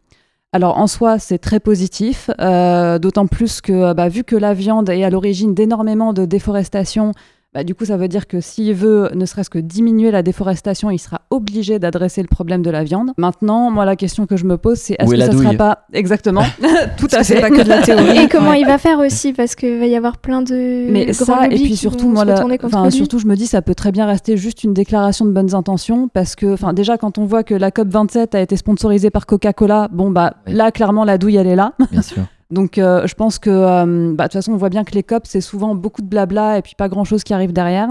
Alors, 0.52 0.78
en 0.78 0.86
soi, 0.86 1.18
c'est 1.18 1.38
très 1.38 1.60
positif, 1.60 2.30
euh, 2.40 2.98
d'autant 2.98 3.26
plus 3.26 3.60
que, 3.60 3.92
bah, 3.92 4.08
vu 4.08 4.24
que 4.24 4.36
la 4.36 4.54
viande 4.54 4.88
est 4.88 5.04
à 5.04 5.10
l'origine 5.10 5.54
d'énormément 5.54 6.12
de 6.12 6.24
déforestation, 6.24 7.12
bah, 7.54 7.64
du 7.64 7.74
coup, 7.74 7.84
ça 7.86 7.96
veut 7.96 8.08
dire 8.08 8.26
que 8.26 8.40
s'il 8.40 8.74
veut 8.74 9.10
ne 9.14 9.24
serait-ce 9.24 9.48
que 9.48 9.58
diminuer 9.58 10.10
la 10.10 10.22
déforestation, 10.22 10.90
il 10.90 10.98
sera 10.98 11.22
obligé 11.30 11.78
d'adresser 11.78 12.20
le 12.20 12.28
problème 12.28 12.60
de 12.62 12.70
la 12.70 12.84
viande. 12.84 13.12
Maintenant, 13.16 13.70
moi, 13.70 13.84
la 13.86 13.96
question 13.96 14.26
que 14.26 14.36
je 14.36 14.44
me 14.44 14.58
pose, 14.58 14.78
c'est 14.78 14.96
est-ce 14.98 15.10
que 15.10 15.16
ça 15.18 15.26
sera 15.32 15.34
douille 15.44 15.56
pas 15.56 15.86
exactement 15.94 16.42
tout 16.98 17.08
à 17.12 17.24
fait 17.24 17.40
pas 17.40 17.48
que 17.50 17.62
de 17.62 17.68
la 17.68 17.80
théorie. 17.82 18.18
Et 18.18 18.28
comment 18.28 18.50
Ouais. 18.50 18.60
il 18.60 18.66
va 18.66 18.76
faire 18.78 18.98
aussi 18.98 19.32
Parce 19.32 19.54
qu'il 19.54 19.78
va 19.78 19.86
y 19.86 19.96
avoir 19.96 20.18
plein 20.18 20.42
de 20.42 20.86
mais 20.90 21.06
grands 21.06 21.24
ça 21.24 21.46
et 21.46 21.54
puis 21.56 21.76
surtout 21.76 22.08
moi 22.08 22.24
la- 22.24 22.44
enfin 22.62 22.90
surtout 22.90 23.18
je 23.18 23.26
me 23.26 23.34
dis 23.34 23.46
ça 23.46 23.62
peut 23.62 23.74
très 23.74 23.92
bien 23.92 24.06
rester 24.06 24.36
juste 24.36 24.62
une 24.64 24.74
déclaration 24.74 25.24
de 25.24 25.30
bonnes 25.32 25.54
intentions 25.54 26.08
parce 26.08 26.36
que 26.36 26.52
enfin 26.52 26.72
déjà 26.72 26.96
quand 26.98 27.18
on 27.18 27.24
voit 27.24 27.42
que 27.44 27.54
la 27.54 27.70
COP 27.70 27.88
27 27.88 28.34
a 28.34 28.40
été 28.40 28.56
sponsorisée 28.56 29.10
par 29.10 29.26
Coca-Cola 29.26 29.88
bon 29.90 30.10
bah 30.10 30.34
Oui. 30.46 30.52
là 30.54 30.70
clairement 30.70 31.04
la 31.04 31.18
douille 31.18 31.36
elle 31.36 31.46
est 31.46 31.56
là 31.56 31.72
Bien 31.90 32.02
sûr. 32.02 32.22
donc 32.50 32.78
euh, 32.78 33.06
je 33.06 33.14
pense 33.14 33.38
que 33.38 33.50
euh, 33.50 34.12
bah, 34.14 34.24
de 34.24 34.28
toute 34.28 34.32
façon 34.34 34.52
on 34.52 34.56
voit 34.56 34.70
bien 34.70 34.84
que 34.84 34.94
les 34.94 35.02
COP 35.02 35.24
c'est 35.26 35.40
souvent 35.40 35.74
beaucoup 35.74 36.02
de 36.02 36.06
blabla 36.08 36.58
et 36.58 36.62
puis 36.62 36.74
pas 36.76 36.88
grand 36.88 37.04
chose 37.04 37.22
qui 37.24 37.34
arrive 37.34 37.52
derrière 37.52 37.88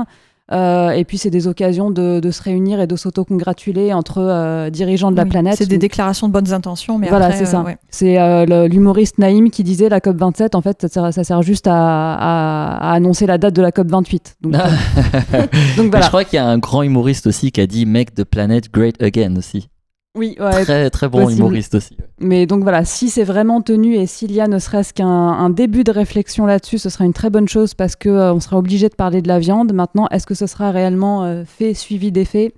Euh, 0.50 0.91
et 0.91 1.04
puis 1.04 1.17
c'est 1.17 1.30
des 1.30 1.46
occasions 1.50 1.91
de, 1.91 2.22
de 2.22 2.32
se 2.32 2.41
réunir 2.41 2.80
et 2.80 2.88
de 2.88 2.96
s'auto-congratuler 2.96 3.91
entre 3.91 4.20
euh, 4.22 4.70
dirigeants 4.70 5.12
de 5.12 5.17
la 5.17 5.24
Oui, 5.24 5.30
planète. 5.30 5.56
C'est 5.58 5.67
des 5.67 5.78
déclarations 5.78 6.30
de 6.30 6.32
bonnes 6.32 6.54
intentions, 6.54 6.98
mais 6.98 7.10
voilà, 7.10 7.34
c'est 7.34 7.46
ça. 7.46 7.63
ouais. 7.63 7.76
C'est 7.89 8.17
euh, 8.17 8.65
l'humoriste 8.70 9.17
Naïm 9.17 9.50
qui 9.52 9.65
disait 9.65 9.89
la 9.89 10.00
COP 10.00 10.15
27, 10.15 10.56
en 10.56 10.62
fait, 10.62 10.78
ça 10.84 10.88
sert, 10.88 11.13
ça 11.13 11.24
sert 11.26 11.41
juste 11.41 11.67
à, 11.67 11.74
à- 11.76 12.78
à 12.91 12.93
annoncer 12.93 13.26
la 13.26 13.38
date 13.38 13.56
de 13.56 13.62
la 13.62 13.74
COP 13.74 13.89
28. 13.91 14.38
Donc, 14.39 14.56
euh, 14.56 14.58
donc 14.62 15.50
Mais 15.78 15.89
voilà. 15.89 16.06
Je 16.06 16.08
crois 16.08 16.24
qu'il 16.24 16.38
y 16.38 16.39
a 16.39 16.48
un 16.48 16.60
grand 16.60 16.82
humoriste 16.82 17.28
aussi 17.28 17.52
qui 17.52 17.60
a 17.60 17.67
dit 17.67 17.86
Make 17.86 18.13
the 18.15 18.24
planet 18.24 18.72
great 18.72 19.04
again 19.04 19.36
aussi. 19.36 19.67
Oui, 20.17 20.36
ouais, 20.39 20.63
Très 20.63 20.89
très 20.89 21.08
bon 21.08 21.23
possible. 21.23 21.41
humoriste 21.41 21.75
aussi. 21.75 21.95
Mais 22.19 22.45
donc 22.45 22.63
voilà, 22.63 22.84
si 22.86 23.10
c'est 23.10 23.23
vraiment 23.23 23.62
tenu 23.62 23.95
et 23.95 24.08
s'il 24.08 24.32
y 24.32 24.41
a 24.41 24.47
ne 24.47 24.60
serait-ce 24.60 24.93
qu'un 24.93 25.08
un 25.08 25.49
début 25.49 25.84
de 25.84 25.91
réflexion 25.91 26.45
là-dessus, 26.45 26.80
ce 26.80 26.89
sera 26.89 27.06
une 27.06 27.13
très 27.13 27.30
bonne 27.30 27.47
chose 27.47 27.73
parce 27.73 27.95
que 27.95 28.10
euh, 28.10 28.34
on 28.34 28.39
sera 28.39 28.58
obligé 28.58 28.89
de 28.89 28.95
parler 28.95 29.21
de 29.21 29.27
la 29.27 29.39
viande. 29.39 29.73
Maintenant, 29.73 30.08
est-ce 30.10 30.25
que 30.25 30.34
ce 30.34 30.47
sera 30.47 30.71
réellement 30.71 31.23
euh, 31.23 31.43
fait, 31.45 31.73
suivi 31.73 32.12
des 32.12 32.25
faits 32.25 32.53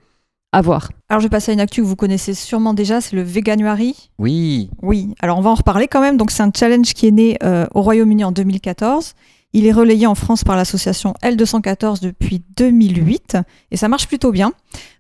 À 0.52 0.62
voir. 0.62 0.90
Alors 1.10 1.20
je 1.20 1.26
vais 1.26 1.30
passer 1.30 1.52
à 1.52 1.54
une 1.54 1.60
actu 1.60 1.82
que 1.82 1.86
vous 1.88 1.96
connaissez 1.96 2.34
sûrement 2.34 2.74
déjà, 2.74 3.02
c'est 3.02 3.16
le 3.16 3.24
Veganuary. 3.24 4.10
Oui. 4.20 4.70
Oui, 4.82 5.14
alors 5.22 5.38
on 5.38 5.42
va 5.42 5.50
en 5.50 5.56
reparler 5.56 5.88
quand 5.88 6.02
même. 6.02 6.18
Donc 6.18 6.32
c'est 6.32 6.44
un 6.44 6.52
challenge 6.56 6.94
qui 6.94 7.08
est 7.08 7.12
né 7.12 7.38
euh, 7.44 7.66
au 7.74 7.82
Royaume-Uni 7.82 8.24
en 8.24 8.32
2014. 8.32 9.14
Il 9.52 9.66
est 9.66 9.72
relayé 9.72 10.06
en 10.06 10.14
France 10.14 10.44
par 10.44 10.56
l'association 10.56 11.16
L214 11.24 12.02
depuis 12.02 12.44
2008 12.56 13.38
et 13.72 13.78
ça 13.78 13.88
marche 13.88 14.08
plutôt 14.08 14.32
bien. 14.32 14.54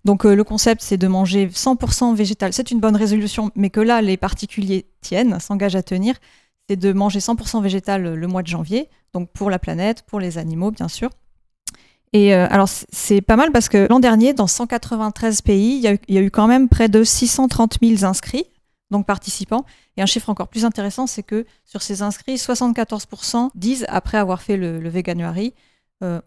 Donc 0.06 0.26
euh, 0.26 0.36
le 0.36 0.44
concept 0.44 0.82
c'est 0.82 0.98
de 0.98 1.08
manger 1.08 1.48
100% 1.48 2.16
végétal. 2.16 2.52
C'est 2.52 2.72
une 2.72 2.80
bonne 2.80 2.96
résolution, 2.96 3.52
mais 3.56 3.70
que 3.70 3.80
là 3.80 4.02
les 4.02 4.18
particuliers 4.18 4.88
tiennent, 5.02 5.40
s'engagent 5.40 5.76
à 5.76 5.84
tenir. 5.84 6.16
C'est 6.68 6.78
de 6.78 6.94
manger 6.94 7.20
100% 7.20 7.62
végétal 7.62 8.14
le 8.14 8.28
mois 8.28 8.42
de 8.42 8.48
janvier, 8.48 8.90
donc 9.14 9.30
pour 9.32 9.50
la 9.50 9.60
planète, 9.60 10.04
pour 10.08 10.20
les 10.20 10.38
animaux 10.38 10.72
bien 10.72 10.88
sûr. 10.88 11.10
Et 12.14 12.34
euh, 12.34 12.48
alors 12.50 12.68
c'est 12.68 13.22
pas 13.22 13.36
mal 13.36 13.52
parce 13.52 13.70
que 13.70 13.88
l'an 13.90 14.00
dernier, 14.00 14.34
dans 14.34 14.48
193 14.48 15.42
pays, 15.42 15.78
il 16.08 16.14
y 16.14 16.18
a 16.18 16.22
eu 16.22 16.32
quand 16.32 16.48
même 16.48 16.70
près 16.70 16.90
de 16.90 17.04
630 17.04 17.78
000 17.84 18.04
inscrits, 18.04 18.46
donc 18.91 19.06
participants. 19.06 19.65
Et 19.97 20.02
un 20.02 20.06
chiffre 20.06 20.30
encore 20.30 20.47
plus 20.47 20.65
intéressant, 20.65 21.08
c'est 21.08 21.23
que 21.23 21.45
sur 21.65 21.82
ces 21.82 22.02
inscrits, 22.02 22.36
74% 22.36 23.49
disent, 23.56 23.86
après 23.89 24.17
avoir 24.17 24.41
fait 24.41 24.58
le, 24.58 24.80
le 24.80 24.89
Veganuary, 24.89 25.54
euh, 26.04 26.21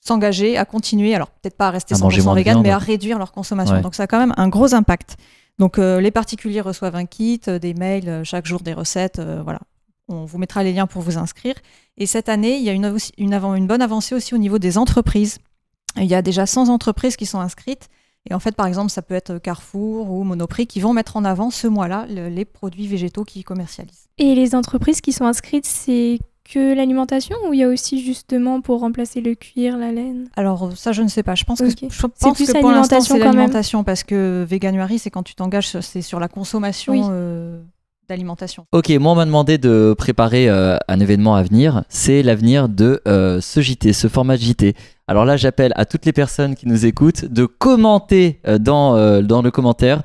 s'engager 0.00 0.56
à 0.56 0.64
continuer, 0.64 1.14
alors 1.14 1.30
peut-être 1.30 1.56
pas 1.56 1.68
à 1.68 1.70
rester 1.70 1.94
À 1.94 1.98
manger 1.98 2.20
100% 2.20 2.24
moins 2.24 2.34
de 2.34 2.38
vegan, 2.38 2.54
viande. 2.54 2.64
mais 2.64 2.70
à 2.70 2.78
réduire 2.78 3.18
leur 3.18 3.32
consommation. 3.32 3.76
Ouais. 3.76 3.82
Donc 3.82 3.94
ça 3.94 4.04
a 4.04 4.06
quand 4.06 4.18
même 4.18 4.34
un 4.36 4.48
gros 4.48 4.74
impact. 4.74 5.16
Donc 5.58 5.78
euh, 5.78 6.00
les 6.00 6.10
particuliers 6.10 6.62
reçoivent 6.62 6.96
un 6.96 7.06
kit, 7.06 7.40
euh, 7.48 7.58
des 7.58 7.74
mails, 7.74 8.22
chaque 8.24 8.46
jour 8.46 8.60
des 8.60 8.72
recettes, 8.72 9.20
voilà. 9.20 9.60
On 10.08 10.24
vous 10.24 10.38
mettra 10.38 10.64
les 10.64 10.72
liens 10.72 10.88
pour 10.88 11.02
vous 11.02 11.18
inscrire. 11.18 11.54
Et 11.96 12.04
cette 12.04 12.28
année, 12.28 12.56
il 12.56 12.64
y 12.64 12.70
a 12.70 12.72
une 12.72 13.66
bonne 13.68 13.82
avancée 13.82 14.12
aussi 14.16 14.34
au 14.34 14.38
niveau 14.38 14.58
des 14.58 14.76
entreprises. 14.76 15.38
Il 15.96 16.06
y 16.06 16.16
a 16.16 16.22
déjà 16.22 16.46
100 16.46 16.68
entreprises 16.68 17.16
qui 17.16 17.26
sont 17.26 17.38
inscrites. 17.38 17.88
Et 18.28 18.34
en 18.34 18.38
fait, 18.38 18.54
par 18.54 18.66
exemple, 18.66 18.90
ça 18.90 19.00
peut 19.02 19.14
être 19.14 19.38
Carrefour 19.38 20.10
ou 20.10 20.24
Monoprix 20.24 20.66
qui 20.66 20.80
vont 20.80 20.92
mettre 20.92 21.16
en 21.16 21.24
avant 21.24 21.50
ce 21.50 21.66
mois-là 21.66 22.06
le- 22.10 22.28
les 22.28 22.44
produits 22.44 22.86
végétaux 22.86 23.24
qu'ils 23.24 23.44
commercialisent. 23.44 24.08
Et 24.18 24.34
les 24.34 24.54
entreprises 24.54 25.00
qui 25.00 25.12
sont 25.12 25.24
inscrites, 25.24 25.64
c'est 25.66 26.18
que 26.44 26.74
l'alimentation 26.74 27.36
ou 27.48 27.54
il 27.54 27.60
y 27.60 27.62
a 27.62 27.68
aussi 27.68 28.04
justement 28.04 28.60
pour 28.60 28.80
remplacer 28.80 29.20
le 29.20 29.34
cuir, 29.34 29.78
la 29.78 29.92
laine? 29.92 30.28
Alors 30.36 30.76
ça, 30.76 30.92
je 30.92 31.02
ne 31.02 31.08
sais 31.08 31.22
pas. 31.22 31.34
Je 31.34 31.44
pense 31.44 31.60
que, 31.60 31.70
je 31.70 31.76
pense 31.76 32.34
plus 32.34 32.46
que 32.52 32.60
pour 32.60 32.72
l'instant, 32.72 33.00
c'est 33.00 33.18
l'alimentation 33.18 33.84
parce 33.84 34.02
que 34.02 34.44
Veganuary, 34.48 34.98
c'est 34.98 35.10
quand 35.10 35.22
tu 35.22 35.34
t'engages, 35.34 35.78
c'est 35.80 36.02
sur 36.02 36.20
la 36.20 36.28
consommation 36.28 36.92
Oui. 36.92 37.00
euh, 37.08 37.62
Ok, 38.72 38.90
moi 38.90 39.12
on 39.12 39.14
m'a 39.14 39.24
demandé 39.24 39.58
de 39.58 39.94
préparer 39.96 40.48
euh, 40.48 40.76
un 40.88 41.00
événement 41.00 41.34
à 41.36 41.42
venir. 41.42 41.84
C'est 41.88 42.22
l'avenir 42.22 42.68
de 42.68 43.00
euh, 43.06 43.40
ce 43.40 43.60
JT, 43.60 43.92
ce 43.92 44.08
format 44.08 44.36
de 44.36 44.42
JT. 44.42 44.74
Alors 45.06 45.24
là, 45.24 45.36
j'appelle 45.36 45.72
à 45.76 45.84
toutes 45.84 46.06
les 46.06 46.12
personnes 46.12 46.54
qui 46.54 46.66
nous 46.66 46.86
écoutent 46.86 47.24
de 47.24 47.46
commenter 47.46 48.40
euh, 48.46 48.58
dans, 48.58 49.22
dans 49.22 49.42
le 49.42 49.50
commentaire 49.50 50.02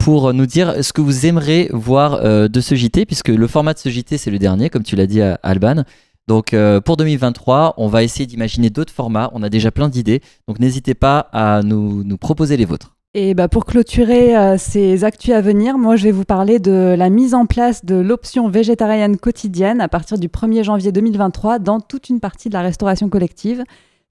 pour 0.00 0.34
nous 0.34 0.44
dire 0.44 0.84
ce 0.84 0.92
que 0.92 1.00
vous 1.00 1.24
aimeriez 1.24 1.70
voir 1.72 2.20
de 2.22 2.60
ce 2.60 2.74
JT, 2.74 3.06
puisque 3.06 3.28
le 3.28 3.46
format 3.46 3.72
de 3.72 3.78
ce 3.78 3.88
JT, 3.88 4.18
c'est 4.18 4.30
le 4.30 4.38
dernier, 4.38 4.68
comme 4.68 4.82
tu 4.82 4.96
l'as 4.96 5.06
dit 5.06 5.22
Alban. 5.22 5.84
Donc 6.28 6.54
pour 6.84 6.98
2023, 6.98 7.74
on 7.78 7.88
va 7.88 8.02
essayer 8.02 8.26
d'imaginer 8.26 8.68
d'autres 8.68 8.92
formats. 8.92 9.30
On 9.32 9.42
a 9.42 9.48
déjà 9.48 9.70
plein 9.70 9.88
d'idées. 9.88 10.20
Donc 10.46 10.58
n'hésitez 10.58 10.92
pas 10.92 11.20
à 11.32 11.62
nous 11.62 12.18
proposer 12.18 12.58
les 12.58 12.66
vôtres. 12.66 12.94
Et 13.14 13.34
bah, 13.34 13.46
pour 13.46 13.66
clôturer 13.66 14.34
euh, 14.34 14.56
ces 14.56 15.04
actus 15.04 15.34
à 15.34 15.42
venir, 15.42 15.76
moi 15.76 15.96
je 15.96 16.04
vais 16.04 16.12
vous 16.12 16.24
parler 16.24 16.58
de 16.58 16.94
la 16.96 17.10
mise 17.10 17.34
en 17.34 17.44
place 17.44 17.84
de 17.84 17.96
l'option 17.96 18.48
végétarienne 18.48 19.18
quotidienne 19.18 19.82
à 19.82 19.88
partir 19.88 20.16
du 20.16 20.28
1er 20.28 20.64
janvier 20.64 20.92
2023 20.92 21.58
dans 21.58 21.78
toute 21.78 22.08
une 22.08 22.20
partie 22.20 22.48
de 22.48 22.54
la 22.54 22.62
restauration 22.62 23.10
collective. 23.10 23.64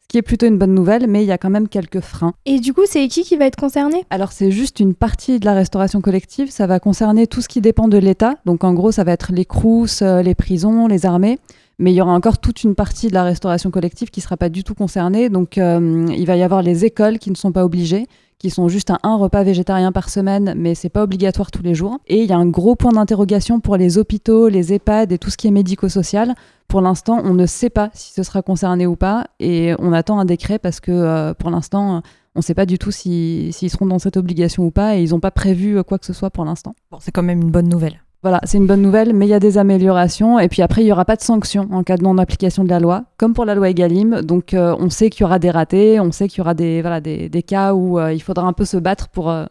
Ce 0.03 0.07
qui 0.07 0.19
est 0.19 0.21
plutôt 0.21 0.45
une 0.45 0.59
bonne 0.59 0.75
nouvelle, 0.75 1.07
mais 1.07 1.23
il 1.23 1.27
y 1.27 1.31
a 1.31 1.39
quand 1.39 1.49
même 1.49 1.67
quelques 1.67 2.01
freins. 2.01 2.33
Et 2.45 2.59
du 2.59 2.75
coup, 2.75 2.83
c'est 2.85 3.07
qui 3.07 3.23
qui 3.23 3.37
va 3.37 3.45
être 3.45 3.55
concerné? 3.55 4.05
Alors 4.11 4.31
c'est 4.31 4.51
juste 4.51 4.79
une 4.79 4.93
partie 4.93 5.39
de 5.39 5.45
la 5.45 5.55
restauration 5.55 5.99
collective, 5.99 6.51
ça 6.51 6.67
va 6.67 6.79
concerner 6.79 7.25
tout 7.25 7.41
ce 7.41 7.47
qui 7.47 7.59
dépend 7.59 7.87
de 7.87 7.97
l'État. 7.97 8.35
Donc 8.45 8.63
en 8.63 8.73
gros, 8.75 8.91
ça 8.91 9.03
va 9.03 9.13
être 9.13 9.31
les 9.31 9.45
crousses, 9.45 10.03
euh, 10.03 10.21
les 10.21 10.35
prisons, 10.35 10.85
les 10.85 11.07
armées. 11.07 11.39
Mais 11.79 11.91
il 11.91 11.95
y 11.95 12.01
aura 12.01 12.13
encore 12.13 12.37
toute 12.37 12.61
une 12.61 12.75
partie 12.75 13.07
de 13.07 13.15
la 13.15 13.23
restauration 13.23 13.71
collective 13.71 14.11
qui 14.11 14.19
ne 14.19 14.23
sera 14.23 14.37
pas 14.37 14.49
du 14.49 14.63
tout 14.63 14.75
concernée. 14.75 15.29
Donc 15.29 15.57
euh, 15.57 16.05
il 16.15 16.27
va 16.27 16.35
y 16.35 16.43
avoir 16.43 16.61
les 16.61 16.85
écoles 16.85 17.17
qui 17.17 17.31
ne 17.31 17.35
sont 17.35 17.51
pas 17.51 17.65
obligées, 17.65 18.05
qui 18.41 18.49
sont 18.49 18.67
juste 18.67 18.89
à 18.89 18.97
un 19.03 19.15
repas 19.15 19.43
végétarien 19.43 19.91
par 19.91 20.09
semaine, 20.09 20.53
mais 20.57 20.73
c'est 20.73 20.89
pas 20.89 21.03
obligatoire 21.03 21.51
tous 21.51 21.61
les 21.61 21.75
jours. 21.75 21.99
Et 22.07 22.23
il 22.23 22.29
y 22.29 22.33
a 22.33 22.37
un 22.37 22.47
gros 22.47 22.75
point 22.75 22.91
d'interrogation 22.91 23.59
pour 23.59 23.77
les 23.77 23.97
hôpitaux, 23.99 24.47
les 24.49 24.73
EHPAD 24.73 25.11
et 25.11 25.17
tout 25.19 25.29
ce 25.29 25.37
qui 25.37 25.47
est 25.47 25.51
médico-social. 25.51 26.33
Pour 26.67 26.81
l'instant, 26.81 27.21
on 27.23 27.33
ne 27.35 27.45
sait 27.45 27.69
pas 27.69 27.89
si 27.93 28.13
ce 28.13 28.23
sera 28.23 28.41
concerné 28.41 28.87
ou 28.87 28.95
pas, 28.95 29.27
et 29.39 29.73
on 29.79 29.93
attend 29.93 30.19
un 30.19 30.25
décret 30.25 30.57
parce 30.57 30.79
que 30.79 30.91
euh, 30.91 31.33
pour 31.35 31.51
l'instant, 31.51 32.01
on 32.35 32.39
ne 32.39 32.41
sait 32.41 32.53
pas 32.55 32.65
du 32.65 32.77
tout 32.79 32.91
si- 32.91 33.49
s'ils 33.53 33.69
seront 33.69 33.85
dans 33.85 33.99
cette 33.99 34.17
obligation 34.17 34.63
ou 34.65 34.71
pas, 34.71 34.97
et 34.97 35.03
ils 35.03 35.11
n'ont 35.11 35.19
pas 35.19 35.31
prévu 35.31 35.77
euh, 35.77 35.83
quoi 35.83 35.99
que 35.99 36.05
ce 36.05 36.13
soit 36.13 36.29
pour 36.31 36.43
l'instant. 36.45 36.73
Bon, 36.89 36.97
c'est 36.99 37.11
quand 37.11 37.23
même 37.23 37.41
une 37.41 37.51
bonne 37.51 37.67
nouvelle. 37.69 38.01
Voilà, 38.23 38.39
c'est 38.43 38.59
une 38.59 38.67
bonne 38.67 38.83
nouvelle, 38.83 39.13
mais 39.13 39.25
il 39.25 39.29
y 39.29 39.33
a 39.33 39.39
des 39.39 39.57
améliorations. 39.57 40.37
Et 40.37 40.47
puis 40.47 40.61
après, 40.61 40.81
il 40.81 40.85
n'y 40.85 40.91
aura 40.91 41.05
pas 41.05 41.15
de 41.15 41.21
sanctions 41.21 41.67
en 41.71 41.83
cas 41.83 41.97
de 41.97 42.03
non-application 42.03 42.63
de 42.63 42.69
la 42.69 42.79
loi, 42.79 43.05
comme 43.17 43.33
pour 43.33 43.45
la 43.45 43.55
loi 43.55 43.69
Egalim. 43.69 44.21
Donc 44.21 44.53
euh, 44.53 44.75
on 44.79 44.91
sait 44.91 45.09
qu'il 45.09 45.21
y 45.21 45.23
aura 45.23 45.39
des 45.39 45.49
ratés, 45.49 45.99
on 45.99 46.11
sait 46.11 46.27
qu'il 46.27 46.37
y 46.37 46.41
aura 46.41 46.53
des, 46.53 46.81
voilà, 46.81 47.01
des, 47.01 47.29
des 47.29 47.41
cas 47.41 47.73
où 47.73 47.97
euh, 47.97 48.13
il 48.13 48.21
faudra 48.21 48.45
un 48.45 48.53
peu 48.53 48.63
se 48.63 48.77
battre 48.77 49.07
pour, 49.07 49.31
euh, 49.31 49.45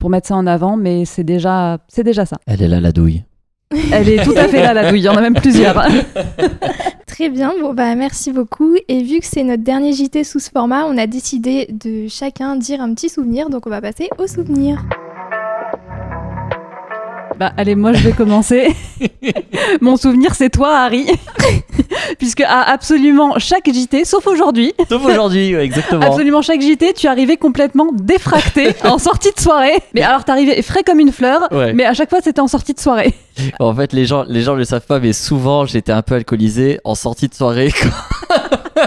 pour 0.00 0.10
mettre 0.10 0.26
ça 0.26 0.34
en 0.34 0.48
avant, 0.48 0.76
mais 0.76 1.04
c'est 1.04 1.22
déjà, 1.22 1.78
c'est 1.86 2.02
déjà 2.02 2.26
ça. 2.26 2.38
Elle 2.48 2.60
est 2.60 2.68
là, 2.68 2.80
la 2.80 2.90
douille. 2.90 3.22
Elle 3.92 4.08
est 4.08 4.24
tout 4.24 4.34
à 4.36 4.48
fait 4.48 4.62
là, 4.62 4.72
la 4.74 4.90
douille. 4.90 5.00
Il 5.00 5.04
y 5.04 5.08
en 5.08 5.16
a 5.16 5.20
même 5.20 5.34
plusieurs. 5.34 5.80
Très 7.06 7.28
bien, 7.28 7.52
bon 7.60 7.72
bah 7.72 7.94
merci 7.94 8.32
beaucoup. 8.32 8.74
Et 8.88 9.02
vu 9.02 9.20
que 9.20 9.26
c'est 9.26 9.44
notre 9.44 9.62
dernier 9.62 9.92
JT 9.92 10.24
sous 10.24 10.40
ce 10.40 10.50
format, 10.50 10.86
on 10.86 10.98
a 10.98 11.06
décidé 11.06 11.68
de 11.70 12.08
chacun 12.08 12.56
dire 12.56 12.80
un 12.80 12.92
petit 12.94 13.08
souvenir, 13.08 13.48
donc 13.48 13.66
on 13.66 13.70
va 13.70 13.80
passer 13.80 14.08
au 14.18 14.26
souvenir. 14.26 14.82
Bah, 17.38 17.52
allez, 17.56 17.74
moi 17.76 17.92
je 17.92 18.02
vais 18.02 18.12
commencer. 18.12 18.74
Mon 19.80 19.96
souvenir, 19.96 20.34
c'est 20.34 20.50
toi, 20.50 20.76
Harry. 20.76 21.06
Puisque 22.18 22.40
à 22.40 22.62
absolument 22.62 23.38
chaque 23.38 23.70
JT, 23.72 24.04
sauf 24.04 24.26
aujourd'hui, 24.26 24.72
Sauf 24.88 25.04
aujourd'hui, 25.04 25.54
ouais, 25.54 25.64
exactement. 25.64 26.02
absolument 26.04 26.42
chaque 26.42 26.60
JT, 26.60 26.94
tu 26.94 27.06
arrivais 27.06 27.36
complètement 27.36 27.88
défracté 27.92 28.70
en 28.84 28.98
sortie 28.98 29.30
de 29.36 29.40
soirée. 29.40 29.76
Mais 29.94 30.02
alors, 30.02 30.24
t'arrivais 30.24 30.60
frais 30.62 30.82
comme 30.82 30.98
une 31.00 31.12
fleur, 31.12 31.42
Ouais. 31.52 31.72
mais 31.74 31.84
à 31.84 31.94
chaque 31.94 32.10
fois, 32.10 32.20
c'était 32.22 32.40
en 32.40 32.48
sortie 32.48 32.74
de 32.74 32.80
soirée. 32.80 33.14
En 33.60 33.72
fait, 33.74 33.92
les 33.92 34.04
gens, 34.04 34.24
les 34.26 34.42
gens 34.42 34.54
le 34.54 34.64
savent 34.64 34.86
pas, 34.86 34.98
mais 34.98 35.12
souvent, 35.12 35.64
j'étais 35.64 35.92
un 35.92 36.02
peu 36.02 36.16
alcoolisé 36.16 36.80
en 36.84 36.96
sortie 36.96 37.28
de 37.28 37.34
soirée. 37.34 37.72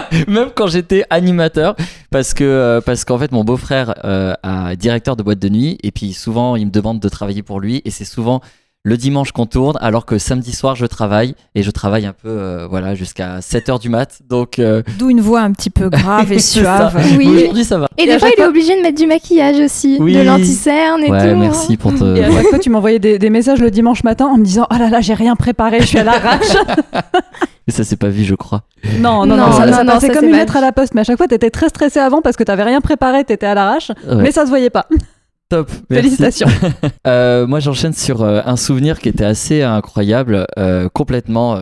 Même 0.28 0.48
quand 0.54 0.66
j'étais 0.66 1.04
animateur, 1.10 1.76
parce 2.10 2.34
que 2.34 2.44
euh, 2.44 2.80
parce 2.80 3.04
qu'en 3.04 3.18
fait, 3.18 3.32
mon 3.32 3.44
beau-frère 3.44 3.94
euh, 4.04 4.34
a 4.42 4.74
directeur 4.76 5.16
de 5.16 5.22
boîte 5.22 5.38
de 5.38 5.48
nuit, 5.48 5.78
et 5.82 5.90
puis 5.90 6.12
souvent, 6.12 6.56
il 6.56 6.66
me 6.66 6.70
demande 6.70 7.00
de 7.00 7.08
travailler 7.08 7.42
pour 7.42 7.60
lui, 7.60 7.82
et 7.84 7.90
c'est 7.90 8.04
souvent 8.04 8.40
le 8.84 8.96
dimanche 8.96 9.30
qu'on 9.30 9.46
tourne, 9.46 9.78
alors 9.80 10.04
que 10.06 10.18
samedi 10.18 10.50
soir, 10.50 10.74
je 10.74 10.86
travaille, 10.86 11.36
et 11.54 11.62
je 11.62 11.70
travaille 11.70 12.04
un 12.04 12.12
peu, 12.12 12.28
euh, 12.28 12.66
voilà, 12.68 12.96
jusqu'à 12.96 13.40
7 13.40 13.68
heures 13.68 13.78
du 13.78 13.88
mat. 13.88 14.18
Donc, 14.28 14.58
euh, 14.58 14.82
D'où 14.98 15.08
une 15.08 15.20
voix 15.20 15.40
un 15.42 15.52
petit 15.52 15.70
peu 15.70 15.88
grave 15.88 16.32
et 16.32 16.38
suave. 16.40 17.00
Oui. 17.16 17.28
aujourd'hui, 17.28 17.62
ça 17.64 17.78
va. 17.78 17.86
Et 17.96 18.02
Et 18.02 18.06
des 18.06 18.18
fois, 18.18 18.28
il 18.36 18.42
est 18.42 18.44
obligé 18.44 18.76
de 18.76 18.82
mettre 18.82 18.98
du 18.98 19.06
maquillage 19.06 19.60
aussi, 19.60 19.98
Oui. 20.00 20.14
de 20.16 20.22
l'anti-cerne 20.22 21.00
et 21.04 21.10
Ouais, 21.12 21.32
tout. 21.32 21.38
merci 21.38 21.76
pour 21.76 21.94
te. 21.94 22.02
Et 22.16 22.24
à 22.24 22.32
chaque 22.32 22.46
fois, 22.48 22.58
tu 22.58 22.70
m'envoyais 22.70 22.98
des, 22.98 23.20
des 23.20 23.30
messages 23.30 23.60
le 23.60 23.70
dimanche 23.70 24.02
matin 24.02 24.26
en 24.26 24.36
me 24.36 24.44
disant 24.44 24.66
Oh 24.68 24.76
là 24.76 24.90
là, 24.90 25.00
j'ai 25.00 25.14
rien 25.14 25.36
préparé, 25.36 25.78
je 25.80 25.86
suis 25.86 25.98
à 25.98 26.04
l'arrache. 26.04 26.40
Et 27.68 27.70
ça, 27.70 27.84
c'est 27.84 27.96
pas 27.96 28.08
vu, 28.08 28.24
je 28.24 28.34
crois. 28.34 28.62
non, 28.98 29.24
non, 29.24 29.36
non, 29.36 29.46
Non, 29.46 29.52
ça, 29.52 29.66
non, 29.66 29.72
ça 29.72 29.84
non, 29.84 29.92
passait 29.92 30.08
ça, 30.08 30.12
comme 30.14 30.22
c'est 30.24 30.30
une 30.30 30.36
lettre 30.36 30.56
à 30.56 30.60
la 30.60 30.72
poste. 30.72 30.94
Mais 30.94 31.02
à 31.02 31.04
chaque 31.04 31.16
fois, 31.16 31.28
t'étais 31.28 31.50
très 31.50 31.68
stressé 31.68 32.00
avant 32.00 32.20
parce 32.20 32.36
que 32.36 32.42
t'avais 32.42 32.64
rien 32.64 32.80
préparé, 32.80 33.24
t'étais 33.24 33.46
à 33.46 33.54
l'arrache. 33.54 33.90
Ouais. 34.08 34.16
Mais 34.16 34.32
ça 34.32 34.44
se 34.44 34.50
voyait 34.50 34.70
pas. 34.70 34.86
Top. 35.48 35.70
merci. 35.90 36.16
Félicitations. 36.16 36.48
Euh, 37.06 37.46
moi, 37.46 37.58
j'enchaîne 37.60 37.92
sur 37.92 38.22
euh, 38.22 38.40
un 38.46 38.56
souvenir 38.56 39.00
qui 39.00 39.08
était 39.08 39.24
assez 39.24 39.62
incroyable, 39.62 40.46
euh, 40.56 40.88
complètement 40.92 41.58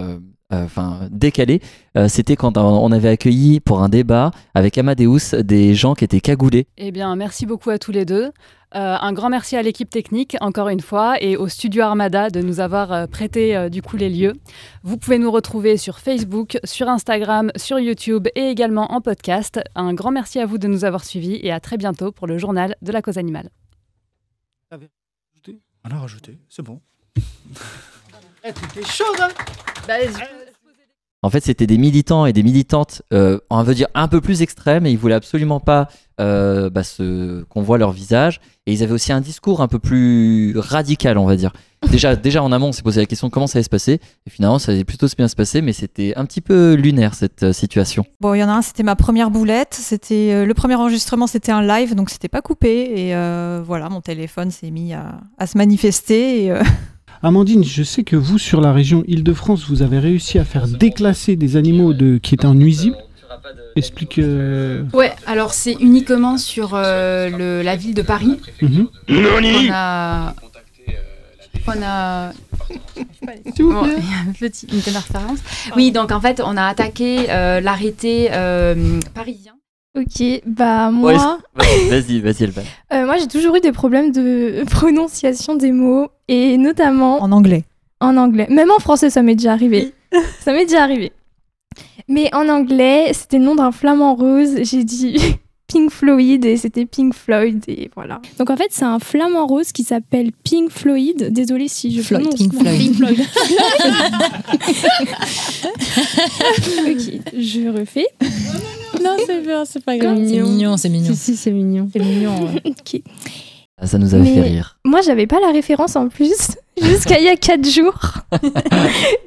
enfin 0.51 1.09
décalé, 1.11 1.61
euh, 1.97 2.09
c'était 2.09 2.37
quand 2.37 2.57
on 2.57 2.93
avait 2.93 3.09
accueilli 3.09 3.61
pour 3.61 3.83
un 3.83 3.89
débat 3.89 4.31
avec 4.55 4.79
Amadeus 4.79 5.35
des 5.43 5.75
gens 5.75 5.95
qui 5.95 6.05
étaient 6.05 6.21
cagoulés. 6.21 6.67
Eh 6.77 6.91
bien, 6.91 7.15
merci 7.17 7.47
beaucoup 7.47 7.71
à 7.71 7.79
tous 7.79 7.93
les 7.93 8.05
deux. 8.05 8.31
Euh, 8.75 8.97
un 9.01 9.13
grand 9.13 9.31
merci 9.31 9.57
à 9.57 9.63
l'équipe 9.63 9.91
technique, 9.91 10.37
encore 10.41 10.69
une 10.69 10.81
fois, 10.81 11.21
et 11.21 11.37
au 11.37 11.49
studio 11.49 11.83
Armada 11.83 12.31
de 12.31 12.41
nous 12.41 12.61
avoir 12.61 12.93
euh, 12.93 13.07
prêté 13.07 13.57
euh, 13.57 13.69
du 13.69 13.83
coup 13.83 13.97
les 13.97 14.09
lieux. 14.09 14.35
Vous 14.85 14.97
pouvez 14.97 15.19
nous 15.19 15.31
retrouver 15.31 15.77
sur 15.77 15.99
Facebook, 15.99 16.59
sur 16.63 16.89
Instagram, 16.89 17.51
sur 17.57 17.81
YouTube 17.81 18.29
et 18.37 18.49
également 18.49 18.93
en 18.93 19.01
podcast. 19.01 19.61
Un 19.75 19.93
grand 19.93 20.13
merci 20.13 20.39
à 20.39 20.47
vous 20.47 20.59
de 20.59 20.69
nous 20.69 20.85
avoir 20.85 21.05
suivis 21.05 21.41
et 21.43 21.51
à 21.51 21.59
très 21.59 21.79
bientôt 21.79 22.13
pour 22.13 22.29
le 22.29 22.39
journal 22.39 22.77
de 22.81 22.93
la 22.93 23.03
cause 23.03 23.19
animale. 23.19 23.51
On 25.83 25.91
a 25.91 25.99
rajouté, 25.99 26.39
c'est 26.49 26.63
bon. 26.63 26.81
Eh, 28.43 28.55
t'es 28.55 28.83
chaude, 28.87 29.21
hein? 29.21 29.29
En 31.23 31.29
fait, 31.29 31.45
c'était 31.45 31.67
des 31.67 31.77
militants 31.77 32.25
et 32.25 32.33
des 32.33 32.43
militantes, 32.43 33.03
euh, 33.13 33.39
on 33.51 33.63
veut 33.63 33.75
dire 33.75 33.89
un 33.95 34.09
peu 34.09 34.23
plus 34.23 34.41
extrêmes, 34.41 34.87
et 34.87 34.91
ils 34.91 34.97
voulaient 34.99 35.15
absolument 35.15 35.61
pas 35.61 35.89
euh, 36.19 36.71
bah, 36.71 36.83
ce- 36.83 37.43
qu'on 37.45 37.61
voit 37.61 37.77
leur 37.77 37.93
visage. 37.93 38.41
Et 38.67 38.73
ils 38.73 38.83
avaient 38.83 38.93
aussi 38.95 39.13
un 39.13 39.21
discours 39.21 39.61
un 39.61 39.69
peu 39.69 39.79
plus 39.79 40.55
radical, 40.57 41.19
on 41.19 41.27
va 41.27 41.37
dire. 41.37 41.53
Déjà, 41.91 42.17
déjà 42.17 42.43
en 42.43 42.53
amont, 42.53 42.69
on 42.69 42.73
s'est 42.73 42.83
posé 42.83 43.01
la 43.01 43.07
question 43.07 43.27
de 43.29 43.33
comment 43.33 43.47
ça 43.47 43.59
allait 43.59 43.65
se 43.65 43.69
passer. 43.71 44.01
Et 44.27 44.31
finalement, 44.31 44.59
ça 44.59 44.73
allait 44.73 44.85
plutôt 44.85 45.07
bien 45.15 45.29
se 45.29 45.37
passer, 45.37 45.61
mais 45.61 45.75
c'était 45.75 46.15
un 46.17 46.25
petit 46.25 46.41
peu 46.41 46.73
lunaire 46.73 47.13
cette 47.15 47.43
euh, 47.43 47.53
situation. 47.53 48.07
Bon, 48.21 48.33
il 48.33 48.39
y 48.39 48.45
en 48.45 48.49
a 48.49 48.53
un, 48.53 48.63
c'était 48.63 48.83
ma 48.83 48.97
première 48.97 49.31
boulette. 49.31 49.75
C'était 49.75 50.47
le 50.47 50.55
premier 50.55 50.75
enregistrement, 50.77 51.27
c'était 51.27 51.53
un 51.53 51.63
live, 51.63 51.95
donc 51.95 52.09
c'était 52.09 52.29
pas 52.29 52.41
coupé. 52.41 53.09
Et 53.09 53.15
voilà, 53.63 53.91
mon 53.91 54.01
téléphone 54.01 54.51
s'est 54.51 54.71
mis 54.71 54.95
à, 54.95 55.21
à 55.37 55.47
se 55.47 55.59
manifester. 55.59 56.47
Et, 56.47 56.53
Amandine, 57.23 57.65
je 57.65 57.83
sais 57.83 58.03
que 58.03 58.17
vous, 58.17 58.39
sur 58.39 58.61
la 58.61 58.73
région 58.73 59.05
Île-de-France, 59.07 59.65
vous 59.69 59.83
avez 59.83 59.99
réussi 59.99 60.39
à 60.39 60.45
faire 60.45 60.67
déclasser 60.67 61.37
des 61.37 61.57
animaux 61.57 61.93
de... 61.93 62.19
qui 62.19 62.35
étaient 62.35 62.47
nuisibles. 62.49 62.97
Explique. 63.77 64.19
euh, 64.19 64.85
Ouais, 64.93 65.13
alors 65.27 65.53
c'est 65.53 65.75
uniquement 65.75 66.39
sur 66.39 66.71
euh, 66.75 67.29
le- 67.31 67.63
la 67.63 67.77
ville 67.77 67.95
de 67.95 68.03
Paris. 68.03 68.39
mhm. 68.63 68.89
On 69.09 69.71
a. 69.73 70.35
On 71.67 71.83
a. 71.83 72.33
Bon, 72.33 72.35
il 73.59 73.69
y 73.69 74.15
a 74.15 74.29
un 74.29 74.33
petit, 74.39 74.67
une 74.73 74.79
interférence. 74.79 75.39
Oui, 75.77 75.93
donc 75.93 76.11
en 76.11 76.21
fait, 76.21 76.41
on 76.45 76.57
a 76.57 76.65
attaqué 76.65 77.31
euh, 77.31 77.61
l'arrêté 77.61 78.29
euh, 78.33 78.99
parisien. 79.15 79.53
Ok, 79.99 80.23
bah 80.47 80.91
moi, 80.93 81.41
Ouais, 81.59 81.89
Vas-y, 81.91 82.21
vas-y, 82.21 82.45
Elban. 82.45 82.63
euh, 82.93 83.07
moi 83.07 83.17
j'ai 83.19 83.27
toujours 83.27 83.57
eu 83.57 83.61
des 83.61 83.73
problèmes 83.73 84.13
de 84.13 84.63
prononciation 84.71 85.57
des 85.57 85.73
mots 85.73 86.07
et 86.29 86.57
notamment 86.59 87.21
en 87.21 87.33
anglais. 87.33 87.65
en 88.01 88.17
anglais. 88.17 88.47
Même 88.51 88.71
en 88.71 88.79
français, 88.79 89.11
ça 89.11 89.23
m'est 89.23 89.35
déjà 89.35 89.53
arrivé. 89.53 89.93
ça 90.41 90.53
m'est 90.53 90.65
déjà 90.67 90.85
arrivé. 90.85 91.11
Mais 92.07 92.33
en 92.35 92.49
anglais, 92.49 93.11
c'était 93.13 93.39
le 93.39 93.45
nom 93.45 93.57
d'un 93.57 93.73
flamant 93.73 94.15
rose. 94.15 94.59
J'ai 94.63 94.85
dit 94.85 95.17
Pink 95.67 95.91
Floyd 95.91 96.45
et 96.45 96.57
c'était 96.57 96.87
Pink 96.87 97.13
Floyd 97.15 97.65
et 97.69 97.91
voilà. 97.97 98.21
Donc 98.39 98.51
en 98.51 98.57
fait, 98.57 98.69
c'est 98.71 98.85
un 98.85 98.99
flamant 99.01 99.47
rose 99.47 99.73
qui 99.73 99.83
s'appelle 99.83 100.31
Pink 100.45 100.71
Floyd. 100.71 101.33
Désolée 101.33 101.69
si 101.69 101.93
je 101.93 102.03
Floyd, 102.03 102.29
prononce 102.29 102.41
Pink 102.49 102.63
mal. 102.63 102.77
Floyd. 102.77 103.21
ok, 106.87 107.21
je 107.39 107.69
refais. 107.79 108.07
Non, 109.05 109.17
c'est 109.27 109.41
bien, 109.41 109.65
c'est 109.65 109.85
pas 109.85 109.97
grave. 109.97 110.17
C'est 110.17 110.41
mignon, 110.43 110.77
c'est 110.77 110.89
mignon. 110.89 111.11
Si, 111.15 111.17
si, 111.17 111.37
c'est 111.37 111.51
mignon. 111.51 111.89
C'est 111.93 112.01
mignon. 112.01 112.33
ouais. 112.47 112.63
Ok. 112.71 113.03
Ah, 113.83 113.87
Ça 113.87 113.97
nous 113.99 114.15
avait 114.15 114.25
Mais- 114.25 114.35
fait 114.35 114.41
rire. 114.43 114.77
Moi, 114.85 115.01
j'avais 115.01 115.27
pas 115.27 115.41
la 115.41 115.53
référence 115.53 115.97
en 115.97 116.09
plus 116.09 116.35
jusqu'à 116.83 117.19
il 117.19 117.25
y 117.25 117.29
a 117.29 117.37
4 117.37 117.67
jours. 117.67 117.99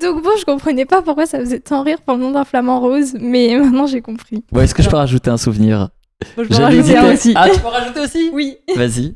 Donc 0.01 0.23
bon, 0.23 0.29
je 0.39 0.45
comprenais 0.45 0.85
pas 0.85 1.01
pourquoi 1.01 1.25
ça 1.25 1.39
faisait 1.39 1.59
tant 1.59 1.81
rire 1.83 1.97
pour 2.05 2.15
le 2.15 2.21
nom 2.21 2.31
d'un 2.31 2.43
flamant 2.45 2.79
rose, 2.79 3.13
mais 3.19 3.57
maintenant 3.57 3.87
j'ai 3.87 4.01
compris. 4.01 4.43
Ouais, 4.51 4.63
Est-ce 4.65 4.75
que 4.75 4.83
je 4.83 4.89
peux 4.89 4.95
rajouter 4.97 5.29
un 5.31 5.37
souvenir? 5.37 5.89
Moi, 6.37 6.45
je 6.49 6.55
peux 6.55 6.61
rajouter 6.61 6.97
un 6.97 7.13
aussi. 7.13 7.33
Ah, 7.35 7.49
tu 7.51 7.59
peux 7.59 7.67
rajouter 7.67 7.99
aussi? 7.99 8.29
Oui. 8.31 8.57
Vas-y. 8.75 9.15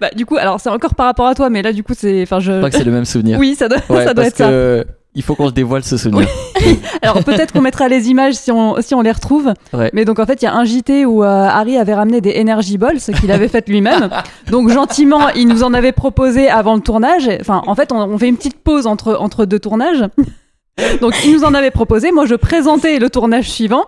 Bah, 0.00 0.10
du 0.14 0.26
coup, 0.26 0.36
alors 0.36 0.60
c'est 0.60 0.68
encore 0.70 0.94
par 0.94 1.06
rapport 1.06 1.26
à 1.26 1.34
toi, 1.34 1.48
mais 1.50 1.62
là, 1.62 1.72
du 1.72 1.82
coup, 1.82 1.94
c'est. 1.96 2.22
Enfin, 2.22 2.40
je. 2.40 2.52
Je 2.52 2.56
crois 2.58 2.70
que 2.70 2.76
c'est 2.76 2.84
le 2.84 2.92
même 2.92 3.04
souvenir. 3.06 3.38
Oui, 3.38 3.54
ça 3.54 3.68
doit, 3.68 3.78
Ouais, 3.88 4.04
ça 4.04 4.12
doit 4.14 4.24
parce 4.24 4.28
être 4.28 4.36
ça. 4.36 4.92
Il 5.14 5.22
faut 5.22 5.34
qu'on 5.34 5.48
se 5.48 5.52
dévoile 5.52 5.84
ce 5.84 5.96
souvenir. 5.96 6.28
Alors 7.02 7.22
peut-être 7.22 7.52
qu'on 7.52 7.60
mettra 7.60 7.88
les 7.88 8.08
images 8.08 8.34
si 8.34 8.50
on, 8.50 8.80
si 8.80 8.94
on 8.94 9.02
les 9.02 9.12
retrouve. 9.12 9.52
Ouais. 9.72 9.90
Mais 9.92 10.04
donc 10.04 10.18
en 10.18 10.26
fait, 10.26 10.40
il 10.40 10.46
y 10.46 10.48
a 10.48 10.54
un 10.54 10.64
JT 10.64 11.04
où 11.04 11.22
euh, 11.22 11.26
Harry 11.26 11.76
avait 11.76 11.94
ramené 11.94 12.20
des 12.20 12.40
Energy 12.40 12.78
Balls 12.78 13.00
qu'il 13.20 13.30
avait 13.30 13.48
fait 13.48 13.68
lui-même. 13.68 14.08
donc 14.50 14.70
gentiment, 14.70 15.28
il 15.30 15.48
nous 15.48 15.64
en 15.64 15.74
avait 15.74 15.92
proposé 15.92 16.48
avant 16.48 16.74
le 16.74 16.80
tournage. 16.80 17.28
Enfin, 17.40 17.62
en 17.66 17.74
fait, 17.74 17.92
on, 17.92 17.98
on 17.98 18.18
fait 18.18 18.28
une 18.28 18.36
petite 18.36 18.58
pause 18.58 18.86
entre, 18.86 19.14
entre 19.14 19.44
deux 19.44 19.58
tournages. 19.58 20.04
donc 21.00 21.14
il 21.24 21.34
nous 21.34 21.44
en 21.44 21.52
avait 21.52 21.70
proposé. 21.70 22.10
Moi, 22.12 22.24
je 22.26 22.34
présentais 22.34 22.98
le 22.98 23.10
tournage 23.10 23.50
suivant. 23.50 23.84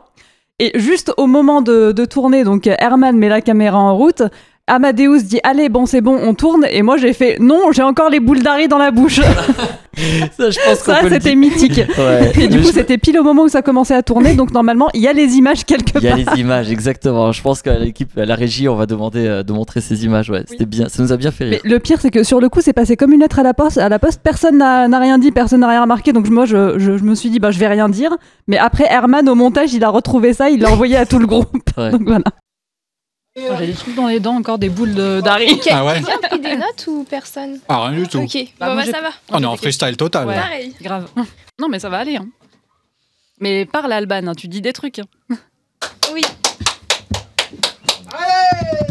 Et 0.60 0.78
juste 0.78 1.12
au 1.16 1.26
moment 1.26 1.62
de, 1.62 1.90
de 1.90 2.04
tourner, 2.04 2.44
donc 2.44 2.68
Herman 2.68 3.16
met 3.16 3.28
la 3.28 3.40
caméra 3.40 3.78
en 3.78 3.96
route. 3.96 4.22
Amadeus 4.66 5.18
dit 5.24 5.40
allez 5.44 5.68
bon 5.68 5.84
c'est 5.84 6.00
bon 6.00 6.18
on 6.22 6.32
tourne 6.34 6.64
et 6.70 6.80
moi 6.82 6.96
j'ai 6.96 7.12
fait 7.12 7.36
non 7.38 7.70
j'ai 7.72 7.82
encore 7.82 8.08
les 8.08 8.18
boules 8.18 8.42
d'Harry 8.42 8.66
dans 8.66 8.78
la 8.78 8.90
bouche 8.90 9.20
Ça, 10.36 10.50
je 10.50 10.58
pense 10.66 10.78
ça 10.78 10.98
c'était 11.08 11.36
mythique 11.36 11.80
Ouais. 11.98 12.32
et 12.40 12.48
du 12.48 12.56
Mais 12.56 12.62
coup, 12.62 12.68
je- 12.68 12.72
c'était 12.72 12.98
pile 12.98 13.16
au 13.18 13.22
moment 13.22 13.42
où 13.44 13.48
ça 13.48 13.62
commençait 13.62 13.94
à 13.94 14.02
tourner, 14.02 14.34
donc 14.34 14.50
normalement, 14.52 14.88
il 14.92 15.00
y 15.00 15.06
a 15.06 15.12
les 15.12 15.36
images 15.36 15.64
quelque 15.64 15.98
Il 15.98 16.02
y 16.02 16.08
a 16.08 16.16
part. 16.16 16.34
les 16.34 16.40
images, 16.40 16.68
exactement. 16.72 17.30
Je 17.30 17.40
pense 17.40 17.62
qu'à 17.62 17.78
l'équipe, 17.78 18.18
à 18.18 18.24
la 18.24 18.34
régie, 18.34 18.68
on 18.68 18.74
va 18.74 18.86
demander 18.86 19.24
euh, 19.24 19.42
de 19.44 19.52
montrer 19.52 19.80
ces 19.80 20.04
images. 20.04 20.30
Ouais, 20.30 20.42
c'était 20.48 20.66
bien. 20.66 20.88
Ça 20.88 21.00
nous 21.00 21.12
a 21.12 21.16
bien 21.16 21.30
fait 21.30 21.44
Mais 21.44 21.50
rire. 21.56 21.60
le 21.64 21.78
pire, 21.78 21.98
c'est 22.00 22.10
que 22.10 22.24
sur 22.24 22.40
le 22.40 22.48
coup, 22.48 22.60
c'est 22.60 22.72
passé 22.72 22.96
comme 22.96 23.12
une 23.12 23.20
lettre 23.20 23.38
à 23.38 23.44
la 23.44 23.54
poste. 23.54 23.78
À 23.78 23.88
la 23.88 24.00
poste, 24.00 24.20
personne 24.20 24.58
n'a 24.58 24.88
n'a 24.88 24.98
rien 24.98 25.16
dit, 25.18 25.30
personne 25.30 25.60
n'a 25.60 25.68
rien 25.68 25.82
remarqué. 25.82 26.12
Donc 26.12 26.28
moi, 26.28 26.44
je, 26.44 26.76
je- 26.80 26.96
je 26.96 27.04
me 27.04 27.14
suis 27.14 27.30
dit, 27.30 27.38
bah, 27.38 27.52
je 27.52 27.60
vais 27.60 27.68
rien 27.68 27.88
dire. 27.88 28.10
Mais 28.48 28.58
après, 28.58 28.86
Herman, 28.90 29.28
au 29.28 29.36
montage, 29.36 29.72
il 29.74 29.84
a 29.84 29.90
retrouvé 29.90 30.32
ça, 30.32 30.50
il 30.50 30.60
l'a 30.60 30.72
envoyé 30.72 30.96
à 30.96 31.06
tout 31.06 31.20
le 31.20 31.26
groupe. 31.28 31.52
Ouais. 31.78 31.90
Donc 31.92 32.02
voilà. 32.04 32.24
J'ai 33.36 33.66
des 33.66 33.72
trucs 33.72 33.96
dans 33.96 34.06
les 34.06 34.20
dents, 34.20 34.36
encore 34.36 34.58
des 34.58 34.68
boules 34.68 34.94
d'Harry. 34.94 35.60
Ah 35.72 35.84
ouais 35.84 35.94
Quelqu'un 35.94 36.12
a 36.22 36.28
pris 36.28 36.38
des 36.40 36.56
notes 36.56 36.84
ou 36.86 37.04
personne? 37.08 37.58
Ah, 37.68 37.86
rien 37.88 37.98
du 37.98 38.06
tout. 38.06 38.18
Ok, 38.18 38.36
Bah, 38.60 38.68
bon 38.68 38.74
moi, 38.74 38.84
bah 38.84 38.90
ça 38.92 39.00
va. 39.00 39.08
On 39.32 39.42
est 39.42 39.46
en 39.46 39.56
freestyle 39.56 39.96
total. 39.96 40.28
Ouais. 40.28 40.36
là. 40.36 40.42
Pareil. 40.42 40.74
Grave. 40.80 41.08
Non, 41.60 41.68
mais 41.68 41.78
ça 41.80 41.88
va 41.88 41.98
aller. 41.98 42.16
hein. 42.16 42.26
Mais 43.40 43.64
parle, 43.64 43.92
Alban, 43.92 44.26
hein, 44.28 44.34
tu 44.36 44.46
dis 44.48 44.60
des 44.60 44.72
trucs. 44.72 45.00
hein. 45.00 45.36
Oui. 46.12 46.22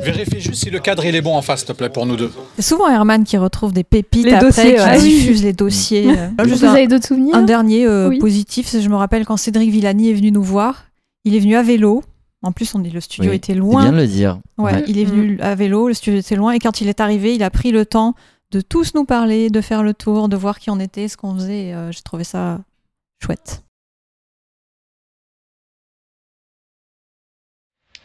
Vérifie 0.03 0.41
juste 0.41 0.63
si 0.63 0.69
le 0.69 0.79
cadre 0.79 1.05
il 1.05 1.15
est 1.15 1.21
bon 1.21 1.35
en 1.35 1.41
face, 1.41 1.59
s'il 1.59 1.67
te 1.69 1.73
plaît, 1.73 1.89
pour 1.89 2.05
nous 2.05 2.15
deux. 2.17 2.31
C'est 2.57 2.61
souvent 2.61 2.89
Herman 2.89 3.23
qui 3.23 3.37
retrouve 3.37 3.71
des 3.71 3.83
pépites 3.85 4.25
Les 4.25 4.33
après, 4.33 4.45
dossiers, 4.47 4.75
qui 4.75 4.81
ouais. 4.81 4.99
diffuse 5.01 5.43
les 5.43 5.53
dossiers. 5.53 6.09
euh. 6.09 6.27
Vous 6.39 6.49
Juste 6.49 6.63
un, 6.65 6.73
avez 6.73 6.87
d'autres 6.87 7.07
souvenirs? 7.07 7.35
un 7.35 7.43
dernier 7.43 7.85
euh, 7.85 8.09
Oui. 8.09 8.19
positif, 8.19 8.75
je 8.77 8.89
me 8.89 8.95
rappelle 8.95 9.25
quand 9.25 9.37
Cédric 9.37 9.69
Villani 9.71 10.09
est 10.09 10.13
venu 10.13 10.31
nous 10.31 10.43
voir. 10.43 10.83
Il 11.23 11.35
est 11.35 11.39
venu 11.39 11.55
à 11.55 11.63
vélo. 11.63 12.03
En 12.43 12.51
plus, 12.51 12.75
on 12.75 12.83
est, 12.83 12.89
le 12.89 12.99
studio 13.01 13.29
Oui, 13.31 13.37
était 13.37 13.53
C'est 13.53 13.59
loin. 13.59 13.83
bien 13.83 13.91
de 13.93 13.97
le 13.97 14.07
dire. 14.07 14.39
Ouais, 14.57 14.73
Ouais. 14.73 14.83
il 14.87 14.99
est 14.99 15.05
venu 15.05 15.39
à 15.39 15.55
vélo, 15.55 15.87
le 15.87 15.93
studio 15.93 16.19
était 16.19 16.35
loin, 16.35 16.51
et 16.51 16.59
quand 16.59 16.81
il 16.81 16.89
est 16.89 16.99
arrivé, 16.99 17.33
il 17.35 17.41
a 17.43 17.49
pris 17.49 17.71
le 17.71 17.85
temps 17.85 18.15
de 18.51 18.59
tous 18.61 18.93
nous 18.95 19.05
parler, 19.05 19.49
de 19.49 19.61
faire 19.61 19.81
le 19.81 19.93
tour, 19.93 20.27
de 20.29 20.35
voir 20.35 20.59
qui 20.59 20.69
on 20.69 20.79
était, 20.79 21.07
ce 21.07 21.15
qu'on 21.17 21.33
faisait. 21.35 21.73
euh, 21.73 21.91
J'ai 21.91 22.01
trouvé 22.01 22.23
ça 22.23 22.59
chouette. 23.23 23.63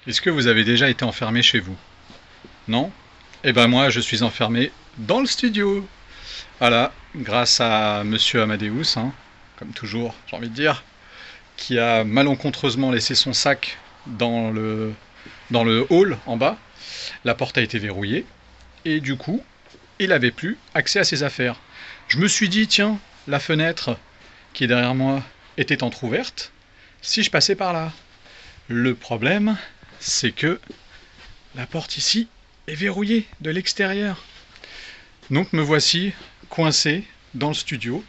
Est-ce 0.06 0.20
que 0.20 0.30
vous 0.30 0.46
avez 0.46 0.64
déjà 0.64 0.88
été 0.88 1.04
enfermé 1.04 1.42
chez 1.42 1.58
vous? 1.60 1.76
Non? 2.66 2.90
Eh 3.44 3.52
ben 3.52 3.66
moi, 3.68 3.90
je 3.90 4.00
suis 4.00 4.22
enfermé 4.22 4.72
dans 4.98 5.20
le 5.20 5.26
studio. 5.26 5.86
Voilà, 6.60 6.92
grâce 7.14 7.60
à 7.60 8.04
Monsieur 8.04 8.42
Amadeus, 8.42 8.96
hein, 8.96 9.12
comme 9.58 9.70
toujours, 9.72 10.14
j'ai 10.26 10.36
envie 10.36 10.48
de 10.48 10.54
dire, 10.54 10.84
qui 11.56 11.78
a 11.78 12.04
malencontreusement 12.04 12.90
laissé 12.90 13.14
son 13.14 13.32
sac 13.32 13.78
dans 14.08 14.50
le, 14.50 14.94
hall 15.90 16.18
en 16.26 16.36
bas. 16.36 16.58
La 17.24 17.34
porte 17.34 17.58
a 17.58 17.62
été 17.62 17.78
verrouillée 17.78 18.26
et 18.84 19.00
du 19.00 19.16
coup, 19.16 19.42
il 19.98 20.08
n'avait 20.10 20.30
plus 20.30 20.58
accès 20.74 21.00
à 21.00 21.04
ses 21.04 21.22
affaires. 21.22 21.56
Je 22.08 22.18
me 22.18 22.28
suis 22.28 22.48
dit, 22.48 22.66
tiens, 22.66 22.98
la 23.26 23.40
fenêtre 23.40 23.98
qui 24.52 24.64
est 24.64 24.68
derrière 24.68 24.94
moi 24.94 25.22
était 25.56 25.82
entr'ouverte. 25.82 26.52
Si 27.02 27.22
je 27.22 27.30
passais 27.30 27.54
par 27.54 27.72
là. 27.72 27.92
Le 28.68 28.94
problème, 28.94 29.56
c'est 29.98 30.32
que 30.32 30.60
la 31.54 31.66
porte 31.66 31.96
ici 31.96 32.28
est 32.66 32.74
verrouillée 32.74 33.26
de 33.40 33.50
l'extérieur. 33.50 34.24
Donc 35.30 35.52
me 35.52 35.62
voici 35.62 36.12
coincé 36.48 37.04
dans 37.34 37.48
le 37.48 37.54
studio. 37.54 38.04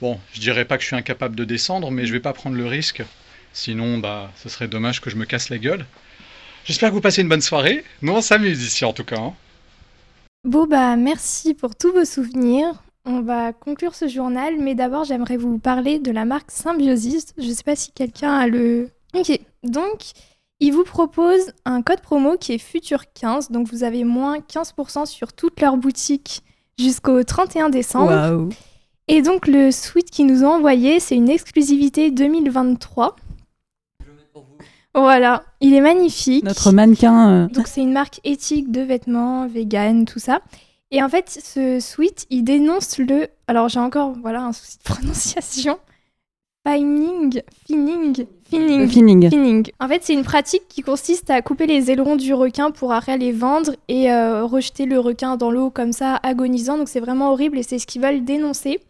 Bon, 0.00 0.20
je 0.32 0.40
dirais 0.40 0.64
pas 0.64 0.76
que 0.76 0.82
je 0.82 0.88
suis 0.88 0.96
incapable 0.96 1.36
de 1.36 1.44
descendre, 1.44 1.90
mais 1.90 2.06
je 2.06 2.12
vais 2.12 2.20
pas 2.20 2.32
prendre 2.32 2.56
le 2.56 2.66
risque. 2.66 3.02
Sinon, 3.58 3.98
bah, 3.98 4.30
ce 4.36 4.48
serait 4.48 4.68
dommage 4.68 5.00
que 5.00 5.10
je 5.10 5.16
me 5.16 5.24
casse 5.24 5.48
la 5.50 5.58
gueule. 5.58 5.84
J'espère 6.64 6.90
que 6.90 6.94
vous 6.94 7.00
passez 7.00 7.22
une 7.22 7.28
bonne 7.28 7.40
soirée. 7.40 7.82
Nous, 8.02 8.12
on 8.12 8.20
s'amuse 8.20 8.64
ici 8.64 8.84
en 8.84 8.92
tout 8.92 9.02
cas. 9.02 9.18
hein. 9.18 9.34
Bon 10.44 10.68
bah 10.68 10.94
merci 10.94 11.54
pour 11.54 11.74
tous 11.74 11.90
vos 11.90 12.04
souvenirs. 12.04 12.84
On 13.04 13.20
va 13.20 13.52
conclure 13.52 13.96
ce 13.96 14.06
journal, 14.06 14.54
mais 14.60 14.76
d'abord 14.76 15.02
j'aimerais 15.02 15.36
vous 15.36 15.58
parler 15.58 15.98
de 15.98 16.12
la 16.12 16.24
marque 16.24 16.52
Symbiosis. 16.52 17.34
Je 17.36 17.50
sais 17.50 17.64
pas 17.64 17.74
si 17.74 17.90
quelqu'un 17.90 18.32
a 18.32 18.46
le... 18.46 18.90
Ok, 19.12 19.36
donc 19.64 20.12
ils 20.60 20.70
vous 20.70 20.84
proposent 20.84 21.52
un 21.64 21.82
code 21.82 22.00
promo 22.00 22.36
qui 22.36 22.52
est 22.52 22.62
Futur15, 22.64 23.50
donc 23.50 23.66
vous 23.68 23.82
avez 23.82 24.04
moins 24.04 24.38
15% 24.38 25.06
sur 25.06 25.32
toutes 25.32 25.60
leurs 25.60 25.76
boutiques 25.76 26.42
jusqu'au 26.78 27.24
31 27.24 27.70
décembre. 27.70 28.12
Waouh. 28.12 28.48
Et 29.08 29.20
donc 29.22 29.48
le 29.48 29.72
sweat 29.72 30.08
qu'ils 30.10 30.26
nous 30.26 30.44
ont 30.44 30.52
envoyé, 30.52 31.00
c'est 31.00 31.16
une 31.16 31.28
exclusivité 31.28 32.12
2023. 32.12 33.16
Voilà, 34.94 35.44
il 35.60 35.74
est 35.74 35.80
magnifique. 35.80 36.44
Notre 36.44 36.72
mannequin. 36.72 37.30
euh, 37.30 37.46
Donc 37.48 37.66
c'est 37.68 37.82
une 37.82 37.92
marque 37.92 38.20
éthique 38.24 38.72
de 38.72 38.80
vêtements, 38.80 39.46
vegan, 39.46 40.04
tout 40.04 40.18
ça. 40.18 40.40
Et 40.90 41.02
en 41.02 41.08
fait, 41.08 41.28
ce 41.28 41.78
sweat, 41.80 42.26
il 42.30 42.42
dénonce 42.44 42.98
le... 42.98 43.28
Alors 43.46 43.68
j'ai 43.68 43.78
encore 43.80 44.14
voilà, 44.22 44.42
un 44.42 44.52
souci 44.52 44.78
de 44.78 44.82
prononciation. 44.84 45.78
Fining, 46.66 47.40
finning, 47.66 48.26
finning. 48.50 48.88
Finning. 48.88 49.30
Finning. 49.30 49.70
En 49.80 49.88
fait, 49.88 50.00
c'est 50.02 50.12
une 50.12 50.24
pratique 50.24 50.62
qui 50.68 50.82
consiste 50.82 51.30
à 51.30 51.40
couper 51.40 51.66
les 51.66 51.90
ailerons 51.90 52.16
du 52.16 52.34
requin 52.34 52.70
pour 52.70 52.92
après 52.92 53.16
les 53.16 53.32
vendre 53.32 53.72
et 53.88 54.10
euh, 54.12 54.44
rejeter 54.44 54.84
le 54.84 54.98
requin 54.98 55.36
dans 55.36 55.50
l'eau 55.50 55.70
comme 55.70 55.92
ça, 55.92 56.16
agonisant. 56.22 56.76
Donc 56.76 56.88
c'est 56.88 57.00
vraiment 57.00 57.30
horrible 57.30 57.58
et 57.58 57.62
c'est 57.62 57.78
ce 57.78 57.86
qu'ils 57.86 58.02
veulent 58.02 58.24
dénoncer. 58.24 58.80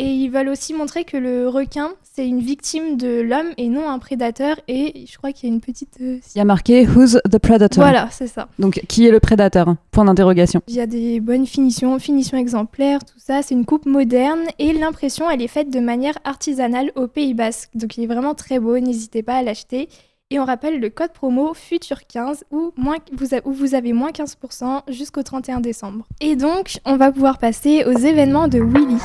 Et 0.00 0.04
ils 0.12 0.28
veulent 0.28 0.48
aussi 0.48 0.74
montrer 0.74 1.02
que 1.02 1.16
le 1.16 1.48
requin, 1.48 1.90
c'est 2.04 2.26
une 2.26 2.38
victime 2.38 2.96
de 2.96 3.20
l'homme 3.20 3.48
et 3.56 3.68
non 3.68 3.88
un 3.90 3.98
prédateur. 3.98 4.54
Et 4.68 5.06
je 5.10 5.18
crois 5.18 5.32
qu'il 5.32 5.48
y 5.48 5.52
a 5.52 5.54
une 5.54 5.60
petite... 5.60 5.96
euh, 6.00 6.18
Il 6.34 6.38
y 6.38 6.40
a 6.40 6.44
marqué 6.44 6.86
Who's 6.86 7.18
the 7.28 7.38
Predator? 7.38 7.82
Voilà, 7.82 8.08
c'est 8.12 8.28
ça. 8.28 8.48
Donc, 8.60 8.80
qui 8.88 9.06
est 9.06 9.10
le 9.10 9.18
prédateur? 9.18 9.74
Point 9.90 10.04
d'interrogation. 10.04 10.60
Il 10.68 10.74
y 10.76 10.80
a 10.80 10.86
des 10.86 11.18
bonnes 11.18 11.46
finitions, 11.48 11.98
finitions 11.98 12.38
exemplaires, 12.38 13.04
tout 13.04 13.18
ça. 13.18 13.42
C'est 13.42 13.54
une 13.56 13.64
coupe 13.64 13.86
moderne 13.86 14.42
et 14.60 14.72
l'impression, 14.72 15.28
elle 15.28 15.42
est 15.42 15.48
faite 15.48 15.70
de 15.70 15.80
manière 15.80 16.14
artisanale 16.24 16.92
au 16.94 17.08
Pays 17.08 17.34
Basque. 17.34 17.70
Donc 17.74 17.96
il 17.98 18.04
est 18.04 18.06
vraiment 18.06 18.34
très 18.34 18.60
beau, 18.60 18.78
n'hésitez 18.78 19.24
pas 19.24 19.34
à 19.34 19.42
l'acheter. 19.42 19.88
Et 20.30 20.38
on 20.38 20.44
rappelle 20.44 20.78
le 20.78 20.90
code 20.90 21.12
promo 21.12 21.54
FUTUR15 21.54 22.42
où, 22.52 22.70
moins, 22.76 22.96
vous, 23.16 23.34
a- 23.34 23.40
où 23.46 23.52
vous 23.52 23.74
avez 23.74 23.92
moins 23.92 24.10
15% 24.10 24.82
jusqu'au 24.92 25.22
31 25.24 25.58
décembre. 25.60 26.06
Et 26.20 26.36
donc, 26.36 26.78
on 26.84 26.96
va 26.96 27.10
pouvoir 27.10 27.38
passer 27.38 27.84
aux 27.84 27.98
événements 27.98 28.46
de 28.46 28.60
Willy. 28.60 28.98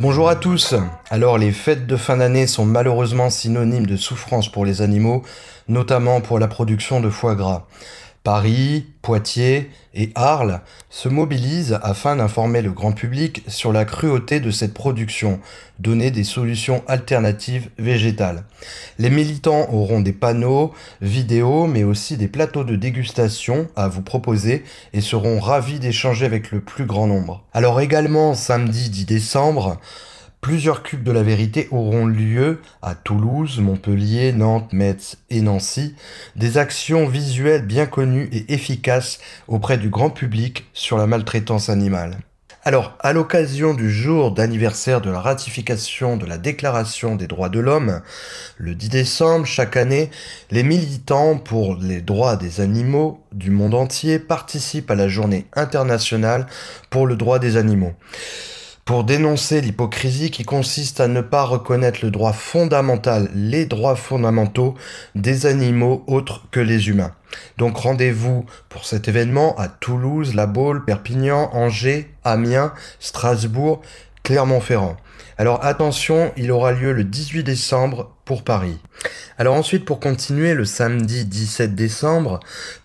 Bonjour 0.00 0.28
à 0.28 0.36
tous. 0.36 0.76
Alors 1.10 1.38
les 1.38 1.50
fêtes 1.50 1.88
de 1.88 1.96
fin 1.96 2.18
d'année 2.18 2.46
sont 2.46 2.64
malheureusement 2.64 3.30
synonymes 3.30 3.86
de 3.86 3.96
souffrance 3.96 4.48
pour 4.48 4.64
les 4.64 4.80
animaux, 4.80 5.24
notamment 5.66 6.20
pour 6.20 6.38
la 6.38 6.46
production 6.46 7.00
de 7.00 7.10
foie 7.10 7.34
gras. 7.34 7.66
Paris, 8.24 8.86
Poitiers 9.02 9.70
et 9.94 10.10
Arles 10.14 10.60
se 10.90 11.08
mobilisent 11.08 11.78
afin 11.82 12.16
d'informer 12.16 12.62
le 12.62 12.72
grand 12.72 12.92
public 12.92 13.42
sur 13.48 13.72
la 13.72 13.84
cruauté 13.84 14.40
de 14.40 14.50
cette 14.50 14.74
production, 14.74 15.40
donner 15.78 16.10
des 16.10 16.24
solutions 16.24 16.82
alternatives 16.88 17.70
végétales. 17.78 18.44
Les 18.98 19.10
militants 19.10 19.68
auront 19.72 20.00
des 20.00 20.12
panneaux, 20.12 20.72
vidéos, 21.00 21.66
mais 21.66 21.84
aussi 21.84 22.16
des 22.16 22.28
plateaux 22.28 22.64
de 22.64 22.76
dégustation 22.76 23.68
à 23.76 23.88
vous 23.88 24.02
proposer 24.02 24.64
et 24.92 25.00
seront 25.00 25.40
ravis 25.40 25.78
d'échanger 25.78 26.26
avec 26.26 26.50
le 26.50 26.60
plus 26.60 26.84
grand 26.84 27.06
nombre. 27.06 27.44
Alors 27.52 27.80
également 27.80 28.34
samedi 28.34 28.90
10 28.90 29.06
décembre, 29.06 29.78
Plusieurs 30.40 30.84
cubes 30.84 31.02
de 31.02 31.10
la 31.10 31.24
vérité 31.24 31.66
auront 31.72 32.06
lieu 32.06 32.60
à 32.80 32.94
Toulouse, 32.94 33.58
Montpellier, 33.58 34.32
Nantes, 34.32 34.72
Metz 34.72 35.16
et 35.30 35.40
Nancy, 35.40 35.96
des 36.36 36.58
actions 36.58 37.08
visuelles 37.08 37.66
bien 37.66 37.86
connues 37.86 38.28
et 38.32 38.54
efficaces 38.54 39.18
auprès 39.48 39.78
du 39.78 39.88
grand 39.88 40.10
public 40.10 40.66
sur 40.72 40.96
la 40.96 41.08
maltraitance 41.08 41.68
animale. 41.68 42.18
Alors, 42.62 42.96
à 43.00 43.12
l'occasion 43.12 43.74
du 43.74 43.90
jour 43.90 44.30
d'anniversaire 44.30 45.00
de 45.00 45.10
la 45.10 45.20
ratification 45.20 46.16
de 46.16 46.26
la 46.26 46.38
Déclaration 46.38 47.16
des 47.16 47.26
droits 47.26 47.48
de 47.48 47.60
l'homme, 47.60 48.02
le 48.58 48.74
10 48.74 48.90
décembre 48.90 49.46
chaque 49.46 49.76
année, 49.76 50.10
les 50.50 50.62
militants 50.62 51.36
pour 51.36 51.76
les 51.76 52.00
droits 52.00 52.36
des 52.36 52.60
animaux 52.60 53.24
du 53.32 53.50
monde 53.50 53.74
entier 53.74 54.18
participent 54.18 54.90
à 54.90 54.96
la 54.96 55.08
journée 55.08 55.46
internationale 55.54 56.46
pour 56.90 57.06
le 57.06 57.16
droit 57.16 57.38
des 57.38 57.56
animaux 57.56 57.94
pour 58.88 59.04
dénoncer 59.04 59.60
l'hypocrisie 59.60 60.30
qui 60.30 60.44
consiste 60.44 60.98
à 61.00 61.08
ne 61.08 61.20
pas 61.20 61.42
reconnaître 61.42 61.98
le 62.02 62.10
droit 62.10 62.32
fondamental, 62.32 63.28
les 63.34 63.66
droits 63.66 63.96
fondamentaux 63.96 64.76
des 65.14 65.44
animaux 65.44 66.04
autres 66.06 66.46
que 66.50 66.58
les 66.58 66.88
humains. 66.88 67.12
Donc 67.58 67.76
rendez-vous 67.76 68.46
pour 68.70 68.86
cet 68.86 69.06
événement 69.06 69.54
à 69.58 69.68
Toulouse, 69.68 70.34
La 70.34 70.46
Baule, 70.46 70.86
Perpignan, 70.86 71.50
Angers, 71.52 72.10
Amiens, 72.24 72.72
Strasbourg, 72.98 73.82
Clermont-Ferrand. 74.22 74.96
Alors 75.36 75.62
attention, 75.66 76.32
il 76.38 76.50
aura 76.50 76.72
lieu 76.72 76.92
le 76.94 77.04
18 77.04 77.44
décembre 77.44 78.16
Paris. 78.36 78.78
Alors 79.38 79.54
ensuite, 79.54 79.84
pour 79.84 80.00
continuer, 80.00 80.54
le 80.54 80.64
samedi 80.64 81.24
17 81.24 81.74
décembre, 81.74 82.40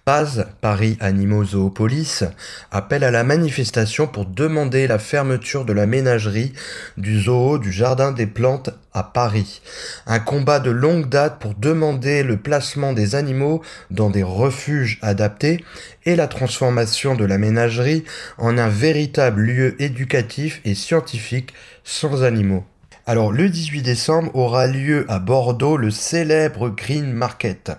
Paz, 0.06 0.46
Paris 0.62 0.98
Animaux 1.00 1.44
Zoopolis, 1.44 2.24
appelle 2.72 3.04
à 3.04 3.12
la 3.12 3.24
manifestation 3.24 4.06
pour 4.08 4.26
demander 4.26 4.86
la 4.88 5.00
fermeture 5.00 5.66
de 5.66 5.74
la 5.74 5.86
ménagerie 5.86 6.54
du 6.98 7.22
zoo 7.22 7.58
du 7.58 7.72
Jardin 7.72 8.12
des 8.12 8.28
Plantes 8.28 8.70
à 8.94 9.04
Paris. 9.04 9.62
Un 10.06 10.20
combat 10.20 10.60
de 10.60 10.70
longue 10.70 11.10
date 11.10 11.40
pour 11.40 11.56
demander 11.56 12.24
le 12.24 12.38
placement 12.38 12.94
des 12.94 13.16
animaux 13.16 13.62
dans 13.92 14.10
des 14.10 14.24
refuges 14.24 15.00
adaptés 15.02 15.64
et 16.06 16.16
la 16.16 16.28
transformation 16.28 17.16
de 17.16 17.26
la 17.26 17.38
ménagerie 17.38 18.04
en 18.38 18.58
un 18.58 18.70
véritable 18.70 19.42
lieu 19.42 19.82
éducatif 19.82 20.62
et 20.66 20.76
scientifique 20.76 21.54
sans 21.84 22.24
animaux. 22.24 22.64
Alors, 23.06 23.34
le 23.34 23.50
18 23.50 23.82
décembre 23.82 24.34
aura 24.34 24.66
lieu 24.66 25.06
à 25.10 25.20
Bordeaux 25.20 25.76
le 25.76 25.92
célèbre 25.92 26.70
Green 26.70 27.12
Market, 27.12 27.74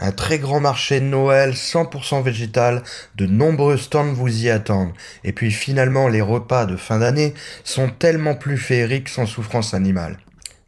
un 0.00 0.10
très 0.10 0.40
grand 0.40 0.58
marché 0.58 0.98
de 0.98 1.04
Noël 1.04 1.52
100% 1.52 2.24
végétal. 2.24 2.82
De 3.14 3.26
nombreux 3.26 3.76
stands 3.76 4.12
vous 4.12 4.42
y 4.42 4.50
attendent. 4.50 4.92
Et 5.22 5.32
puis 5.32 5.52
finalement, 5.52 6.08
les 6.08 6.20
repas 6.20 6.66
de 6.66 6.74
fin 6.74 6.98
d'année 6.98 7.34
sont 7.62 7.88
tellement 7.88 8.34
plus 8.34 8.58
féeriques 8.58 9.10
sans 9.10 9.26
souffrance 9.26 9.74
animale. 9.74 10.16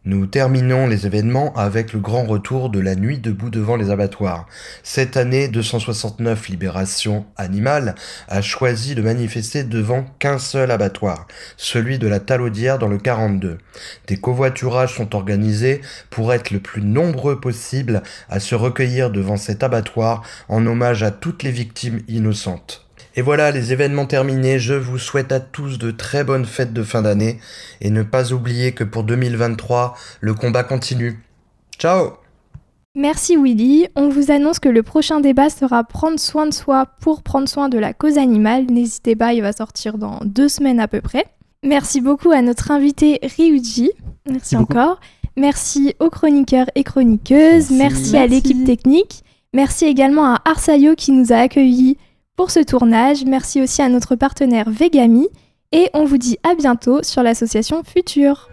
Nous 0.08 0.26
terminons 0.26 0.86
les 0.86 1.04
événements 1.04 1.52
avec 1.54 1.92
le 1.92 1.98
grand 1.98 2.26
retour 2.26 2.70
de 2.70 2.78
la 2.78 2.94
nuit 2.94 3.18
debout 3.18 3.50
devant 3.50 3.74
les 3.74 3.90
abattoirs. 3.90 4.46
Cette 4.84 5.16
année, 5.16 5.48
269 5.48 6.48
Libération 6.48 7.26
Animale 7.36 7.96
a 8.28 8.40
choisi 8.40 8.94
de 8.94 9.02
manifester 9.02 9.64
devant 9.64 10.04
qu'un 10.20 10.38
seul 10.38 10.70
abattoir, 10.70 11.26
celui 11.56 11.98
de 11.98 12.06
la 12.06 12.20
Talaudière 12.20 12.78
dans 12.78 12.86
le 12.86 12.98
42. 12.98 13.58
Des 14.06 14.16
covoiturages 14.16 14.94
sont 14.94 15.16
organisés 15.16 15.80
pour 16.08 16.32
être 16.32 16.52
le 16.52 16.60
plus 16.60 16.82
nombreux 16.82 17.40
possible 17.40 18.04
à 18.28 18.38
se 18.38 18.54
recueillir 18.54 19.10
devant 19.10 19.36
cet 19.36 19.64
abattoir 19.64 20.22
en 20.48 20.64
hommage 20.68 21.02
à 21.02 21.10
toutes 21.10 21.42
les 21.42 21.50
victimes 21.50 22.02
innocentes. 22.06 22.85
Et 23.18 23.22
voilà, 23.22 23.50
les 23.50 23.72
événements 23.72 24.04
terminés, 24.04 24.58
je 24.58 24.74
vous 24.74 24.98
souhaite 24.98 25.32
à 25.32 25.40
tous 25.40 25.78
de 25.78 25.90
très 25.90 26.22
bonnes 26.22 26.44
fêtes 26.44 26.74
de 26.74 26.82
fin 26.82 27.00
d'année 27.00 27.40
et 27.80 27.88
ne 27.88 28.02
pas 28.02 28.34
oublier 28.34 28.72
que 28.72 28.84
pour 28.84 29.04
2023, 29.04 29.96
le 30.20 30.34
combat 30.34 30.64
continue. 30.64 31.18
Ciao 31.78 32.10
Merci 32.94 33.36
Willy. 33.36 33.88
On 33.96 34.10
vous 34.10 34.30
annonce 34.30 34.58
que 34.58 34.68
le 34.68 34.82
prochain 34.82 35.20
débat 35.20 35.48
sera 35.48 35.82
prendre 35.82 36.20
soin 36.20 36.46
de 36.46 36.52
soi 36.52 36.86
pour 37.00 37.22
prendre 37.22 37.48
soin 37.48 37.70
de 37.70 37.78
la 37.78 37.94
cause 37.94 38.18
animale. 38.18 38.66
N'hésitez 38.66 39.16
pas, 39.16 39.32
il 39.32 39.40
va 39.40 39.52
sortir 39.52 39.96
dans 39.96 40.20
deux 40.24 40.48
semaines 40.50 40.80
à 40.80 40.88
peu 40.88 41.00
près. 41.00 41.24
Merci 41.62 42.02
beaucoup 42.02 42.32
à 42.32 42.42
notre 42.42 42.70
invité 42.70 43.18
Ryuji. 43.22 43.92
Merci, 44.30 44.56
encore. 44.56 45.00
Merci 45.38 45.94
aux 46.00 46.10
chroniqueurs 46.10 46.68
et 46.74 46.84
chroniqueuses. 46.84 47.70
Merci, 47.70 48.14
à 48.16 48.20
Merci. 48.20 48.34
l'équipe 48.34 48.64
technique. 48.64 49.24
Merci 49.54 49.86
également 49.86 50.34
à 50.34 50.42
Arsayo 50.44 50.94
qui 50.96 51.12
nous 51.12 51.32
a 51.32 51.36
accueillis 51.36 51.96
pour 52.36 52.50
ce 52.50 52.60
tournage. 52.60 53.24
Merci 53.24 53.62
aussi 53.62 53.82
à 53.82 53.88
notre 53.88 54.14
partenaire 54.14 54.70
Vegami. 54.70 55.28
Et 55.72 55.90
on 55.94 56.04
vous 56.04 56.18
dit 56.18 56.38
à 56.42 56.54
bientôt 56.54 57.02
sur 57.02 57.22
l'association 57.22 57.82
Future. 57.82 58.48